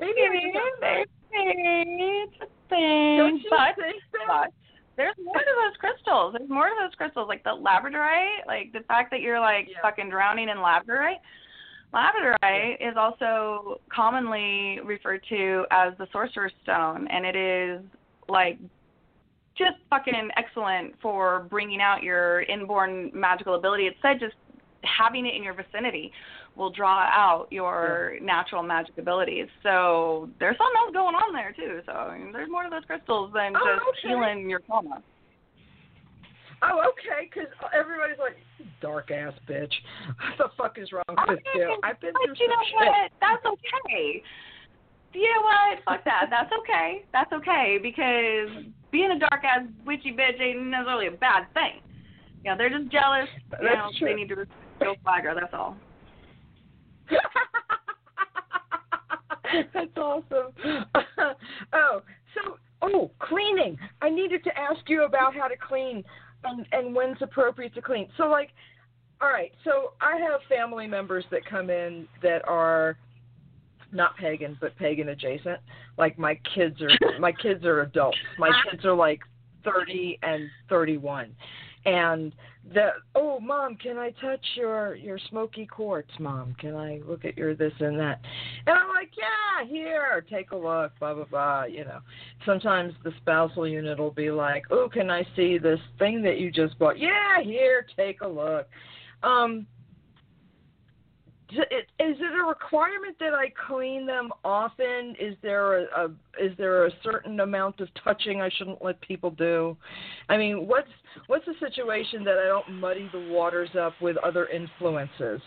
Maybe, 0.00 0.12
Maybe 0.14 0.52
maybe, 0.80 1.10
it's 1.32 2.34
a 2.40 3.16
Don't 3.18 3.36
you 3.38 3.50
But, 3.50 3.76
think 3.76 3.96
so? 4.12 4.18
but 4.26 4.50
there's 4.96 5.14
more 5.24 5.34
to 5.38 5.44
those 5.64 5.76
crystals. 5.78 6.34
There's 6.36 6.50
more 6.50 6.68
to 6.68 6.74
those 6.80 6.94
crystals, 6.96 7.28
like 7.28 7.42
the 7.44 7.50
labradorite, 7.50 8.46
like 8.46 8.72
the 8.72 8.80
fact 8.88 9.10
that 9.10 9.20
you're 9.20 9.40
like 9.40 9.68
Yeah. 9.68 9.80
fucking 9.82 10.10
drowning 10.10 10.48
in 10.48 10.58
labradorite. 10.58 11.20
Labradorite 11.94 12.76
is 12.80 12.96
also 12.96 13.80
commonly 13.90 14.80
referred 14.80 15.22
to 15.28 15.66
as 15.70 15.92
the 15.98 16.06
sorcerer's 16.12 16.52
stone, 16.62 17.06
and 17.08 17.26
it 17.26 17.36
is 17.36 17.82
like 18.28 18.58
just 19.54 19.76
fucking 19.90 20.30
excellent 20.36 20.98
for 21.00 21.40
bringing 21.50 21.82
out 21.82 22.02
your 22.02 22.40
inborn 22.42 23.10
magical 23.12 23.54
ability. 23.54 23.86
It 23.86 23.96
said 24.00 24.18
just 24.18 24.34
having 24.82 25.26
it 25.26 25.34
in 25.34 25.42
your 25.42 25.54
vicinity 25.54 26.12
will 26.56 26.70
draw 26.70 27.00
out 27.08 27.46
your 27.50 28.16
natural 28.20 28.62
magic 28.62 28.98
abilities. 28.98 29.46
So 29.62 30.28
there's 30.38 30.56
something 30.58 30.76
else 30.84 30.92
going 30.92 31.14
on 31.14 31.32
there 31.32 31.52
too. 31.52 31.80
So 31.86 31.92
I 31.92 32.18
mean, 32.18 32.32
there's 32.32 32.50
more 32.50 32.64
to 32.64 32.70
those 32.70 32.84
crystals 32.84 33.32
than 33.32 33.54
Oh, 33.56 33.60
just 33.64 34.04
okay. 34.04 34.08
healing 34.08 34.50
your 34.50 34.60
trauma. 34.60 35.02
Oh, 36.62 36.78
okay, 36.94 37.26
because 37.26 37.50
everybody's 37.74 38.18
like, 38.22 38.36
dark 38.80 39.10
ass 39.10 39.32
bitch. 39.48 39.72
What 40.14 40.38
the 40.38 40.48
fuck 40.56 40.78
is 40.78 40.92
wrong 40.92 41.02
with 41.26 41.40
you? 41.54 41.76
I've 41.82 41.98
been 42.00 42.12
but 42.12 42.22
through 42.22 42.38
you 42.38 42.48
know 42.48 42.62
shit. 42.70 42.86
what? 42.86 43.10
That's 43.20 43.44
okay. 43.46 44.22
You 45.12 45.26
know 45.26 45.42
what? 45.42 45.78
Fuck 45.84 46.04
that. 46.04 46.26
That's 46.30 46.50
okay. 46.62 47.04
That's 47.12 47.32
okay 47.32 47.78
because 47.82 48.64
being 48.92 49.10
a 49.10 49.18
dark 49.18 49.42
ass 49.42 49.66
witchy 49.84 50.12
bitch 50.12 50.40
ain't 50.40 50.66
necessarily 50.66 51.08
a 51.08 51.10
bad 51.10 51.52
thing. 51.52 51.82
You 52.44 52.50
know, 52.50 52.56
they're 52.56 52.70
just 52.70 52.90
jealous. 52.90 53.28
You 53.60 53.68
That's 53.68 53.74
know, 53.76 53.90
true. 53.98 54.08
they 54.08 54.14
need 54.14 54.28
to 54.30 54.46
go 54.82 54.94
flagger. 55.02 55.34
That's 55.38 55.54
all. 55.54 55.76
That's 59.74 59.96
awesome. 59.96 60.52
oh, 61.72 62.02
so 62.34 62.58
oh, 62.80 63.10
cleaning. 63.18 63.78
I 64.00 64.08
needed 64.08 64.44
to 64.44 64.58
ask 64.58 64.88
you 64.88 65.04
about 65.04 65.34
how 65.34 65.48
to 65.48 65.56
clean 65.56 66.04
and 66.44 66.66
and 66.72 66.94
when's 66.94 67.20
appropriate 67.20 67.74
to 67.74 67.82
clean. 67.82 68.08
So 68.16 68.24
like 68.24 68.50
all 69.20 69.28
right, 69.28 69.52
so 69.62 69.92
I 70.00 70.16
have 70.16 70.40
family 70.48 70.88
members 70.88 71.24
that 71.30 71.46
come 71.46 71.70
in 71.70 72.08
that 72.22 72.46
are 72.48 72.96
not 73.92 74.16
pagan 74.16 74.56
but 74.60 74.76
pagan 74.76 75.10
adjacent. 75.10 75.60
Like 75.98 76.18
my 76.18 76.38
kids 76.54 76.80
are 76.80 77.18
my 77.18 77.32
kids 77.32 77.64
are 77.64 77.82
adults. 77.82 78.18
My 78.38 78.50
kids 78.70 78.84
are 78.84 78.94
like 78.94 79.20
30 79.64 80.18
and 80.22 80.48
31. 80.68 81.34
And 81.84 82.34
the 82.72 82.90
oh 83.14 83.40
mom, 83.40 83.76
can 83.76 83.98
I 83.98 84.10
touch 84.20 84.44
your 84.54 84.94
your 84.94 85.18
smoky 85.30 85.66
quartz, 85.66 86.10
mom? 86.18 86.54
Can 86.58 86.76
I 86.76 87.00
look 87.06 87.24
at 87.24 87.36
your 87.36 87.54
this 87.54 87.72
and 87.80 87.98
that? 87.98 88.20
And 88.66 88.78
I'm 88.78 88.88
like, 88.88 89.10
yeah, 89.16 89.68
here, 89.68 90.24
take 90.30 90.52
a 90.52 90.56
look, 90.56 90.92
blah 90.98 91.14
blah 91.14 91.24
blah. 91.24 91.64
You 91.64 91.84
know, 91.84 91.98
sometimes 92.46 92.94
the 93.04 93.12
spousal 93.20 93.66
unit 93.66 93.98
will 93.98 94.12
be 94.12 94.30
like, 94.30 94.64
oh, 94.70 94.88
can 94.92 95.10
I 95.10 95.26
see 95.34 95.58
this 95.58 95.80
thing 95.98 96.22
that 96.22 96.38
you 96.38 96.50
just 96.50 96.78
bought? 96.78 96.98
Yeah, 96.98 97.42
here, 97.42 97.86
take 97.96 98.20
a 98.20 98.28
look. 98.28 98.68
Um, 99.22 99.66
is 101.54 102.16
it 102.18 102.40
a 102.40 102.46
requirement 102.46 103.16
that 103.20 103.34
I 103.34 103.52
clean 103.66 104.06
them 104.06 104.30
often? 104.44 105.14
Is 105.20 105.36
there 105.42 105.80
a, 105.80 105.84
a 105.96 106.04
is 106.40 106.56
there 106.56 106.86
a 106.86 106.90
certain 107.02 107.40
amount 107.40 107.80
of 107.80 107.88
touching 108.02 108.40
I 108.40 108.50
shouldn't 108.56 108.82
let 108.82 109.00
people 109.00 109.30
do? 109.30 109.76
I 110.28 110.36
mean, 110.36 110.66
what's 110.66 110.88
what's 111.26 111.44
the 111.44 111.54
situation 111.60 112.24
that 112.24 112.38
I 112.38 112.46
don't 112.46 112.80
muddy 112.80 113.08
the 113.12 113.28
waters 113.30 113.70
up 113.78 113.94
with 114.00 114.16
other 114.18 114.46
influences? 114.46 115.40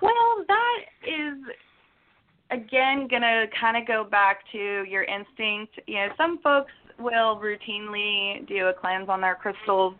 Well, 0.00 0.44
that 0.46 0.78
is 1.06 1.34
again 2.50 3.08
gonna 3.10 3.46
kind 3.60 3.76
of 3.76 3.86
go 3.86 4.04
back 4.04 4.40
to 4.52 4.84
your 4.88 5.04
instinct. 5.04 5.80
You 5.86 5.96
know, 5.96 6.08
some 6.16 6.38
folks 6.42 6.72
will 6.98 7.40
routinely 7.40 8.46
do 8.48 8.68
a 8.68 8.72
cleanse 8.72 9.08
on 9.08 9.20
their 9.20 9.34
crystals 9.34 9.94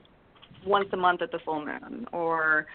once 0.66 0.88
a 0.92 0.96
month 0.96 1.22
at 1.22 1.32
the 1.32 1.38
full 1.44 1.64
moon, 1.64 2.06
or 2.12 2.66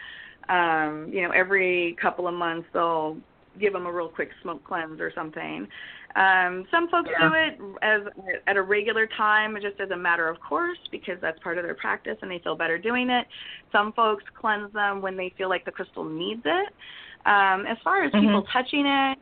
um, 0.49 1.09
you 1.11 1.21
know, 1.21 1.31
every 1.31 1.95
couple 2.01 2.27
of 2.27 2.33
months 2.33 2.67
they'll 2.73 3.17
give 3.59 3.73
them 3.73 3.85
a 3.85 3.91
real 3.91 4.09
quick 4.09 4.29
smoke 4.41 4.63
cleanse 4.63 4.99
or 4.99 5.11
something. 5.13 5.67
Um, 6.15 6.65
some 6.71 6.87
folks 6.89 7.09
Yeah. 7.11 7.29
do 7.29 7.33
it 7.35 7.59
as 7.81 8.01
at 8.47 8.55
a 8.55 8.61
regular 8.61 9.05
time, 9.05 9.57
just 9.61 9.79
as 9.79 9.91
a 9.91 9.97
matter 9.97 10.29
of 10.29 10.39
course, 10.39 10.79
because 10.91 11.19
that's 11.19 11.39
part 11.39 11.57
of 11.57 11.63
their 11.65 11.75
practice 11.75 12.17
and 12.21 12.31
they 12.31 12.39
feel 12.39 12.55
better 12.55 12.77
doing 12.77 13.09
it. 13.09 13.27
Some 13.71 13.91
folks 13.93 14.23
cleanse 14.33 14.71
them 14.73 15.01
when 15.01 15.17
they 15.17 15.29
feel 15.37 15.49
like 15.49 15.65
the 15.65 15.71
crystal 15.71 16.05
needs 16.05 16.41
it. 16.45 16.69
Um, 17.25 17.65
as 17.65 17.77
far 17.83 18.03
as 18.03 18.11
people 18.11 18.43
Mhm. 18.43 18.51
touching 18.51 18.85
it, 18.85 19.17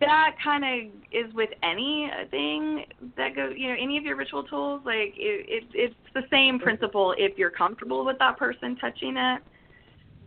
that 0.00 0.36
kind 0.42 0.64
of 0.64 0.92
is 1.12 1.32
with 1.34 1.50
anything 1.62 2.84
that 3.16 3.34
go, 3.34 3.48
you 3.48 3.68
know, 3.68 3.76
any 3.78 3.96
of 3.96 4.04
your 4.04 4.16
ritual 4.16 4.42
tools. 4.42 4.82
Like 4.84 5.14
it, 5.16 5.46
it, 5.48 5.64
it's 5.72 5.94
the 6.14 6.24
same 6.30 6.58
principle. 6.58 7.14
If 7.16 7.38
you're 7.38 7.50
comfortable 7.50 8.04
with 8.04 8.18
that 8.18 8.36
person 8.36 8.76
touching 8.76 9.16
it, 9.16 9.42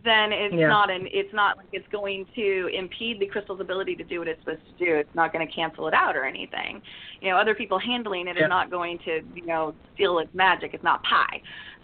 then 0.04 0.32
it's 0.32 0.54
Yeah. 0.54 0.68
not 0.68 0.90
an. 0.90 1.08
It's 1.10 1.32
not 1.32 1.56
like 1.56 1.66
it's 1.72 1.86
going 1.88 2.26
to 2.34 2.68
impede 2.72 3.18
the 3.20 3.26
crystal's 3.26 3.60
ability 3.60 3.96
to 3.96 4.04
do 4.04 4.20
what 4.20 4.28
it's 4.28 4.40
supposed 4.40 4.62
to 4.78 4.84
do. 4.84 4.94
It's 4.94 5.14
not 5.14 5.32
going 5.32 5.46
to 5.46 5.52
cancel 5.52 5.88
it 5.88 5.94
out 5.94 6.16
or 6.16 6.24
anything. 6.24 6.80
You 7.20 7.30
know, 7.30 7.36
other 7.36 7.54
people 7.54 7.78
handling 7.78 8.28
it 8.28 8.36
Yeah. 8.36 8.44
is 8.44 8.48
not 8.48 8.70
going 8.70 8.98
to, 9.06 9.22
you 9.34 9.44
know, 9.46 9.74
steal 9.94 10.18
its 10.20 10.32
magic. 10.34 10.72
It's 10.74 10.84
not 10.84 11.02
pie. 11.02 11.42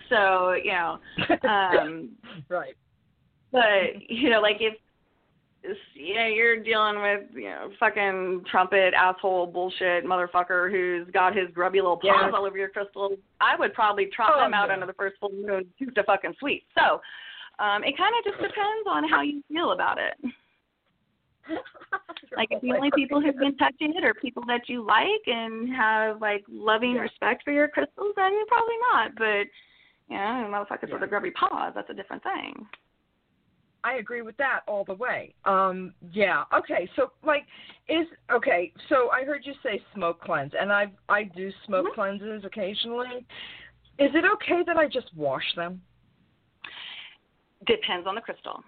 So 0.09 0.53
you 0.53 0.73
know, 0.73 0.99
um, 1.49 2.11
right. 2.49 2.75
but 3.53 4.09
you 4.09 4.31
know, 4.31 4.41
like 4.41 4.59
if 4.61 4.75
you 5.95 6.15
know 6.15 6.27
you're 6.27 6.63
dealing 6.63 7.01
with 7.01 7.23
you 7.35 7.49
know 7.49 7.71
fucking 7.81 8.45
trumpet 8.51 8.93
asshole 8.95 9.47
bullshit 9.47 10.05
motherfucker 10.05 10.71
who's 10.71 11.11
got 11.13 11.35
his 11.35 11.49
grubby 11.55 11.81
little 11.81 11.97
paws 11.97 12.11
Yeah. 12.23 12.31
all 12.37 12.45
over 12.45 12.59
your 12.59 12.69
crystals, 12.69 13.19
I 13.41 13.57
would 13.57 13.73
probably 13.73 14.07
trot 14.15 14.33
Oh, 14.35 14.41
them 14.41 14.53
out 14.53 14.69
yeah. 14.69 14.75
under 14.75 14.87
the 14.87 14.93
first 14.93 15.17
full 15.19 15.31
moon 15.33 15.65
to 15.95 16.03
fucking 16.05 16.35
sweet. 16.39 16.65
So 16.79 17.01
um, 17.59 17.85
it 17.85 17.97
kind 17.97 18.15
of 18.19 18.25
just 18.25 18.37
depends 18.43 18.87
on 18.89 19.09
how 19.09 19.23
you 19.23 19.43
feel 19.49 19.73
about 19.73 19.99
it. 19.99 20.15
Like 22.37 22.49
if 22.51 22.61
the 22.63 22.73
only 22.73 22.91
people 22.97 23.21
who've 23.21 23.39
been 23.39 23.57
touching 23.59 23.93
it 23.95 24.03
are 24.03 24.15
people 24.15 24.43
that 24.47 24.69
you 24.69 24.85
like 24.85 25.23
and 25.27 25.73
have 25.75 26.21
like 26.21 26.43
loving 26.49 26.95
Yeah. 26.95 27.03
respect 27.03 27.45
for 27.45 27.53
your 27.53 27.69
crystals, 27.69 28.13
then 28.17 28.33
probably 28.49 28.75
not. 28.91 29.15
But 29.17 29.47
you 30.09 30.17
know, 30.17 30.51
motherfuckers 30.51 30.89
Yeah. 30.89 30.95
with 30.95 31.03
a 31.05 31.07
grubby 31.07 31.31
paws, 31.31 31.75
that's 31.75 31.91
a 31.91 31.95
different 31.95 32.23
thing. 32.23 32.67
I 33.85 33.97
agree 33.97 34.23
with 34.23 34.37
that 34.39 34.61
all 34.67 34.85
the 34.85 34.95
way. 34.95 35.35
Um, 35.45 35.95
yeah. 36.11 36.45
Okay. 36.53 36.89
So, 36.97 37.13
like, 37.23 37.47
is 37.89 38.07
okay. 38.31 38.73
So 38.89 39.11
I 39.11 39.25
heard 39.25 39.45
you 39.45 39.55
say 39.63 39.81
smoke 39.93 40.21
cleanse, 40.23 40.55
and 40.55 40.73
I 40.73 40.91
I 41.09 41.25
do 41.25 41.53
smoke 41.67 41.89
Mhm. 41.89 41.95
cleanses 41.95 42.45
occasionally. 42.45 43.27
Is 43.99 44.13
it 44.15 44.25
okay 44.25 44.63
that 44.65 44.77
I 44.77 44.89
just 44.89 45.15
wash 45.15 45.55
them? 45.55 45.83
Depends 47.67 48.07
on 48.07 48.15
the 48.15 48.21
crystal. 48.21 48.63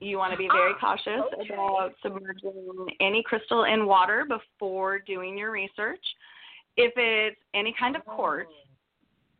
You 0.00 0.18
want 0.18 0.32
to 0.32 0.38
be 0.38 0.48
very 0.52 0.72
Ah, 0.74 0.78
cautious 0.80 1.22
okay. 1.40 1.54
about 1.54 1.94
submerging 2.02 2.96
any 3.00 3.22
crystal 3.22 3.64
in 3.64 3.86
water 3.86 4.24
before 4.28 4.98
doing 4.98 5.38
your 5.38 5.52
research. 5.52 6.04
If 6.76 6.92
it's 6.96 7.40
any 7.54 7.72
kind 7.78 7.94
of 7.94 8.04
quartz, 8.04 8.50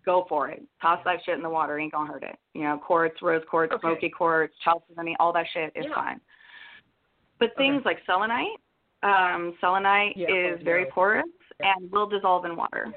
go 0.04 0.24
for 0.28 0.50
it. 0.50 0.62
Toss 0.80 1.00
that 1.04 1.24
shit 1.24 1.34
in 1.34 1.42
the 1.42 1.50
water, 1.50 1.78
ain't 1.78 1.92
gonna 1.92 2.12
hurt 2.12 2.22
it. 2.22 2.38
You 2.54 2.62
know, 2.62 2.78
quartz, 2.78 3.20
rose 3.22 3.42
quartz, 3.48 3.72
Okay. 3.72 3.80
smoky 3.80 4.10
quartz, 4.10 4.54
chalcedony, 4.58 5.16
all 5.18 5.32
that 5.32 5.46
shit 5.52 5.72
is 5.74 5.86
Yeah. 5.86 5.94
fine. 5.94 6.20
But 7.38 7.52
Okay. 7.52 7.64
things 7.64 7.84
like 7.84 8.04
selenite, 8.04 8.60
um, 9.02 9.56
selenite 9.60 10.16
Yeah, 10.16 10.30
is 10.30 10.60
oh, 10.60 10.64
very 10.64 10.86
porous 10.86 11.24
Yeah. 11.58 11.74
and 11.74 11.90
will 11.90 12.06
dissolve 12.06 12.44
in 12.44 12.54
water. 12.54 12.92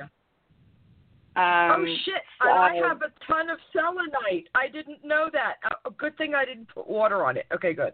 Um, 1.37 1.81
oh 1.81 1.95
shit! 2.05 2.21
And 2.41 2.51
I 2.57 2.79
so- 2.79 2.87
have 2.87 3.01
a 3.01 3.11
ton 3.27 3.49
of 3.49 3.57
selenite. 3.73 4.47
I 4.55 4.67
didn't 4.71 5.03
know 5.03 5.29
that. 5.33 5.55
Uh, 5.65 5.75
A 5.89 5.91
good 5.91 6.17
thing 6.17 6.33
I 6.33 6.45
didn't 6.45 6.67
put 6.73 6.87
water 6.87 7.25
on 7.25 7.35
it. 7.37 7.45
Okay, 7.53 7.73
good. 7.73 7.93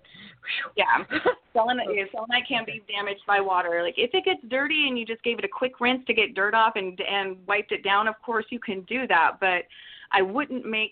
Yeah, 0.78 1.04
selenite, 1.54 1.88
yeah, 1.94 2.04
selenite 2.12 2.48
can 2.48 2.66
be 2.66 2.84
damaged 2.88 3.22
by 3.26 3.40
water. 3.42 3.82
Like 3.82 3.96
if 3.98 4.12
it 4.14 4.26
gets 4.26 4.42
dirty 4.50 4.88
and 4.88 4.98
you 4.98 5.06
just 5.06 5.24
gave 5.24 5.40
it 5.40 5.46
a 5.46 5.50
quick 5.50 5.80
rinse 5.80 6.06
to 6.06 6.14
get 6.14 6.36
dirt 6.36 6.54
off 6.54 6.74
and 6.76 7.00
and 7.02 7.38
wiped 7.48 7.72
it 7.72 7.84
down, 7.84 8.08
of 8.08 8.16
course 8.24 8.46
you 8.50 8.60
can 8.60 8.82
do 8.82 9.08
that. 9.08 9.38
But 9.40 9.64
I 10.12 10.22
wouldn't 10.22 10.66
make 10.66 10.92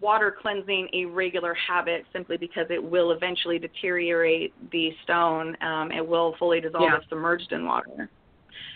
water 0.00 0.36
cleansing 0.40 0.88
a 0.92 1.04
regular 1.06 1.54
habit 1.54 2.04
simply 2.12 2.36
because 2.36 2.66
it 2.70 2.82
will 2.82 3.10
eventually 3.12 3.58
deteriorate 3.58 4.52
the 4.70 4.90
stone. 5.02 5.56
Um, 5.62 5.90
it 5.90 6.06
will 6.06 6.36
fully 6.38 6.60
dissolve 6.60 6.84
Yeah. 6.84 6.96
if 6.98 7.08
submerged 7.08 7.52
in 7.52 7.64
water. 7.66 8.08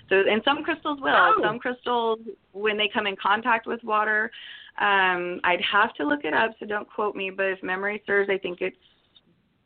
So, 0.08 0.16
and 0.16 0.42
some 0.44 0.62
crystals 0.64 1.00
will. 1.00 1.14
Oh. 1.14 1.40
Some 1.42 1.58
crystals, 1.58 2.20
when 2.52 2.76
they 2.76 2.90
come 2.92 3.06
in 3.06 3.16
contact 3.16 3.66
with 3.66 3.82
water, 3.84 4.30
um, 4.80 5.40
I'd 5.44 5.62
have 5.70 5.94
to 5.94 6.04
look 6.04 6.24
it 6.24 6.34
up, 6.34 6.50
so 6.58 6.66
don't 6.66 6.88
quote 6.88 7.14
me. 7.14 7.30
But 7.30 7.46
if 7.46 7.62
memory 7.62 8.02
serves, 8.06 8.28
I 8.30 8.38
think 8.38 8.60
it's 8.60 8.76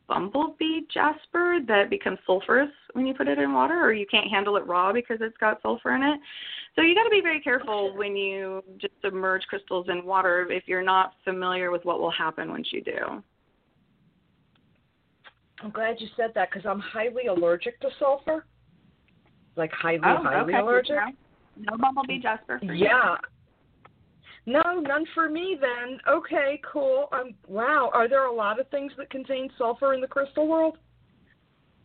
bumblebee 0.08 0.80
jasper 0.92 1.58
that 1.68 1.90
becomes 1.90 2.18
sulfurous 2.26 2.70
when 2.94 3.06
you 3.06 3.14
put 3.14 3.28
it 3.28 3.38
in 3.38 3.52
water, 3.52 3.80
or 3.80 3.92
you 3.92 4.06
can't 4.10 4.30
handle 4.30 4.56
it 4.56 4.66
raw 4.66 4.92
because 4.92 5.18
it's 5.20 5.36
got 5.36 5.60
sulfur 5.62 5.94
in 5.94 6.02
it. 6.02 6.18
So 6.74 6.82
you 6.82 6.94
got 6.94 7.04
to 7.04 7.10
be 7.10 7.20
very 7.20 7.40
careful 7.40 7.96
when 7.96 8.16
you 8.16 8.62
just 8.78 8.94
submerge 9.02 9.42
crystals 9.48 9.86
in 9.88 10.04
water 10.04 10.46
if 10.50 10.64
you're 10.66 10.82
not 10.82 11.12
familiar 11.24 11.70
with 11.70 11.84
what 11.84 12.00
will 12.00 12.10
happen 12.10 12.50
once 12.50 12.68
you 12.72 12.82
do. 12.82 13.22
I'm 15.60 15.70
glad 15.70 15.96
you 15.98 16.06
said 16.16 16.30
that 16.34 16.50
because 16.50 16.64
I'm 16.66 16.80
highly 16.80 17.26
allergic 17.26 17.80
to 17.80 17.88
sulfur. 17.98 18.44
Like 19.58 19.72
highly, 19.72 20.00
Oh, 20.04 20.22
highly 20.22 20.54
okay. 20.54 20.62
allergic. 20.62 20.96
No 21.58 21.76
bumblebee 21.76 22.20
jasper. 22.20 22.60
For 22.60 22.72
you. 22.72 22.86
Yeah. 22.86 23.16
No, 24.46 24.62
none 24.80 25.04
for 25.14 25.28
me 25.28 25.58
then. 25.60 26.00
Okay, 26.08 26.60
cool. 26.72 27.08
Um, 27.12 27.34
wow. 27.48 27.90
Are 27.92 28.08
there 28.08 28.24
a 28.26 28.32
lot 28.32 28.58
of 28.58 28.68
things 28.68 28.92
that 28.96 29.10
contain 29.10 29.50
sulfur 29.58 29.92
in 29.92 30.00
the 30.00 30.06
crystal 30.06 30.46
world? 30.46 30.78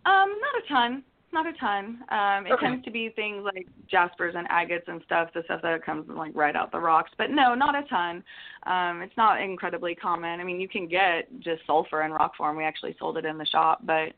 Um, 0.05 0.29
not 0.39 0.63
a 0.63 0.67
ton. 0.69 1.03
Not 1.33 1.47
a 1.47 1.53
ton. 1.53 2.03
Um, 2.09 2.45
it 2.45 2.53
Okay. 2.53 2.67
tends 2.67 2.85
to 2.85 2.91
be 2.91 3.09
things 3.09 3.43
like 3.43 3.67
jaspers 3.87 4.35
and 4.35 4.47
agates 4.51 4.87
and 4.87 5.01
stuff, 5.03 5.33
the 5.33 5.41
stuff 5.45 5.63
that 5.63 5.83
comes 5.83 6.07
like 6.07 6.31
right 6.35 6.55
out 6.55 6.71
the 6.71 6.79
rocks. 6.79 7.11
But 7.17 7.31
no, 7.31 7.55
not 7.55 7.75
a 7.75 7.81
ton. 7.89 8.23
Um, 8.67 9.01
it's 9.01 9.17
not 9.17 9.41
incredibly 9.41 9.95
common. 9.95 10.39
I 10.39 10.43
mean, 10.43 10.61
you 10.61 10.69
can 10.69 10.87
get 10.87 11.27
just 11.39 11.65
sulfur 11.65 12.03
in 12.03 12.11
rock 12.11 12.35
form. 12.37 12.55
We 12.55 12.63
actually 12.63 12.95
sold 12.99 13.17
it 13.17 13.25
in 13.25 13.39
the 13.39 13.47
shop, 13.47 13.81
but 13.83 14.13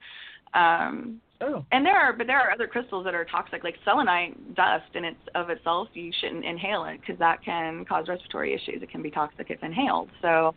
um, 0.53 1.22
Oh. 1.41 1.65
and 1.71 1.86
there 1.86 1.97
are 1.97 2.13
but 2.13 2.27
there 2.27 2.39
are 2.39 2.51
other 2.51 2.67
crystals 2.67 3.03
that 3.05 3.13
are 3.13 3.25
toxic, 3.25 3.63
like 3.63 3.75
selenite 3.83 4.55
dust 4.55 4.86
in 4.93 5.03
its 5.03 5.19
of 5.36 5.49
itself. 5.49 5.89
You 5.93 6.11
shouldn't 6.21 6.45
inhale 6.45 6.86
it 6.86 6.99
because 7.01 7.19
that 7.19 7.43
can 7.43 7.83
cause 7.86 8.07
respiratory 8.07 8.53
issues. 8.53 8.81
It 8.81 8.89
can 8.89 9.01
be 9.01 9.11
toxic 9.11 9.47
if 9.49 9.61
inhaled. 9.61 10.09
So 10.21 10.55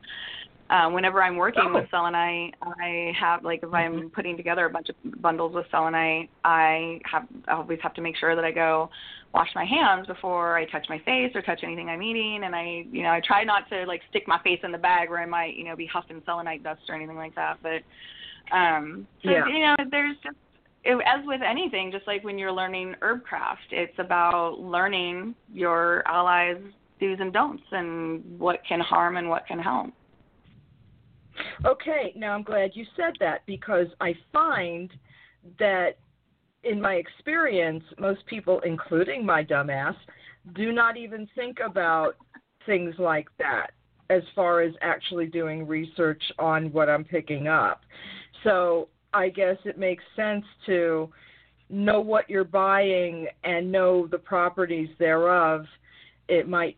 um, 0.71 0.93
whenever 0.93 1.23
I'm 1.23 1.37
working 1.37 1.65
Oh. 1.69 1.75
with 1.75 1.91
selenite, 1.91 2.55
I 2.63 3.13
have 3.19 3.43
like 3.43 3.61
if 3.63 3.73
I'm 3.73 4.11
putting 4.11 4.37
together 4.37 4.67
a 4.67 4.71
bunch 4.71 4.89
of 4.91 4.97
bundles 5.21 5.55
with 5.55 5.67
selenite, 5.71 6.31
I 6.45 7.01
have 7.11 7.27
I 7.49 7.55
always 7.55 7.81
have 7.83 7.95
to 7.95 8.01
make 8.01 8.17
sure 8.17 8.37
that 8.37 8.45
I 8.45 8.53
go 8.53 8.89
wash 9.35 9.49
my 9.55 9.65
hands 9.65 10.07
before 10.07 10.57
I 10.57 10.65
touch 10.67 10.87
my 10.89 10.99
face 11.01 11.33
or 11.35 11.43
touch 11.43 11.61
anything 11.65 11.89
I'm 11.89 12.03
eating, 12.03 12.43
and 12.45 12.55
I 12.55 12.85
you 12.93 13.03
know 13.03 13.11
I 13.11 13.21
try 13.27 13.45
not 13.45 13.69
to 13.71 13.85
like 13.87 14.03
stick 14.11 14.29
my 14.29 14.39
face 14.43 14.61
in 14.63 14.71
the 14.73 14.79
bag 14.79 15.11
where 15.11 15.21
I 15.21 15.27
might 15.27 15.57
you 15.57 15.65
know 15.65 15.75
be 15.75 15.87
huffing 15.87 16.23
selenite 16.25 16.63
dust 16.63 16.83
or 16.89 16.95
anything 16.95 17.17
like 17.17 17.35
that. 17.35 17.59
But 17.63 17.83
um, 18.57 19.07
so 19.25 19.31
Yeah. 19.31 19.47
you 19.49 19.61
know 19.61 19.75
there's 19.91 20.17
just 20.23 20.37
it, 20.89 20.97
as 21.07 21.25
with 21.27 21.43
anything, 21.43 21.93
just 21.93 22.07
like 22.07 22.25
when 22.25 22.39
you're 22.39 22.53
learning 22.53 22.95
herb 23.03 23.23
craft, 23.23 23.61
it's 23.71 23.99
about 23.99 24.59
learning 24.59 25.35
your 25.53 26.03
allies' 26.09 26.57
do's 26.99 27.19
and 27.21 27.33
don'ts 27.33 27.63
and 27.71 28.39
what 28.39 28.61
can 28.67 28.81
harm 28.81 29.19
and 29.19 29.29
what 29.29 29.47
can 29.47 29.59
help. 29.59 29.91
Okay, 31.65 32.13
now 32.17 32.33
I'm 32.33 32.43
glad 32.43 32.71
you 32.75 32.85
said 32.97 33.13
that 33.21 33.43
because 33.47 33.87
I 34.01 34.15
find 34.33 34.91
that 35.59 35.99
in 36.65 36.81
my 36.81 36.95
experience, 36.95 37.85
most 37.99 38.25
people, 38.27 38.61
including 38.65 39.25
my 39.25 39.45
dumbass, 39.45 39.95
do 40.55 40.73
not 40.73 40.97
even 40.97 41.29
think 41.37 41.59
about 41.65 42.17
things 42.67 42.95
like 42.99 43.29
that 43.39 43.69
as 44.11 44.23
far 44.35 44.63
as 44.63 44.73
actually 44.81 45.27
doing 45.27 45.67
research 45.67 46.23
on 46.39 46.73
what 46.73 46.89
I'm 46.89 47.05
picking 47.05 47.47
up. 47.47 47.83
So 48.43 48.89
I 49.19 49.29
guess 49.29 49.57
it 49.65 49.79
makes 49.79 50.05
sense 50.15 50.45
to 50.67 51.11
know 51.69 52.01
what 52.01 52.31
you're 52.31 52.45
buying 52.45 53.27
and 53.45 53.71
know 53.71 54.07
the 54.07 54.19
properties 54.19 54.89
thereof. 54.99 55.67
It 56.29 56.49
might 56.49 56.77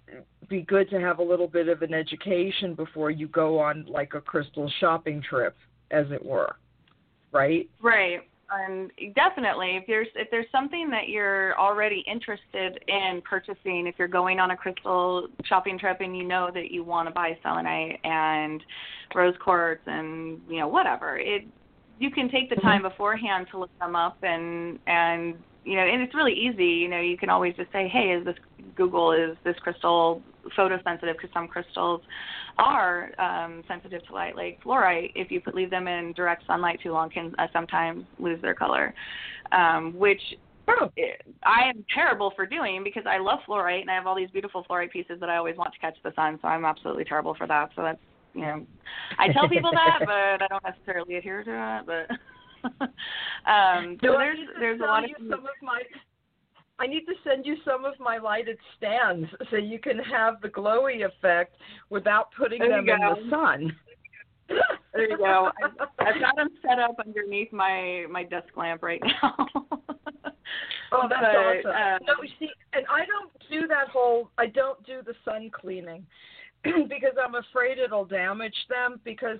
be 0.49 0.62
good 0.62 0.88
to 0.91 1.01
have 1.01 1.18
a 1.18 1.22
little 1.22 1.47
bit 1.47 1.68
of 1.68 1.82
an 1.82 1.93
education 1.93 2.74
before 2.74 3.11
you 3.11 3.28
go 3.28 3.59
on 3.59 3.84
like 3.86 4.14
a 4.14 4.20
crystal 4.20 4.70
shopping 4.80 5.22
trip, 5.22 5.57
as 5.91 6.07
it 6.11 6.24
were. 6.24 6.57
Right? 7.32 7.68
Right. 7.80 8.20
And 8.53 8.91
definitely, 9.14 9.76
if 9.76 9.86
there's 9.86 10.09
if 10.16 10.28
there's 10.32 10.51
something 10.51 10.91
that 10.91 11.09
you're 11.09 11.57
already 11.57 12.03
interested 12.11 12.82
in 12.88 13.22
purchasing, 13.22 13.86
if 13.86 13.95
you're 13.97 14.09
going 14.09 14.41
on 14.41 14.51
a 14.51 14.57
crystal 14.57 15.28
shopping 15.45 15.78
trip 15.78 15.99
and 16.01 16.16
you 16.16 16.24
know 16.24 16.51
that 16.53 16.72
you 16.72 16.82
want 16.82 17.07
to 17.07 17.14
buy 17.14 17.38
selenite 17.45 18.01
and 18.03 18.61
rose 19.14 19.34
quartz 19.45 19.82
and 19.86 20.41
you 20.49 20.59
know 20.59 20.66
whatever, 20.66 21.16
it 21.16 21.45
you 22.01 22.11
can 22.11 22.30
take 22.30 22.48
the 22.48 22.57
time 22.57 22.82
beforehand 22.82 23.46
to 23.53 23.59
look 23.59 23.70
them 23.78 23.94
up 23.94 24.16
and 24.22 24.78
and 24.86 25.36
you 25.64 25.76
know 25.76 25.82
and 25.82 26.03
it's 26.03 26.14
really 26.14 26.32
easy. 26.32 26.64
You 26.64 26.88
know 26.88 26.98
you 26.98 27.16
can 27.16 27.28
always 27.28 27.55
just 27.55 27.70
say, 27.70 27.86
hey, 27.88 28.14
is 28.18 28.24
this 28.24 28.34
Google 28.74 29.12
is 29.12 29.36
this 29.44 29.55
crystal 29.61 30.22
photosensitive? 30.59 31.12
Because 31.12 31.30
some 31.34 31.46
crystals 31.46 32.01
are 32.59 33.11
um, 33.20 33.62
sensitive 33.68 34.05
to 34.07 34.14
light, 34.14 34.34
like 34.34 34.59
fluorite. 34.64 35.12
If 35.14 35.30
you 35.30 35.40
put, 35.40 35.55
leave 35.55 35.70
them 35.70 35.86
in 35.86 36.14
direct 36.14 36.46
sunlight 36.46 36.80
too 36.82 36.92
long, 36.92 37.11
can 37.11 37.34
uh, 37.38 37.46
sometimes 37.53 38.05
lose 38.18 38.40
their 38.40 38.55
color, 38.55 38.94
um, 39.53 39.94
which 39.96 40.22
Oh, 40.68 40.88
I 41.42 41.68
am 41.68 41.84
terrible 41.92 42.32
for 42.36 42.46
doing 42.46 42.84
because 42.84 43.03
I 43.05 43.18
love 43.18 43.40
fluorite 43.48 43.80
and 43.80 43.90
I 43.90 43.94
have 43.94 44.07
all 44.07 44.14
these 44.14 44.30
beautiful 44.30 44.64
fluorite 44.70 44.92
pieces 44.92 45.18
that 45.18 45.28
I 45.28 45.36
always 45.36 45.57
want 45.57 45.72
to 45.72 45.78
catch 45.80 45.96
the 46.05 46.12
sun. 46.14 46.38
So 46.40 46.46
I'm 46.46 46.64
absolutely 46.64 47.05
terrible 47.05 47.34
for 47.34 47.48
that. 47.48 47.70
So 47.74 47.82
that's 47.82 47.98
you 48.35 48.43
know, 48.43 48.66
I 49.18 49.28
tell 49.33 49.49
people 49.49 49.70
that, 49.72 50.01
but 50.07 50.43
I 50.43 50.47
don't 50.49 50.64
necessarily 50.64 51.16
adhere 51.16 51.45
to 51.45 51.78
it. 51.78 51.87
But 51.87 52.70
um, 53.51 53.99
so 54.03 54.14
I 54.14 54.24
there's 54.24 54.39
there's 54.59 54.81
a 54.81 54.85
lot 54.85 55.05
of 55.05 55.11
some 55.18 55.41
of 55.41 55.57
my. 55.62 55.83
I 56.78 56.87
need 56.87 57.05
to 57.07 57.14
send 57.28 57.45
you 57.45 57.57
some 57.62 57.85
of 57.85 57.93
my 58.01 58.16
lighted 58.16 58.57
stands 58.78 59.28
so 59.51 59.57
you 59.57 59.78
can 59.78 59.99
have 59.99 60.41
the 60.41 60.49
glowy 60.49 61.05
effect 61.05 61.57
without 61.91 62.28
putting 62.39 62.59
There 62.59 62.70
them 62.70 62.89
in 62.89 62.99
the 62.99 63.28
sun. 63.28 63.76
There 64.95 65.11
you 65.11 65.18
go. 65.18 65.51
I've, 65.62 65.89
I've 65.99 66.20
got 66.20 66.37
them 66.37 66.49
set 66.66 66.78
up 66.78 66.97
underneath 67.05 67.53
my 67.53 68.07
my 68.11 68.24
desk 68.24 68.49
lamp 68.57 68.83
right 68.83 69.03
now. 69.22 69.47
Oh, 70.93 71.07
that's 71.09 71.22
But, 71.22 71.70
awesome. 71.70 71.70
um, 71.70 71.99
no, 72.05 72.28
see, 72.41 72.51
and 72.72 72.85
I 72.91 73.07
don't 73.07 73.31
do 73.49 73.68
that 73.68 73.89
whole. 73.89 74.31
I 74.39 74.47
don't 74.47 74.85
do 74.85 75.03
the 75.07 75.14
sun 75.24 75.51
cleaning 75.53 76.05
because 76.89 77.15
I'm 77.23 77.35
afraid 77.35 77.79
it'll 77.79 78.05
damage 78.05 78.55
them. 78.69 79.01
Because, 79.05 79.39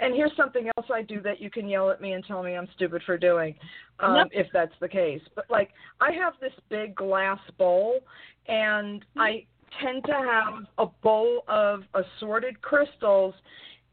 and 0.00 0.14
here's 0.14 0.34
something 0.36 0.68
else 0.76 0.86
I 0.92 1.02
do 1.02 1.20
that 1.22 1.40
you 1.40 1.50
can 1.50 1.68
yell 1.68 1.90
at 1.90 2.00
me 2.00 2.12
and 2.12 2.24
tell 2.24 2.42
me 2.42 2.54
I'm 2.56 2.68
stupid 2.74 3.02
for 3.06 3.16
doing, 3.16 3.54
um, 4.00 4.14
Nope. 4.14 4.28
if 4.32 4.46
that's 4.52 4.74
the 4.80 4.88
case. 4.88 5.22
But 5.34 5.46
like, 5.50 5.70
I 6.00 6.12
have 6.12 6.34
this 6.40 6.52
big 6.68 6.94
glass 6.94 7.40
bowl, 7.58 8.00
and 8.48 9.04
I 9.16 9.44
tend 9.82 10.04
to 10.04 10.12
have 10.12 10.64
a 10.78 10.86
bowl 11.02 11.44
of 11.48 11.82
assorted 11.94 12.60
crystals 12.62 13.34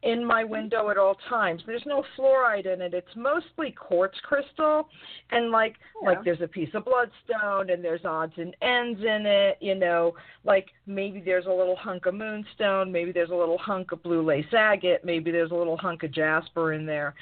in 0.04 0.24
my 0.26 0.44
window 0.44 0.90
at 0.90 0.98
all 0.98 1.16
times. 1.30 1.64
There's 1.66 1.86
no 1.86 2.04
fluorite 2.18 2.66
in 2.66 2.82
it. 2.82 2.94
It's 2.94 3.16
mostly 3.16 3.72
quartz 3.72 4.18
crystal 4.22 4.90
and 5.32 5.50
like 5.50 5.78
Yeah. 6.02 6.10
like 6.10 6.24
there's 6.24 6.42
a 6.42 6.48
piece 6.48 6.74
of 6.74 6.86
bloodstone 6.86 7.70
and 7.70 7.84
there's 7.84 8.04
odds 8.04 8.34
and 8.38 8.56
ends 8.62 9.00
in 9.02 9.26
it, 9.26 9.58
you 9.62 9.76
know, 9.76 10.14
like 10.44 10.68
maybe 10.86 11.22
there's 11.22 11.46
a 11.46 11.52
little 11.52 11.78
hunk 11.78 12.06
of 12.06 12.16
moonstone, 12.16 12.92
maybe 12.92 13.12
there's 13.14 13.30
a 13.30 13.36
little 13.36 13.58
hunk 13.58 13.94
of 13.94 14.04
blue 14.04 14.22
lace 14.22 14.54
agate, 14.54 15.06
maybe 15.06 15.32
there's 15.32 15.52
a 15.52 15.56
little 15.56 15.78
hunk 15.78 16.04
of 16.04 16.12
jasper 16.12 16.74
in 16.74 16.86
there. 16.86 17.16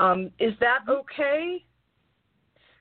Um 0.00 0.30
is 0.40 0.54
that 0.58 0.80
okay? 0.88 1.64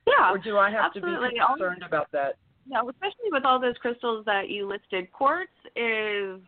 yeah. 0.08 0.32
Or 0.32 0.38
do 0.40 0.58
I 0.58 0.72
have 0.72 0.94
to 0.94 1.02
be 1.02 1.08
concerned 1.08 1.84
about 1.84 2.12
that? 2.12 2.38
No, 2.68 2.90
especially 2.90 3.30
with 3.32 3.46
all 3.46 3.60
those 3.60 3.78
crystals 3.78 4.26
that 4.26 4.50
you 4.50 4.68
listed. 4.68 5.12
Quartz 5.12 5.52
is 5.76 6.40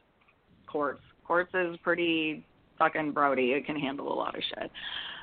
quartz. 0.66 1.01
Quartz 1.26 1.53
is 1.53 1.78
pretty 1.84 2.45
fucking 2.78 3.12
brody. 3.12 3.52
It 3.52 3.66
can 3.66 3.80
handle 3.80 4.12
a 4.12 4.16
lot 4.16 4.36
of 4.36 4.44
shit. 4.44 4.72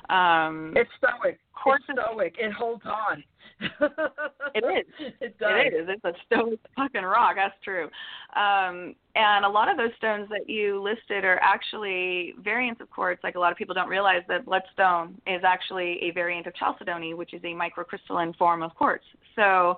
Um, 0.09 0.73
It's 0.75 0.89
stoic. 0.97 1.39
quartz 1.53 1.83
it's 1.87 1.99
stoic. 1.99 2.35
It 2.37 2.51
holds 2.51 2.83
on. 2.85 3.23
it 4.55 4.63
is. 4.99 5.13
It 5.21 5.37
does. 5.39 5.49
It 5.65 5.73
is. 5.73 5.87
It's 5.89 6.03
a 6.03 6.13
stone 6.25 6.57
fucking 6.75 7.03
rock. 7.03 7.35
That's 7.35 7.55
true. 7.63 7.85
Um, 8.35 8.95
and 9.15 9.45
a 9.45 9.49
lot 9.49 9.69
of 9.69 9.77
those 9.77 9.91
stones 9.97 10.27
that 10.29 10.49
you 10.49 10.81
listed 10.81 11.23
are 11.23 11.39
actually 11.41 12.33
variants 12.43 12.81
of 12.81 12.89
quartz. 12.89 13.23
Like 13.23 13.35
a 13.35 13.39
lot 13.39 13.51
of 13.51 13.57
people 13.57 13.73
don't 13.73 13.87
realize 13.89 14.23
that 14.27 14.45
bloodstone 14.45 15.15
is 15.27 15.41
actually 15.45 15.99
a 16.03 16.11
variant 16.11 16.47
of 16.47 16.55
chalcedony, 16.55 17.13
which 17.13 17.33
is 17.33 17.41
a 17.43 17.53
microcrystalline 17.53 18.35
form 18.35 18.63
of 18.63 18.75
quartz. 18.75 19.05
So 19.35 19.77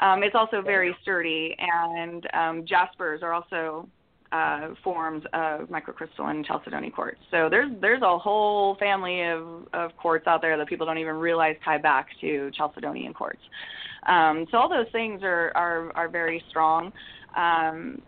um, 0.00 0.22
it's 0.22 0.34
also 0.34 0.62
very 0.62 0.96
sturdy. 1.02 1.54
And 1.58 2.26
um, 2.34 2.64
jaspers 2.66 3.22
are 3.22 3.32
also 3.32 3.88
uh, 4.32 4.68
forms 4.82 5.22
of 5.32 5.68
microcrystalline 5.68 6.44
chalcedony 6.44 6.90
quartz. 6.90 7.18
So 7.30 7.48
there's 7.50 7.70
there's 7.80 8.02
a 8.02 8.18
whole 8.18 8.76
family 8.76 9.22
of, 9.22 9.66
of 9.72 9.96
quartz 9.96 10.26
out 10.26 10.40
there 10.40 10.56
that 10.56 10.68
people 10.68 10.86
don't 10.86 10.98
even 10.98 11.16
realize 11.16 11.56
tie 11.64 11.78
back 11.78 12.08
to 12.20 12.50
chalcedonian 12.58 13.14
quartz. 13.14 13.40
Um, 14.08 14.46
so 14.50 14.58
all 14.58 14.68
those 14.68 14.90
things 14.92 15.22
are 15.22 15.52
are, 15.54 15.92
are 15.94 16.08
very 16.08 16.42
strong. 16.48 16.92
Um, 17.36 18.00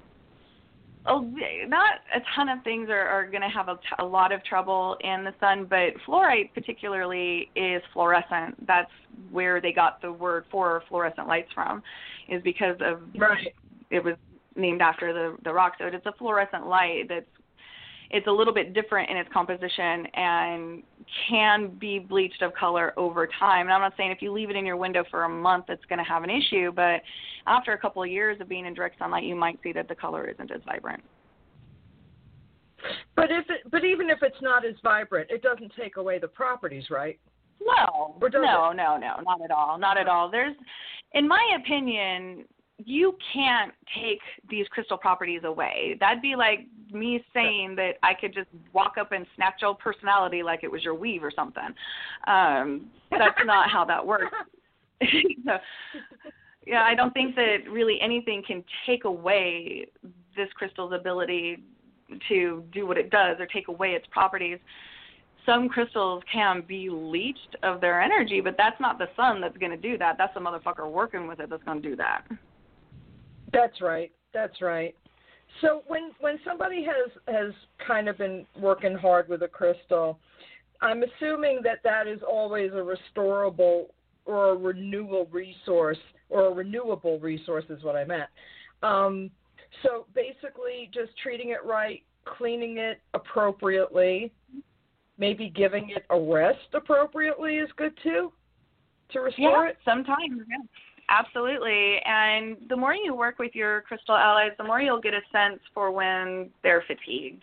oh, 1.06 1.30
not 1.66 2.00
a 2.14 2.20
ton 2.34 2.48
of 2.48 2.62
things 2.64 2.88
are, 2.88 3.06
are 3.06 3.26
going 3.26 3.42
to 3.42 3.48
have 3.48 3.68
a, 3.68 3.78
a 3.98 4.04
lot 4.04 4.32
of 4.32 4.42
trouble 4.44 4.96
in 5.00 5.24
the 5.24 5.34
sun, 5.40 5.66
but 5.68 5.92
fluorite 6.06 6.52
particularly 6.54 7.50
is 7.54 7.82
fluorescent. 7.92 8.66
That's 8.66 8.90
where 9.30 9.60
they 9.60 9.72
got 9.72 10.00
the 10.00 10.12
word 10.12 10.44
for 10.50 10.82
fluorescent 10.88 11.28
lights 11.28 11.50
from, 11.54 11.82
is 12.28 12.42
because 12.42 12.76
of 12.80 13.00
right. 13.18 13.54
it 13.90 14.02
was 14.02 14.14
named 14.56 14.82
after 14.82 15.12
the 15.12 15.36
the 15.44 15.52
rock. 15.52 15.74
So 15.78 15.86
it's 15.86 16.06
a 16.06 16.12
fluorescent 16.12 16.66
light 16.66 17.08
that's 17.08 17.26
it's 18.10 18.26
a 18.26 18.30
little 18.30 18.52
bit 18.52 18.74
different 18.74 19.10
in 19.10 19.16
its 19.16 19.28
composition 19.32 20.06
and 20.14 20.82
can 21.28 21.68
be 21.80 21.98
bleached 21.98 22.42
of 22.42 22.54
color 22.54 22.92
over 22.96 23.28
time. 23.40 23.66
And 23.66 23.72
I'm 23.72 23.80
not 23.80 23.94
saying 23.96 24.12
if 24.12 24.22
you 24.22 24.32
leave 24.32 24.50
it 24.50 24.56
in 24.56 24.64
your 24.64 24.76
window 24.76 25.04
for 25.10 25.24
a 25.24 25.28
month 25.28 25.64
it's 25.68 25.84
going 25.86 25.98
to 25.98 26.04
have 26.04 26.22
an 26.22 26.30
issue, 26.30 26.70
but 26.70 27.00
after 27.46 27.72
a 27.72 27.78
couple 27.78 28.02
of 28.02 28.08
years 28.08 28.40
of 28.40 28.48
being 28.48 28.66
in 28.66 28.74
direct 28.74 28.98
sunlight, 28.98 29.24
you 29.24 29.34
might 29.34 29.58
see 29.62 29.72
that 29.72 29.88
the 29.88 29.94
color 29.94 30.28
isn't 30.28 30.50
as 30.50 30.60
vibrant. 30.64 31.02
But 33.16 33.30
if 33.30 33.46
it, 33.48 33.70
but 33.70 33.84
even 33.84 34.10
if 34.10 34.18
it's 34.22 34.40
not 34.42 34.64
as 34.64 34.74
vibrant, 34.82 35.30
it 35.30 35.42
doesn't 35.42 35.72
take 35.78 35.96
away 35.96 36.18
the 36.18 36.28
properties, 36.28 36.90
right? 36.90 37.18
No, 37.60 38.16
no, 38.20 38.26
it? 38.26 38.76
no, 38.76 38.96
no, 38.98 39.20
not 39.24 39.40
at 39.42 39.50
all, 39.50 39.78
not 39.78 39.96
at 39.96 40.06
all. 40.06 40.30
There's, 40.30 40.54
in 41.14 41.26
my 41.26 41.58
opinion, 41.58 42.44
you 42.78 43.16
can't 43.32 43.72
take 43.94 44.20
these 44.50 44.66
crystal 44.68 44.96
properties 44.96 45.42
away. 45.44 45.96
That'd 46.00 46.22
be 46.22 46.34
like 46.34 46.66
me 46.92 47.24
saying 47.32 47.76
that 47.76 47.92
I 48.02 48.14
could 48.14 48.34
just 48.34 48.48
walk 48.72 48.94
up 48.98 49.12
and 49.12 49.26
snatch 49.36 49.54
your 49.62 49.74
personality 49.74 50.42
like 50.42 50.64
it 50.64 50.70
was 50.70 50.82
your 50.82 50.94
weave 50.94 51.22
or 51.22 51.30
something. 51.30 51.74
Um, 52.26 52.86
that's 53.10 53.38
not 53.44 53.70
how 53.70 53.84
that 53.84 54.04
works. 54.04 54.34
so, 55.44 55.58
yeah, 56.66 56.82
I 56.82 56.94
don't 56.94 57.12
think 57.12 57.34
that 57.36 57.58
really 57.70 57.98
anything 58.00 58.42
can 58.46 58.64
take 58.86 59.04
away 59.04 59.86
this 60.36 60.48
crystal's 60.54 60.92
ability 60.92 61.62
to 62.28 62.64
do 62.72 62.86
what 62.86 62.96
it 62.96 63.10
does 63.10 63.36
or 63.38 63.46
take 63.46 63.68
away 63.68 63.90
its 63.90 64.06
properties. 64.10 64.58
Some 65.44 65.68
crystals 65.68 66.22
can 66.32 66.62
be 66.66 66.88
leached 66.90 67.56
of 67.62 67.80
their 67.80 68.00
energy, 68.00 68.40
but 68.40 68.54
that's 68.56 68.80
not 68.80 68.98
the 68.98 69.08
sun 69.14 69.40
that's 69.40 69.56
going 69.58 69.72
to 69.72 69.76
do 69.76 69.98
that. 69.98 70.16
That's 70.16 70.32
the 70.32 70.40
motherfucker 70.40 70.90
working 70.90 71.26
with 71.26 71.40
it 71.40 71.50
that's 71.50 71.62
going 71.64 71.82
to 71.82 71.88
do 71.88 71.96
that. 71.96 72.22
That's 73.54 73.80
right. 73.80 74.12
That's 74.32 74.60
right. 74.60 74.94
So 75.60 75.82
when 75.86 76.10
when 76.20 76.38
somebody 76.44 76.84
has 76.84 77.10
has 77.28 77.52
kind 77.86 78.08
of 78.08 78.18
been 78.18 78.44
working 78.58 78.94
hard 78.94 79.28
with 79.28 79.42
a 79.42 79.48
crystal, 79.48 80.18
I'm 80.80 81.02
assuming 81.02 81.60
that 81.62 81.78
that 81.84 82.08
is 82.08 82.20
always 82.28 82.72
a 82.72 82.84
restorable 83.18 83.86
or 84.26 84.50
a 84.50 84.56
renewal 84.56 85.28
resource 85.30 85.98
or 86.28 86.46
a 86.46 86.50
renewable 86.52 87.20
resource 87.20 87.64
is 87.68 87.82
what 87.84 87.94
I 87.94 88.04
meant. 88.04 88.28
Um, 88.82 89.30
so 89.82 90.06
basically, 90.14 90.90
just 90.92 91.16
treating 91.22 91.50
it 91.50 91.64
right, 91.64 92.02
cleaning 92.24 92.78
it 92.78 93.00
appropriately, 93.12 94.32
maybe 95.18 95.48
giving 95.50 95.90
it 95.90 96.04
a 96.10 96.18
rest 96.18 96.74
appropriately 96.74 97.56
is 97.56 97.68
good 97.76 97.92
too 98.02 98.32
to 99.10 99.20
restore 99.20 99.64
yeah, 99.64 99.70
it. 99.70 99.78
Sometimes, 99.84 100.42
yeah. 100.48 100.56
Absolutely. 101.08 101.98
And 102.04 102.56
the 102.68 102.76
more 102.76 102.94
you 102.94 103.14
work 103.14 103.38
with 103.38 103.54
your 103.54 103.82
crystal 103.82 104.16
allies, 104.16 104.52
the 104.58 104.64
more 104.64 104.80
you'll 104.80 105.00
get 105.00 105.14
a 105.14 105.20
sense 105.32 105.60
for 105.72 105.90
when 105.90 106.50
they're 106.62 106.84
fatigued. 106.86 107.42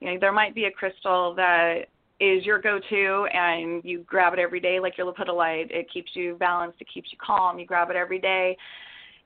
You 0.00 0.12
know, 0.12 0.18
there 0.20 0.32
might 0.32 0.54
be 0.54 0.64
a 0.64 0.70
crystal 0.70 1.34
that 1.36 1.86
is 2.18 2.44
your 2.44 2.58
go-to 2.58 3.26
and 3.32 3.84
you 3.84 4.00
grab 4.06 4.32
it 4.32 4.38
every 4.38 4.60
day 4.60 4.80
like 4.80 4.96
your 4.98 5.12
lepidolite. 5.12 5.70
It 5.70 5.86
keeps 5.92 6.10
you 6.14 6.36
balanced, 6.40 6.80
it 6.80 6.88
keeps 6.92 7.10
you 7.12 7.18
calm. 7.24 7.58
You 7.58 7.66
grab 7.66 7.90
it 7.90 7.96
every 7.96 8.18
day. 8.18 8.56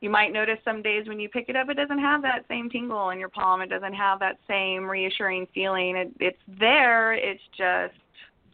You 0.00 0.10
might 0.10 0.32
notice 0.32 0.58
some 0.64 0.82
days 0.82 1.06
when 1.06 1.20
you 1.20 1.28
pick 1.28 1.48
it 1.48 1.56
up, 1.56 1.68
it 1.68 1.74
doesn't 1.74 1.98
have 1.98 2.22
that 2.22 2.46
same 2.48 2.70
tingle 2.70 3.10
in 3.10 3.18
your 3.18 3.28
palm. 3.28 3.60
It 3.60 3.68
doesn't 3.68 3.92
have 3.92 4.18
that 4.20 4.38
same 4.48 4.88
reassuring 4.88 5.46
feeling. 5.54 5.96
It, 5.96 6.12
it's 6.20 6.38
there. 6.58 7.12
It's 7.12 7.42
just 7.56 7.94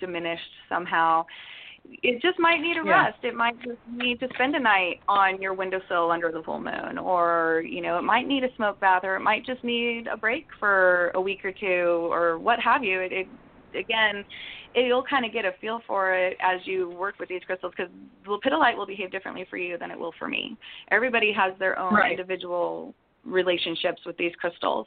diminished 0.00 0.42
somehow 0.68 1.24
it 2.02 2.20
just 2.22 2.38
might 2.38 2.60
need 2.60 2.76
a 2.76 2.84
yeah. 2.84 3.06
rest. 3.06 3.18
It 3.22 3.34
might 3.34 3.56
just 3.62 3.78
need 3.90 4.20
to 4.20 4.28
spend 4.34 4.54
a 4.54 4.60
night 4.60 5.00
on 5.08 5.40
your 5.40 5.54
windowsill 5.54 6.10
under 6.10 6.30
the 6.32 6.42
full 6.42 6.60
moon, 6.60 6.98
or 6.98 7.62
you 7.66 7.80
know, 7.80 7.98
it 7.98 8.02
might 8.02 8.26
need 8.26 8.44
a 8.44 8.54
smoke 8.56 8.80
bath, 8.80 9.04
or 9.04 9.16
it 9.16 9.20
might 9.20 9.44
just 9.44 9.62
need 9.64 10.06
a 10.06 10.16
break 10.16 10.46
for 10.58 11.10
a 11.14 11.20
week 11.20 11.44
or 11.44 11.52
two, 11.52 12.08
or 12.12 12.38
what 12.38 12.58
have 12.60 12.82
you. 12.84 13.00
It, 13.00 13.12
it 13.12 13.28
again, 13.74 14.24
you'll 14.74 15.04
kind 15.04 15.24
of 15.24 15.32
get 15.32 15.44
a 15.44 15.52
feel 15.60 15.80
for 15.86 16.14
it 16.14 16.36
as 16.40 16.60
you 16.64 16.90
work 16.90 17.18
with 17.18 17.28
these 17.28 17.42
crystals 17.46 17.72
because 17.76 17.92
lepidolite 18.26 18.76
will 18.76 18.86
behave 18.86 19.10
differently 19.10 19.46
for 19.48 19.56
you 19.56 19.78
than 19.78 19.90
it 19.90 19.98
will 19.98 20.12
for 20.18 20.28
me. 20.28 20.56
Everybody 20.90 21.32
has 21.32 21.52
their 21.58 21.78
own 21.78 21.94
right. 21.94 22.12
individual 22.12 22.94
relationships 23.26 24.00
with 24.06 24.16
these 24.16 24.32
crystals. 24.40 24.86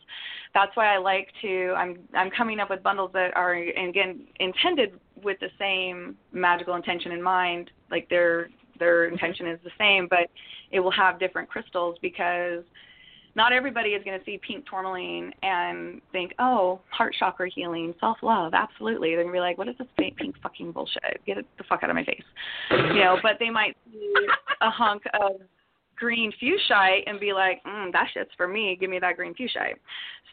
That's 0.53 0.75
why 0.75 0.93
I 0.95 0.97
like 0.97 1.27
to 1.41 1.73
I'm 1.77 1.99
I'm 2.15 2.31
coming 2.31 2.59
up 2.59 2.69
with 2.69 2.81
bundles 2.81 3.11
that 3.13 3.35
are 3.35 3.53
again 3.53 4.27
intended 4.39 4.99
with 5.23 5.39
the 5.39 5.49
same 5.59 6.15
magical 6.31 6.75
intention 6.75 7.11
in 7.11 7.21
mind, 7.21 7.71
like 7.91 8.09
their 8.09 8.49
their 8.79 9.05
mm-hmm. 9.05 9.13
intention 9.13 9.47
is 9.47 9.59
the 9.63 9.71
same, 9.77 10.07
but 10.09 10.29
it 10.71 10.79
will 10.79 10.91
have 10.91 11.19
different 11.19 11.49
crystals 11.49 11.97
because 12.01 12.63
not 13.35 13.53
everybody 13.53 13.89
is 13.89 14.03
going 14.03 14.17
to 14.17 14.25
see 14.25 14.39
pink 14.45 14.65
tourmaline 14.69 15.31
and 15.43 16.01
think, 16.11 16.33
oh, 16.39 16.81
heart 16.89 17.15
chakra 17.17 17.49
healing, 17.49 17.93
self 17.99 18.17
love, 18.23 18.53
absolutely. 18.53 19.09
They're 19.09 19.23
going 19.23 19.33
to 19.33 19.37
be 19.37 19.39
like, 19.39 19.57
what 19.57 19.67
is 19.67 19.75
this 19.77 19.87
pink 19.97 20.19
fucking 20.41 20.71
bullshit? 20.71 21.21
Get 21.25 21.37
the 21.57 21.63
fuck 21.65 21.83
out 21.83 21.89
of 21.89 21.95
my 21.95 22.03
face, 22.03 22.23
you 22.71 23.03
know. 23.03 23.17
But 23.21 23.33
they 23.39 23.49
might 23.49 23.77
see 23.91 24.13
a 24.61 24.69
hunk 24.69 25.03
of 25.13 25.41
green 25.99 26.31
fuchsite 26.41 27.03
and 27.05 27.19
be 27.19 27.33
like, 27.33 27.61
mm, 27.63 27.91
that 27.91 28.07
shit's 28.13 28.31
for 28.37 28.47
me. 28.47 28.77
Give 28.79 28.89
me 28.89 28.99
that 28.99 29.15
green 29.15 29.33
fuchsite. 29.33 29.75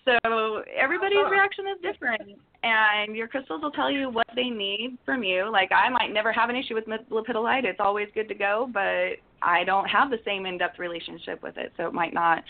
So 0.06 0.62
everybody's 0.74 1.18
uh-huh. 1.18 1.30
reaction 1.30 1.64
is 1.66 1.82
different, 1.82 2.38
and 2.62 3.16
your 3.16 3.26
crystals 3.26 3.60
will 3.60 3.72
tell 3.72 3.90
you 3.90 4.08
what 4.08 4.26
they 4.36 4.50
need 4.50 4.98
from 5.04 5.24
you. 5.24 5.50
Like 5.50 5.72
I 5.72 5.88
might 5.90 6.12
never 6.12 6.32
have 6.32 6.48
an 6.48 6.54
issue 6.54 6.74
with 6.74 6.84
lepidolite; 6.86 7.64
it's 7.64 7.80
always 7.80 8.06
good 8.14 8.28
to 8.28 8.34
go, 8.34 8.70
but 8.72 9.18
I 9.42 9.64
don't 9.64 9.86
have 9.86 10.10
the 10.10 10.18
same 10.24 10.46
in-depth 10.46 10.78
relationship 10.78 11.42
with 11.42 11.56
it, 11.56 11.72
so 11.76 11.88
it 11.88 11.92
might 11.92 12.14
not 12.14 12.44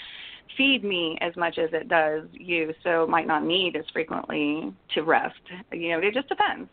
feed 0.59 0.85
me 0.85 1.17
as 1.23 1.35
much 1.37 1.59
as 1.59 1.71
it 1.73 1.89
does 1.89 2.25
you. 2.33 2.75
So 2.83 3.05
it 3.05 3.09
might 3.09 3.27
not 3.27 3.43
need 3.43 3.75
as 3.75 3.85
frequently 3.91 4.75
to 4.95 5.03
rest. 5.03 5.35
You 5.73 5.93
know, 5.93 6.07
it 6.07 6.13
just 6.13 6.29
depends. 6.29 6.69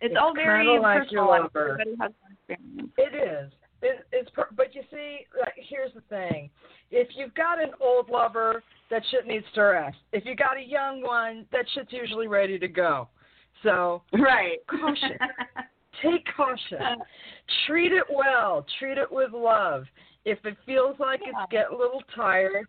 It's, 0.00 0.12
it's 0.12 0.16
all 0.18 0.32
very 0.32 0.78
like 0.78 1.02
personal. 1.02 1.34
Everybody 1.34 1.96
has 2.00 2.12
experience. 2.48 2.92
It 2.96 3.14
is. 3.16 3.52
It, 3.82 4.06
it's 4.12 4.30
but 4.34 4.74
you 4.74 4.82
see, 4.90 5.20
like, 5.38 5.54
here's 5.56 5.92
the 5.94 6.02
thing: 6.02 6.50
if 6.90 7.08
you've 7.16 7.34
got 7.34 7.62
an 7.62 7.70
old 7.80 8.08
lover, 8.10 8.62
that 8.90 9.02
shit 9.10 9.26
needs 9.26 9.46
to 9.54 9.62
rest. 9.62 9.96
If 10.12 10.24
you 10.24 10.36
got 10.36 10.58
a 10.58 10.62
young 10.62 11.02
one, 11.02 11.46
that 11.52 11.64
shit's 11.74 11.92
usually 11.92 12.28
ready 12.28 12.58
to 12.58 12.68
go. 12.68 13.08
So 13.62 14.02
right, 14.12 14.58
caution. 14.68 15.18
Take 16.02 16.24
caution. 16.36 17.02
Treat 17.66 17.92
it 17.92 18.04
well. 18.10 18.64
Treat 18.78 18.98
it 18.98 19.10
with 19.10 19.32
love. 19.32 19.84
If 20.24 20.38
it 20.44 20.56
feels 20.66 20.96
like 20.98 21.20
yeah. 21.22 21.30
it's 21.30 21.50
getting 21.50 21.76
a 21.76 21.78
little 21.78 22.02
tired, 22.14 22.66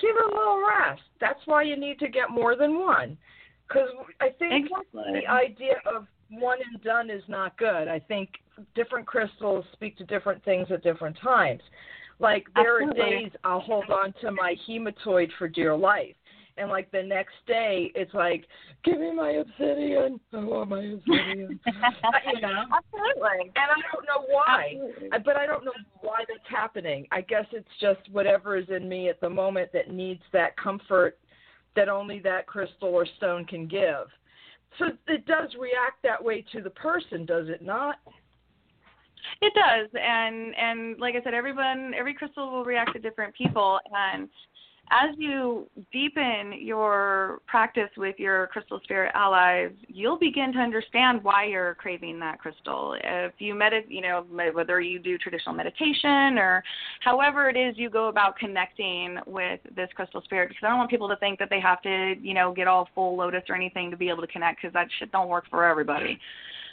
give 0.00 0.16
it 0.16 0.32
a 0.32 0.36
little 0.36 0.62
rest. 0.62 1.02
That's 1.20 1.40
why 1.46 1.62
you 1.62 1.76
need 1.76 1.98
to 1.98 2.08
get 2.08 2.30
more 2.30 2.56
than 2.56 2.78
one. 2.78 3.16
Because 3.68 3.88
I 4.20 4.30
think 4.38 4.66
exactly. 4.66 5.20
the 5.20 5.30
idea 5.30 5.74
of 5.86 6.06
one 6.30 6.58
and 6.70 6.82
done 6.82 7.10
is 7.10 7.22
not 7.28 7.56
good. 7.58 7.88
I 7.88 7.98
think 7.98 8.30
different 8.74 9.06
crystals 9.06 9.64
speak 9.72 9.96
to 9.98 10.04
different 10.04 10.44
things 10.44 10.68
at 10.70 10.82
different 10.82 11.16
times. 11.22 11.62
Like 12.18 12.46
there 12.54 12.82
Absolutely. 12.82 13.02
are 13.02 13.20
days 13.20 13.32
I'll 13.44 13.60
hold 13.60 13.90
on 13.90 14.14
to 14.20 14.30
my 14.30 14.54
hematoid 14.68 15.30
for 15.38 15.48
dear 15.48 15.76
life. 15.76 16.14
And 16.56 16.68
like 16.68 16.90
the 16.90 17.02
next 17.02 17.34
day, 17.46 17.90
it's 17.94 18.12
like, 18.12 18.44
give 18.84 19.00
me 19.00 19.14
my 19.14 19.30
obsidian. 19.30 20.20
I 20.32 20.36
want 20.36 20.70
my 20.70 20.82
obsidian. 20.82 21.58
Uh, 22.02 22.10
you 22.34 22.40
know? 22.40 22.64
Absolutely. 22.76 23.50
And 23.56 23.70
I 23.70 23.80
don't 23.92 24.04
know 24.04 24.26
why, 24.28 24.74
Absolutely. 24.74 25.18
but 25.24 25.36
I 25.36 25.46
don't 25.46 25.64
know 25.64 25.72
why 26.00 26.24
that's 26.28 26.40
happening. 26.48 27.06
I 27.12 27.20
guess 27.22 27.44
it's 27.52 27.68
just 27.80 28.00
whatever 28.10 28.56
is 28.56 28.68
in 28.68 28.88
me 28.88 29.08
at 29.08 29.20
the 29.20 29.30
moment 29.30 29.70
that 29.72 29.90
needs 29.90 30.22
that 30.32 30.56
comfort 30.56 31.18
that 31.76 31.88
only 31.88 32.18
that 32.20 32.46
crystal 32.46 32.88
or 32.88 33.06
stone 33.16 33.44
can 33.44 33.66
give. 33.66 34.08
So 34.78 34.86
it 35.08 35.26
does 35.26 35.48
react 35.58 36.02
that 36.02 36.22
way 36.22 36.44
to 36.52 36.60
the 36.60 36.70
person, 36.70 37.26
does 37.26 37.48
it 37.48 37.62
not? 37.62 37.96
It 39.42 39.52
does, 39.54 39.88
and 40.00 40.54
and 40.56 40.98
like 40.98 41.14
I 41.14 41.22
said, 41.22 41.34
everyone, 41.34 41.92
every 41.96 42.14
crystal 42.14 42.50
will 42.50 42.64
react 42.64 42.92
to 42.94 42.98
different 42.98 43.34
people, 43.34 43.78
and 43.94 44.28
as 44.90 45.10
you 45.18 45.68
deepen 45.92 46.54
your 46.60 47.40
practice 47.46 47.90
with 47.96 48.18
your 48.18 48.48
crystal 48.48 48.80
spirit 48.82 49.12
allies, 49.14 49.70
you'll 49.86 50.18
begin 50.18 50.52
to 50.52 50.58
understand 50.58 51.22
why 51.22 51.44
you're 51.44 51.76
craving 51.76 52.18
that 52.20 52.40
crystal. 52.40 52.96
If 53.02 53.32
you 53.38 53.54
medit, 53.54 53.84
you 53.88 54.00
know, 54.00 54.26
whether 54.52 54.80
you 54.80 54.98
do 54.98 55.16
traditional 55.16 55.54
meditation 55.54 56.38
or 56.38 56.64
however 57.00 57.48
it 57.48 57.56
is 57.56 57.78
you 57.78 57.88
go 57.88 58.08
about 58.08 58.36
connecting 58.36 59.18
with 59.26 59.60
this 59.76 59.88
crystal 59.94 60.22
spirit, 60.22 60.48
because 60.48 60.62
I 60.64 60.68
don't 60.68 60.78
want 60.78 60.90
people 60.90 61.08
to 61.08 61.16
think 61.16 61.38
that 61.38 61.50
they 61.50 61.60
have 61.60 61.80
to, 61.82 62.14
you 62.20 62.34
know, 62.34 62.52
get 62.52 62.66
all 62.66 62.88
full 62.94 63.16
lotus 63.16 63.42
or 63.48 63.54
anything 63.54 63.90
to 63.92 63.96
be 63.96 64.08
able 64.08 64.22
to 64.22 64.32
connect, 64.32 64.60
because 64.60 64.72
that 64.74 64.88
shit 64.98 65.12
don't 65.12 65.28
work 65.28 65.44
for 65.50 65.64
everybody. 65.64 66.18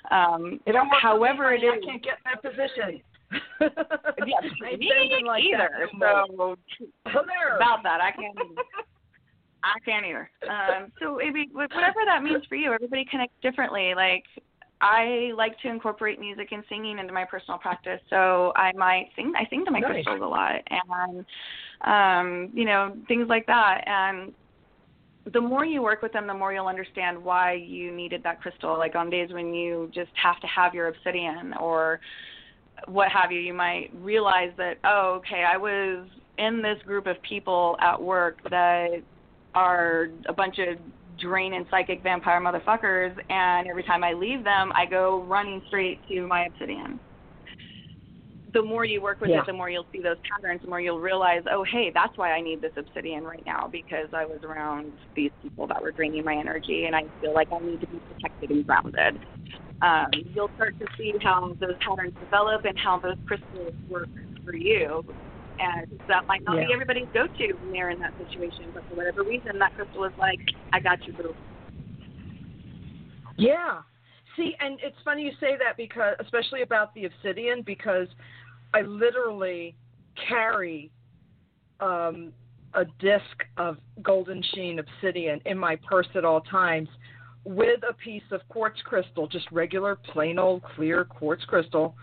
Um, 0.09 0.59
it 0.65 0.71
don't 0.71 0.89
work 0.89 1.01
however 1.01 1.53
it 1.53 1.63
is, 1.63 1.73
I 1.83 1.85
can't 1.85 2.03
get 2.03 2.13
in 2.13 2.31
that 2.33 2.41
position. 2.41 3.01
Yeah, 3.61 4.77
me 4.77 5.23
like 5.25 5.43
either. 5.43 5.89
So 5.99 6.55
about 7.55 7.83
that, 7.83 8.01
I 8.01 8.11
can't. 8.11 8.37
I 9.63 9.79
can't 9.83 10.05
either. 10.05 10.29
Um, 10.49 10.91
so 11.01 11.17
maybe 11.17 11.49
whatever 11.51 11.99
that 12.05 12.23
means 12.23 12.45
for 12.47 12.55
you, 12.55 12.71
everybody 12.71 13.05
connects 13.09 13.35
differently. 13.41 13.93
Like 13.95 14.23
I 14.81 15.31
like 15.35 15.59
to 15.61 15.69
incorporate 15.69 16.19
music 16.19 16.49
and 16.51 16.63
singing 16.69 16.99
into 16.99 17.11
my 17.11 17.25
personal 17.25 17.57
practice, 17.57 17.99
so 18.09 18.53
I 18.55 18.71
might 18.73 19.09
sing. 19.15 19.33
I 19.35 19.47
sing 19.49 19.65
to 19.65 19.71
my 19.71 19.79
nice. 19.79 19.91
crystals 19.91 20.21
a 20.21 20.25
lot, 20.25 20.61
and 20.69 21.25
um, 21.81 22.51
you 22.53 22.65
know 22.65 22.95
things 23.07 23.27
like 23.27 23.45
that. 23.47 23.83
And 23.87 24.33
the 25.33 25.41
more 25.41 25.65
you 25.65 25.81
work 25.81 26.01
with 26.01 26.13
them, 26.13 26.27
the 26.27 26.33
more 26.33 26.53
you'll 26.53 26.67
understand 26.67 27.21
why 27.21 27.53
you 27.53 27.91
needed 27.91 28.21
that 28.23 28.41
crystal. 28.41 28.77
Like 28.77 28.95
on 28.95 29.09
days 29.09 29.31
when 29.31 29.53
you 29.53 29.89
just 29.93 30.11
have 30.21 30.39
to 30.41 30.47
have 30.47 30.75
your 30.75 30.87
obsidian 30.87 31.53
or 31.59 31.99
what 32.85 33.09
have 33.11 33.31
you, 33.31 33.39
you 33.39 33.53
might 33.53 33.89
realize 33.95 34.51
that, 34.57 34.75
oh, 34.83 35.19
okay, 35.19 35.43
I 35.43 35.57
was 35.57 36.07
in 36.37 36.61
this 36.61 36.77
group 36.85 37.07
of 37.07 37.15
people 37.27 37.77
at 37.81 38.01
work 38.01 38.37
that 38.49 39.01
are 39.55 40.07
a 40.27 40.33
bunch 40.33 40.59
of 40.59 40.77
draining 41.19 41.65
psychic 41.71 42.03
vampire 42.03 42.39
motherfuckers, 42.39 43.15
and 43.29 43.67
every 43.67 43.83
time 43.83 44.03
I 44.03 44.13
leave 44.13 44.43
them, 44.43 44.71
I 44.73 44.85
go 44.85 45.23
running 45.23 45.61
straight 45.67 45.99
to 46.09 46.27
my 46.27 46.45
obsidian. 46.45 46.99
The 48.53 48.61
more 48.61 48.85
you 48.85 49.01
work 49.01 49.19
with 49.19 49.31
yeah. 49.31 49.41
it, 49.41 49.45
the 49.45 49.53
more 49.53 49.69
you'll 49.69 49.85
see 49.91 50.01
those 50.01 50.17
patterns, 50.31 50.61
the 50.61 50.69
more 50.69 50.79
you'll 50.79 50.99
realize, 50.99 51.41
oh, 51.51 51.63
hey, 51.63 51.91
that's 51.93 52.15
why 52.17 52.31
I 52.31 52.41
need 52.41 52.61
this 52.61 52.71
obsidian 52.77 53.23
right 53.23 53.43
now 53.45 53.67
because 53.67 54.07
I 54.13 54.25
was 54.25 54.39
around 54.43 54.93
these 55.15 55.31
people 55.41 55.67
that 55.67 55.81
were 55.81 55.91
draining 55.91 56.23
my 56.23 56.35
energy, 56.35 56.85
and 56.85 56.95
I 56.95 57.01
feel 57.19 57.33
like 57.33 57.49
I 57.51 57.59
need 57.59 57.81
to 57.81 57.87
be 57.87 57.99
protected 57.99 58.51
and 58.51 58.65
grounded 58.65 59.19
um, 59.81 60.07
you'll 60.33 60.49
start 60.55 60.77
to 60.79 60.85
see 60.97 61.13
how 61.21 61.55
those 61.59 61.75
patterns 61.87 62.13
develop 62.19 62.65
and 62.65 62.77
how 62.77 62.99
those 62.99 63.17
crystals 63.27 63.73
work 63.89 64.09
for 64.43 64.55
you. 64.55 65.03
And 65.59 65.99
that 66.07 66.27
might 66.27 66.43
not 66.43 66.57
yeah. 66.57 66.67
be 66.67 66.73
everybody's 66.73 67.07
go-to 67.13 67.53
when 67.53 67.71
they're 67.71 67.89
in 67.89 67.99
that 67.99 68.13
situation, 68.17 68.71
but 68.73 68.83
for 68.89 68.95
whatever 68.95 69.23
reason, 69.23 69.57
that 69.59 69.73
crystal 69.75 70.03
is 70.05 70.13
like, 70.19 70.39
"I 70.71 70.79
got 70.79 71.05
you, 71.07 71.13
boo." 71.13 71.35
Yeah. 73.37 73.81
See, 74.35 74.55
and 74.59 74.79
it's 74.83 74.95
funny 75.03 75.23
you 75.23 75.31
say 75.39 75.57
that 75.57 75.75
because, 75.75 76.15
especially 76.19 76.61
about 76.61 76.93
the 76.93 77.05
obsidian, 77.05 77.63
because 77.63 78.07
I 78.73 78.81
literally 78.81 79.75
carry 80.27 80.91
um, 81.79 82.33
a 82.75 82.85
disc 82.99 83.43
of 83.57 83.77
golden 84.03 84.43
sheen 84.53 84.79
obsidian 84.79 85.41
in 85.45 85.57
my 85.57 85.75
purse 85.75 86.07
at 86.15 86.23
all 86.23 86.41
times 86.41 86.89
with 87.47 87.79
a 87.89 87.93
piece 87.93 88.29
of 88.31 88.41
quartz 88.49 88.79
crystal, 88.83 89.25
just 89.25 89.49
regular, 89.53 89.95
plain 89.95 90.37
old 90.37 90.61
clear 90.75 91.05
quartz 91.05 91.45
crystal. 91.45 91.95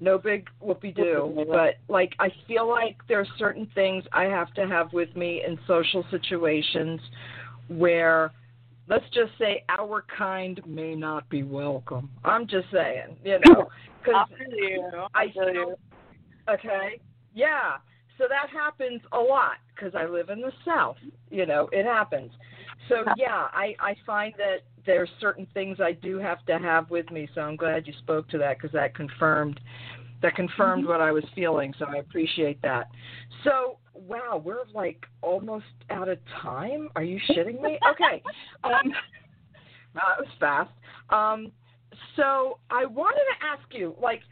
No 0.00 0.16
big 0.16 0.48
whoopie 0.64 0.94
doo, 0.94 1.44
but 1.48 1.74
like 1.88 2.12
I 2.18 2.28
feel 2.46 2.68
like 2.68 2.96
there 3.08 3.20
are 3.20 3.26
certain 3.38 3.68
things 3.74 4.04
I 4.12 4.24
have 4.24 4.52
to 4.54 4.66
have 4.66 4.92
with 4.92 5.14
me 5.14 5.42
in 5.46 5.58
social 5.66 6.04
situations 6.10 7.00
where, 7.68 8.32
let's 8.88 9.04
just 9.12 9.32
say, 9.38 9.64
our 9.68 10.04
kind 10.16 10.60
may 10.66 10.94
not 10.94 11.28
be 11.28 11.42
welcome. 11.42 12.10
I'm 12.24 12.46
just 12.46 12.66
saying, 12.72 13.16
you 13.24 13.38
know, 13.46 13.68
because 14.02 14.28
I 15.14 15.26
feel. 15.32 15.78
Okay, 16.48 17.00
yeah. 17.34 17.76
So 18.18 18.24
that 18.28 18.50
happens 18.50 19.00
a 19.12 19.18
lot 19.18 19.56
because 19.74 19.94
I 19.96 20.06
live 20.06 20.30
in 20.30 20.40
the 20.40 20.52
South. 20.64 20.96
You 21.30 21.46
know, 21.46 21.68
it 21.72 21.86
happens. 21.86 22.32
So 22.88 23.04
yeah, 23.16 23.48
I 23.52 23.74
I 23.78 23.94
find 24.04 24.34
that 24.38 24.62
there's 24.86 25.10
certain 25.20 25.46
things 25.54 25.78
I 25.80 25.92
do 25.92 26.18
have 26.18 26.44
to 26.46 26.58
have 26.58 26.90
with 26.90 27.10
me. 27.10 27.28
So 27.34 27.40
I'm 27.40 27.56
glad 27.56 27.86
you 27.86 27.92
spoke 27.98 28.28
to 28.30 28.38
that 28.38 28.58
because 28.58 28.72
that 28.72 28.94
confirmed 28.94 29.60
that 30.22 30.36
confirmed 30.36 30.84
mm-hmm. 30.84 30.92
what 30.92 31.00
I 31.00 31.10
was 31.10 31.24
feeling. 31.34 31.74
So 31.78 31.86
I 31.86 31.96
appreciate 31.96 32.62
that. 32.62 32.88
So 33.44 33.78
wow, 33.94 34.40
we're 34.42 34.64
like 34.72 35.04
almost 35.20 35.64
out 35.90 36.08
of 36.08 36.18
time. 36.40 36.88
Are 36.96 37.02
you 37.02 37.20
shitting 37.30 37.60
me? 37.60 37.78
Okay. 37.90 38.22
um, 38.64 38.72
that 39.94 40.18
was 40.18 40.28
fast. 40.40 40.70
Um, 41.10 41.52
so 42.16 42.58
I 42.70 42.86
wanted 42.86 43.20
to 43.20 43.46
ask 43.46 43.74
you, 43.74 43.94
like, 44.00 44.22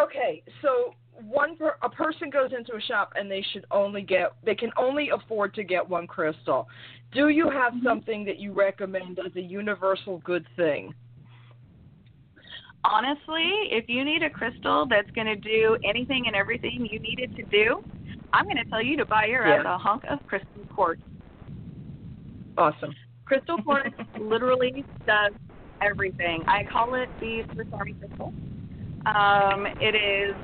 okay, 0.00 0.42
so 0.62 0.94
one 1.20 1.56
per, 1.56 1.74
a 1.82 1.88
person 1.88 2.30
goes 2.30 2.50
into 2.56 2.74
a 2.74 2.80
shop 2.80 3.12
and 3.16 3.30
they 3.30 3.44
should 3.52 3.64
only 3.70 4.02
get 4.02 4.32
they 4.44 4.54
can 4.54 4.70
only 4.76 5.10
afford 5.10 5.54
to 5.54 5.64
get 5.64 5.86
one 5.86 6.06
crystal. 6.06 6.68
Do 7.12 7.28
you 7.28 7.50
have 7.50 7.72
mm-hmm. 7.72 7.86
something 7.86 8.24
that 8.24 8.38
you 8.38 8.52
recommend 8.52 9.18
as 9.18 9.34
a 9.36 9.40
universal 9.40 10.18
good 10.18 10.46
thing? 10.56 10.94
Honestly, 12.84 13.50
if 13.70 13.88
you 13.88 14.04
need 14.04 14.22
a 14.22 14.30
crystal 14.30 14.86
that's 14.88 15.10
going 15.10 15.26
to 15.26 15.36
do 15.36 15.76
anything 15.84 16.24
and 16.26 16.36
everything 16.36 16.88
you 16.90 17.00
need 17.00 17.18
it 17.18 17.34
to 17.36 17.42
do, 17.44 17.82
I'm 18.32 18.44
going 18.44 18.56
to 18.56 18.64
tell 18.64 18.82
you 18.82 18.96
to 18.98 19.04
buy 19.04 19.26
your 19.26 19.46
yeah. 19.46 19.56
ass 19.56 19.66
a 19.66 19.78
hunk 19.78 20.04
of 20.08 20.24
crystal 20.26 20.48
quartz. 20.74 21.02
Awesome. 22.56 22.94
Crystal 23.24 23.60
quartz 23.62 23.94
literally 24.20 24.84
does 25.06 25.32
everything. 25.82 26.42
I 26.46 26.64
call 26.70 26.94
it 26.94 27.08
the 27.20 27.42
Swiss 27.52 27.66
Army 27.72 27.94
crystal. 27.94 28.32
Um, 29.06 29.66
it 29.80 29.94
is 29.94 30.34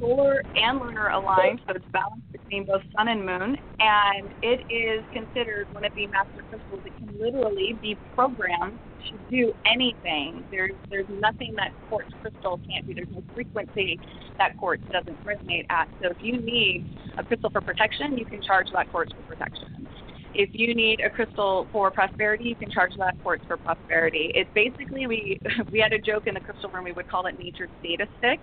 solar 0.00 0.42
and 0.56 0.80
lunar 0.80 1.08
aligned, 1.08 1.60
so 1.66 1.74
it's 1.74 1.84
balanced 1.92 2.30
between 2.32 2.64
both 2.64 2.82
sun 2.96 3.08
and 3.08 3.24
moon, 3.24 3.56
and 3.80 4.34
it 4.42 4.64
is 4.70 5.04
considered 5.12 5.72
one 5.72 5.84
of 5.84 5.94
the 5.94 6.06
master 6.08 6.42
crystals 6.48 6.80
that 6.84 6.96
can 6.98 7.10
literally 7.20 7.78
be 7.80 7.96
programmed 8.14 8.78
to 9.10 9.18
do 9.30 9.52
anything. 9.66 10.44
There's 10.50 10.74
there's 10.90 11.06
nothing 11.08 11.54
that 11.56 11.72
quartz 11.88 12.10
crystal 12.22 12.60
can't 12.68 12.86
do. 12.86 12.94
There's 12.94 13.08
no 13.12 13.22
frequency 13.34 13.98
that 14.38 14.56
quartz 14.58 14.82
doesn't 14.90 15.18
resonate 15.24 15.66
at. 15.70 15.88
So 16.02 16.10
if 16.10 16.16
you 16.20 16.40
need 16.40 16.86
a 17.18 17.24
crystal 17.24 17.50
for 17.50 17.60
protection, 17.60 18.16
you 18.18 18.24
can 18.24 18.42
charge 18.42 18.68
that 18.72 18.90
quartz 18.90 19.12
for 19.12 19.22
protection. 19.22 19.88
If 20.34 20.50
you 20.52 20.74
need 20.74 21.00
a 21.00 21.10
crystal 21.10 21.68
for 21.70 21.90
prosperity, 21.90 22.44
you 22.44 22.56
can 22.56 22.70
charge 22.70 22.92
that 22.98 23.20
quartz 23.22 23.44
for 23.46 23.56
prosperity. 23.56 24.32
It's 24.34 24.50
basically 24.54 25.06
we 25.06 25.40
we 25.72 25.80
had 25.80 25.92
a 25.92 25.98
joke 25.98 26.26
in 26.26 26.34
the 26.34 26.40
crystal 26.40 26.70
room. 26.70 26.84
We 26.84 26.92
would 26.92 27.08
call 27.08 27.26
it 27.26 27.38
nature's 27.38 27.70
data 27.82 28.06
stick 28.18 28.40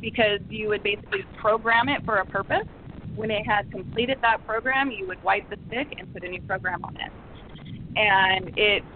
because 0.00 0.40
you 0.48 0.68
would 0.68 0.82
basically 0.82 1.24
program 1.40 1.88
it 1.88 2.04
for 2.04 2.16
a 2.16 2.26
purpose. 2.26 2.66
When 3.14 3.30
it 3.30 3.46
had 3.46 3.70
completed 3.70 4.18
that 4.22 4.46
program, 4.46 4.90
you 4.90 5.06
would 5.08 5.22
wipe 5.22 5.48
the 5.50 5.56
stick 5.66 5.88
and 5.98 6.12
put 6.12 6.24
a 6.24 6.28
new 6.28 6.40
program 6.42 6.84
on 6.84 6.96
it. 6.96 7.12
And 7.96 8.52
it's 8.56 8.86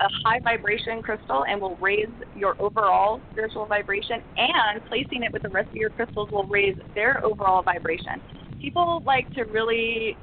a 0.00 0.08
high 0.24 0.40
vibration 0.40 1.02
crystal 1.02 1.44
and 1.48 1.60
will 1.60 1.76
raise 1.76 2.08
your 2.34 2.60
overall 2.60 3.20
spiritual 3.32 3.66
vibration, 3.66 4.22
and 4.36 4.84
placing 4.86 5.22
it 5.22 5.32
with 5.32 5.42
the 5.42 5.48
rest 5.48 5.68
of 5.68 5.74
your 5.74 5.90
crystals 5.90 6.30
will 6.30 6.46
raise 6.46 6.76
their 6.94 7.24
overall 7.24 7.62
vibration. 7.62 8.20
People 8.60 9.02
like 9.06 9.32
to 9.34 9.44
really, 9.44 10.16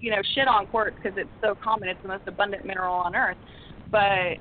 you 0.00 0.10
know, 0.10 0.22
shit 0.34 0.48
on 0.48 0.66
quartz 0.66 0.96
because 1.02 1.16
it's 1.16 1.30
so 1.42 1.54
common. 1.62 1.88
It's 1.88 2.00
the 2.02 2.08
most 2.08 2.24
abundant 2.26 2.64
mineral 2.64 2.94
on 2.94 3.14
earth, 3.14 3.38
but 3.90 4.38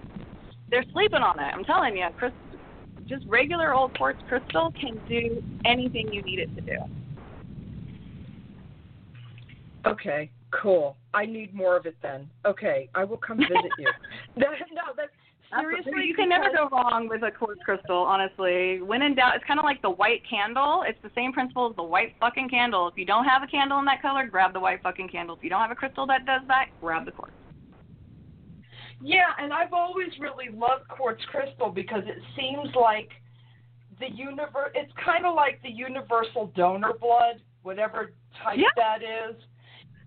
they're 0.69 0.85
sleeping 0.93 1.21
on 1.21 1.39
it. 1.39 1.51
I'm 1.53 1.63
telling 1.63 1.95
you, 1.95 2.07
just 3.07 3.25
regular 3.27 3.73
old 3.73 3.97
quartz 3.97 4.19
crystal 4.27 4.71
can 4.79 4.99
do 5.07 5.41
anything 5.65 6.11
you 6.11 6.21
need 6.23 6.39
it 6.39 6.49
to 6.55 6.61
do. 6.61 6.77
Okay, 9.85 10.31
cool. 10.51 10.97
I 11.13 11.25
need 11.25 11.53
more 11.53 11.77
of 11.77 11.85
it 11.85 11.95
then. 12.01 12.27
Okay, 12.45 12.89
I 12.95 13.03
will 13.03 13.17
come 13.17 13.37
visit 13.37 13.71
you. 13.77 13.91
no, 14.35 14.47
that's 14.97 15.11
seriously. 15.59 16.05
You 16.05 16.15
can 16.15 16.29
never 16.29 16.49
go 16.55 16.69
wrong 16.71 17.07
with 17.07 17.23
a 17.23 17.31
quartz 17.31 17.61
crystal, 17.63 17.97
honestly. 17.97 18.81
When 18.81 19.01
in 19.01 19.15
doubt, 19.15 19.35
it's 19.35 19.45
kind 19.45 19.59
of 19.59 19.65
like 19.65 19.81
the 19.81 19.89
white 19.89 20.21
candle. 20.29 20.83
It's 20.87 20.99
the 21.03 21.11
same 21.15 21.33
principle 21.33 21.69
as 21.69 21.75
the 21.75 21.83
white 21.83 22.15
fucking 22.19 22.49
candle. 22.49 22.87
If 22.87 22.97
you 22.97 23.05
don't 23.05 23.25
have 23.25 23.43
a 23.43 23.47
candle 23.47 23.79
in 23.79 23.85
that 23.85 24.01
color, 24.01 24.27
grab 24.27 24.53
the 24.53 24.59
white 24.59 24.81
fucking 24.83 25.09
candle. 25.09 25.35
If 25.35 25.43
you 25.43 25.49
don't 25.49 25.61
have 25.61 25.71
a 25.71 25.75
crystal 25.75 26.05
that 26.07 26.25
does 26.25 26.41
that, 26.47 26.67
grab 26.81 27.05
the 27.05 27.11
quartz. 27.11 27.33
Yeah, 29.01 29.31
and 29.39 29.53
I've 29.53 29.73
always 29.73 30.09
really 30.19 30.49
loved 30.49 30.87
quartz 30.87 31.23
crystal 31.25 31.69
because 31.69 32.03
it 32.05 32.17
seems 32.35 32.73
like 32.75 33.09
the 33.99 34.09
universe. 34.09 34.71
It's 34.73 34.91
kind 35.03 35.25
of 35.25 35.35
like 35.35 35.61
the 35.63 35.69
universal 35.69 36.51
donor 36.55 36.93
blood, 36.99 37.41
whatever 37.63 38.11
type 38.43 38.57
yeah. 38.57 38.67
that 38.75 39.01
is, 39.01 39.35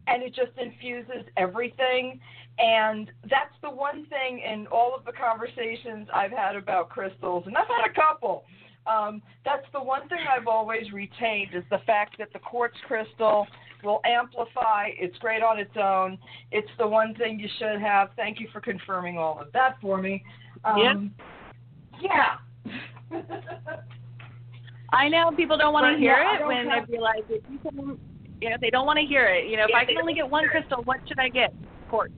and 0.07 0.23
it 0.23 0.35
just 0.35 0.53
infuses 0.59 1.29
everything. 1.37 2.21
And 2.59 3.11
that's 3.31 3.55
the 3.63 3.71
one 3.71 4.07
thing 4.07 4.41
in 4.41 4.67
all 4.67 4.95
of 4.95 5.05
the 5.05 5.13
conversations 5.13 6.09
I've 6.13 6.33
had 6.33 6.57
about 6.57 6.89
crystals, 6.89 7.45
and 7.47 7.57
I've 7.57 7.69
had 7.69 7.89
a 7.89 7.95
couple. 7.95 8.45
Um, 8.87 9.23
that's 9.45 9.67
the 9.73 9.81
one 9.83 10.09
thing 10.09 10.19
I've 10.29 10.49
always 10.49 10.91
retained 10.93 11.51
is 11.55 11.63
the 11.71 11.79
fact 11.87 12.17
that 12.19 12.33
the 12.33 12.39
quartz 12.39 12.77
crystal 12.87 13.47
will 13.85 14.01
amplify. 14.05 14.89
It's 14.99 15.17
great 15.19 15.43
on 15.43 15.59
its 15.59 15.77
own. 15.81 16.19
It's 16.51 16.71
the 16.79 16.87
one 16.89 17.15
thing 17.15 17.39
you 17.39 17.49
should 17.59 17.81
have. 17.81 18.09
Thank 18.17 18.41
you 18.41 18.49
for 18.53 18.61
confirming 18.61 19.19
all 19.19 19.39
of 19.41 19.53
that 19.53 19.77
for 19.81 19.99
me. 20.01 20.25
Um, 20.65 21.15
yeah. 22.01 22.39
I 24.91 25.09
know 25.09 25.31
people 25.37 25.59
don't 25.59 25.73
want 25.73 25.95
to 25.95 25.99
hear 25.99 26.17
yeah, 26.17 26.41
it 26.41 26.47
when 26.47 26.67
have- 26.69 26.87
they 26.89 26.93
realize 26.95 27.23
it. 27.29 27.45
You 28.41 28.51
know, 28.51 28.57
they 28.61 28.71
don't 28.71 28.87
want 28.87 28.99
to 28.99 29.05
hear 29.05 29.27
it. 29.27 29.49
You 29.49 29.57
know, 29.59 29.65
if 29.65 29.71
Yeah, 29.71 29.79
I 29.79 29.85
can 29.85 29.99
only 29.99 30.15
get 30.15 30.29
one 30.29 30.49
crystal, 30.49 30.83
what 30.85 31.01
should 31.07 31.19
I 31.19 31.29
get? 31.29 31.53
Quartz. 31.91 32.15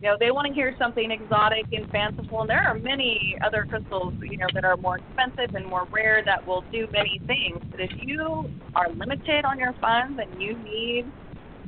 You 0.00 0.08
know, 0.08 0.16
they 0.18 0.30
want 0.30 0.46
to 0.48 0.54
hear 0.54 0.74
something 0.78 1.10
exotic 1.10 1.66
and 1.72 1.86
fanciful, 1.90 2.40
and 2.40 2.48
there 2.48 2.62
are 2.66 2.74
many 2.74 3.36
other 3.44 3.66
crystals, 3.68 4.14
you 4.22 4.38
know, 4.38 4.46
that 4.54 4.64
are 4.64 4.76
more 4.78 4.96
expensive 4.98 5.54
and 5.54 5.66
more 5.66 5.86
rare 5.92 6.22
that 6.24 6.44
will 6.46 6.64
do 6.72 6.86
many 6.90 7.20
things. 7.26 7.60
But 7.70 7.80
if 7.80 7.90
you 7.98 8.48
are 8.74 8.88
limited 8.88 9.44
on 9.44 9.58
your 9.58 9.74
funds 9.74 10.18
and 10.18 10.40
you 10.40 10.56
need 10.56 11.12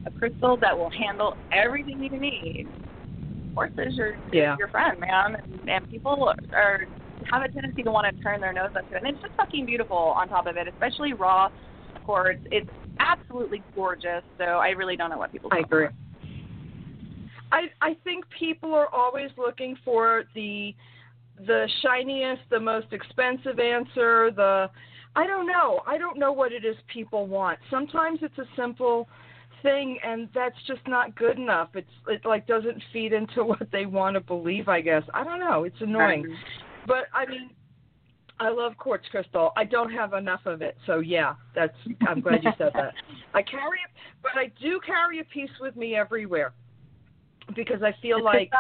a 0.07 0.11
crystal 0.11 0.57
that 0.63 0.77
will 0.77 0.91
handle 0.91 1.37
everything 1.53 2.03
you 2.03 2.19
need, 2.19 2.69
is 3.79 3.97
your 3.97 4.17
Yeah. 4.33 4.57
your 4.59 4.69
friend, 4.69 4.99
man. 4.99 5.37
And, 5.47 5.69
and 5.69 5.89
people 5.91 6.33
are 6.55 6.87
have 7.31 7.43
a 7.43 7.49
tendency 7.49 7.83
to 7.83 7.91
want 7.91 8.07
to 8.15 8.23
turn 8.23 8.41
their 8.41 8.53
nose 8.53 8.71
up 8.75 8.89
to 8.89 8.97
it, 8.97 9.03
and 9.03 9.13
it's 9.13 9.21
just 9.21 9.35
fucking 9.37 9.67
beautiful 9.67 10.15
on 10.17 10.29
top 10.29 10.47
of 10.47 10.57
it, 10.57 10.67
especially 10.69 11.13
raw 11.13 11.49
quartz. 12.03 12.41
It's 12.51 12.69
absolutely 12.99 13.63
gorgeous. 13.75 14.23
So 14.39 14.45
I 14.45 14.71
really 14.71 14.97
don't 14.97 15.11
know 15.11 15.19
what 15.19 15.31
people. 15.31 15.51
I 15.53 15.59
agree. 15.59 15.85
want. 15.85 15.95
I 17.53 17.65
I 17.81 17.97
think 18.03 18.25
people 18.37 18.75
are 18.75 18.89
always 18.89 19.31
looking 19.37 19.77
for 19.85 20.25
the 20.35 20.75
the 21.47 21.69
shiniest, 21.83 22.43
the 22.51 22.59
most 22.59 22.87
expensive 22.93 23.61
answer, 23.61 24.31
the 24.35 24.69
I 25.15 25.27
don't 25.27 25.47
know. 25.47 25.81
I 25.87 25.99
don't 25.99 26.19
know 26.19 26.33
what 26.33 26.53
it 26.53 26.65
is 26.65 26.77
people 26.93 27.27
want. 27.27 27.59
Sometimes 27.71 28.21
it's 28.23 28.39
a 28.39 28.47
simple 28.57 29.09
thing 29.63 29.99
and 30.03 30.29
that's 30.35 30.57
just 30.67 30.81
not 30.89 31.15
good 31.15 31.39
enough. 31.39 31.69
It's 31.75 31.91
it 32.09 32.25
like 32.25 32.47
doesn't 32.47 32.83
feed 32.93 33.13
into 33.13 33.45
what 33.53 33.71
they 33.71 33.87
want 33.87 34.15
to 34.15 34.21
believe, 34.21 34.69
I 34.69 34.81
guess. 34.81 35.03
I 35.13 35.23
don't 35.23 35.39
know. 35.39 35.65
It's 35.65 35.81
annoying. 35.81 36.35
But 36.87 37.05
I 37.15 37.27
mean 37.27 37.51
I 38.41 38.49
love 38.49 38.77
quartz 38.79 39.05
crystal. 39.11 39.53
I 39.57 39.65
don't 39.65 39.93
have 39.93 40.15
enough 40.15 40.41
of 40.47 40.63
it, 40.63 40.77
so 40.87 40.99
yeah, 40.99 41.35
that's. 41.55 41.77
I'm 42.09 42.21
glad 42.21 42.43
you 42.43 42.51
said 42.59 42.73
that. 42.75 42.93
I 43.35 43.43
carry 43.43 43.79
it, 43.85 43.93
but 44.21 44.33
I 44.37 44.51
do 44.61 44.81
carry 44.85 45.21
a 45.21 45.25
piece 45.25 45.51
with 45.61 45.77
me 45.77 45.95
everywhere 45.95 46.53
because 47.55 47.83
I 47.83 47.95
feel 48.01 48.19
It's 48.19 48.25
like 48.25 48.51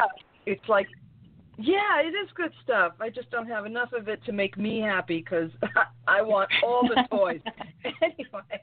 it's 0.47 0.69
like, 0.69 0.87
yeah, 1.59 2.01
it 2.01 2.15
is 2.15 2.29
good 2.35 2.53
stuff. 2.63 2.95
I 3.01 3.11
just 3.11 3.31
don't 3.31 3.47
have 3.47 3.67
enough 3.67 3.93
of 3.93 4.09
it 4.09 4.25
to 4.25 4.33
make 4.33 4.57
me 4.57 4.81
happy 4.81 5.19
because 5.19 5.51
I 6.09 6.23
want 6.23 6.51
all 6.65 6.83
the 6.83 7.05
toys. 7.11 7.41
anyway, 8.03 8.63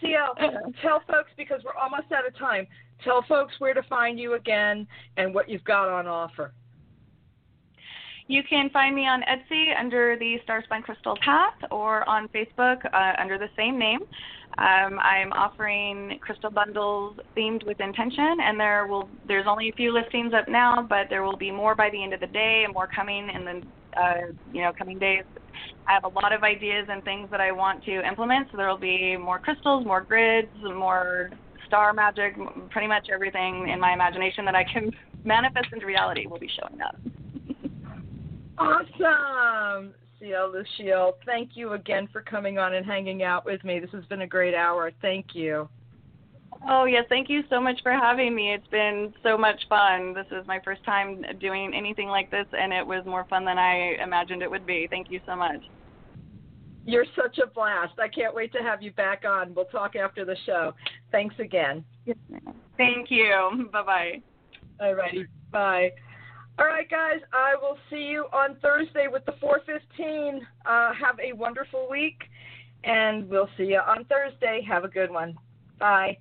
Ciel, 0.00 0.34
tell 0.82 1.02
folks 1.06 1.30
because 1.36 1.60
we're 1.64 1.80
almost 1.80 2.12
out 2.12 2.26
of 2.26 2.36
time. 2.38 2.66
Tell 3.04 3.24
folks 3.28 3.54
where 3.58 3.74
to 3.74 3.82
find 3.84 4.18
you 4.18 4.34
again 4.34 4.86
and 5.16 5.34
what 5.34 5.48
you've 5.48 5.64
got 5.64 5.88
on 5.88 6.06
offer. 6.06 6.52
You 8.30 8.42
can 8.48 8.70
find 8.70 8.94
me 8.94 9.08
on 9.08 9.22
Etsy 9.22 9.76
under 9.76 10.16
the 10.16 10.36
Starspun 10.46 10.84
Crystal 10.84 11.18
Path 11.24 11.56
or 11.72 12.08
on 12.08 12.28
Facebook 12.28 12.78
uh, 12.94 13.20
under 13.20 13.38
the 13.38 13.48
same 13.56 13.76
name. 13.76 14.00
Um, 14.58 14.98
I'm 14.98 15.32
offering 15.32 16.18
crystal 16.20 16.50
bundles 16.50 17.16
themed 17.36 17.64
with 17.64 17.80
intention, 17.80 18.36
and 18.42 18.58
there 18.58 18.86
will 18.86 19.08
there's 19.26 19.46
only 19.48 19.68
a 19.68 19.72
few 19.72 19.92
listings 19.92 20.32
up 20.34 20.48
now, 20.48 20.84
but 20.88 21.06
there 21.08 21.22
will 21.22 21.36
be 21.36 21.50
more 21.50 21.74
by 21.74 21.88
the 21.90 22.02
end 22.02 22.12
of 22.12 22.20
the 22.20 22.26
day, 22.26 22.62
and 22.64 22.74
more 22.74 22.88
coming 22.94 23.30
in 23.30 23.44
the 23.44 23.62
uh, 24.00 24.32
you 24.52 24.62
know 24.62 24.72
coming 24.76 24.98
days. 24.98 25.24
I 25.86 25.94
have 25.94 26.04
a 26.04 26.08
lot 26.08 26.32
of 26.32 26.42
ideas 26.42 26.86
and 26.90 27.02
things 27.04 27.30
that 27.30 27.40
I 27.40 27.52
want 27.52 27.84
to 27.84 28.06
implement, 28.06 28.48
so 28.50 28.56
there 28.56 28.68
will 28.68 28.78
be 28.78 29.16
more 29.16 29.38
crystals, 29.38 29.86
more 29.86 30.00
grids, 30.00 30.48
more 30.62 31.30
star 31.66 31.92
magic, 31.92 32.34
pretty 32.70 32.88
much 32.88 33.06
everything 33.12 33.68
in 33.68 33.78
my 33.78 33.92
imagination 33.92 34.44
that 34.44 34.56
I 34.56 34.64
can 34.64 34.90
manifest 35.24 35.68
into 35.72 35.86
reality 35.86 36.26
will 36.26 36.38
be 36.38 36.50
showing 36.60 36.80
up. 36.82 36.96
Awesome. 38.60 39.94
Ciel 40.20 40.52
Luciole, 40.52 41.14
thank 41.24 41.50
you 41.54 41.72
again 41.72 42.08
for 42.12 42.20
coming 42.20 42.58
on 42.58 42.74
and 42.74 42.84
hanging 42.84 43.22
out 43.22 43.44
with 43.44 43.64
me. 43.64 43.80
This 43.80 43.90
has 43.92 44.04
been 44.04 44.20
a 44.22 44.26
great 44.26 44.54
hour. 44.54 44.92
Thank 45.00 45.34
you. 45.34 45.68
Oh, 46.68 46.84
yeah, 46.84 47.00
Thank 47.08 47.30
you 47.30 47.42
so 47.48 47.58
much 47.60 47.80
for 47.82 47.92
having 47.92 48.34
me. 48.34 48.52
It's 48.52 48.66
been 48.68 49.14
so 49.22 49.38
much 49.38 49.60
fun. 49.68 50.12
This 50.12 50.26
is 50.30 50.46
my 50.46 50.60
first 50.62 50.84
time 50.84 51.24
doing 51.40 51.72
anything 51.74 52.08
like 52.08 52.30
this, 52.30 52.46
and 52.52 52.72
it 52.72 52.86
was 52.86 53.04
more 53.06 53.24
fun 53.30 53.46
than 53.46 53.58
I 53.58 53.96
imagined 54.02 54.42
it 54.42 54.50
would 54.50 54.66
be. 54.66 54.86
Thank 54.90 55.10
you 55.10 55.20
so 55.26 55.36
much. 55.36 55.62
You're 56.84 57.06
such 57.16 57.38
a 57.38 57.46
blast. 57.46 57.98
I 57.98 58.08
can't 58.08 58.34
wait 58.34 58.52
to 58.52 58.58
have 58.58 58.82
you 58.82 58.92
back 58.92 59.24
on. 59.26 59.54
We'll 59.54 59.66
talk 59.66 59.96
after 59.96 60.24
the 60.24 60.36
show. 60.44 60.74
Thanks 61.12 61.34
again. 61.38 61.84
Thank 62.76 63.10
you. 63.10 63.68
Bye 63.72 63.82
bye. 63.82 64.22
All 64.80 64.94
righty. 64.94 65.26
Bye. 65.50 65.92
All 66.58 66.66
right, 66.66 66.88
guys. 66.90 67.20
I 67.32 67.54
will 67.60 67.78
see 67.88 68.04
you 68.04 68.26
on 68.32 68.56
Thursday 68.62 69.06
with 69.10 69.24
the 69.24 69.32
415. 69.40 70.46
Uh, 70.66 70.92
have 70.94 71.18
a 71.20 71.32
wonderful 71.32 71.88
week, 71.90 72.20
and 72.84 73.28
we'll 73.28 73.48
see 73.56 73.64
you 73.64 73.78
on 73.78 74.04
Thursday. 74.04 74.60
Have 74.68 74.84
a 74.84 74.88
good 74.88 75.10
one. 75.10 75.38
Bye. 75.78 76.18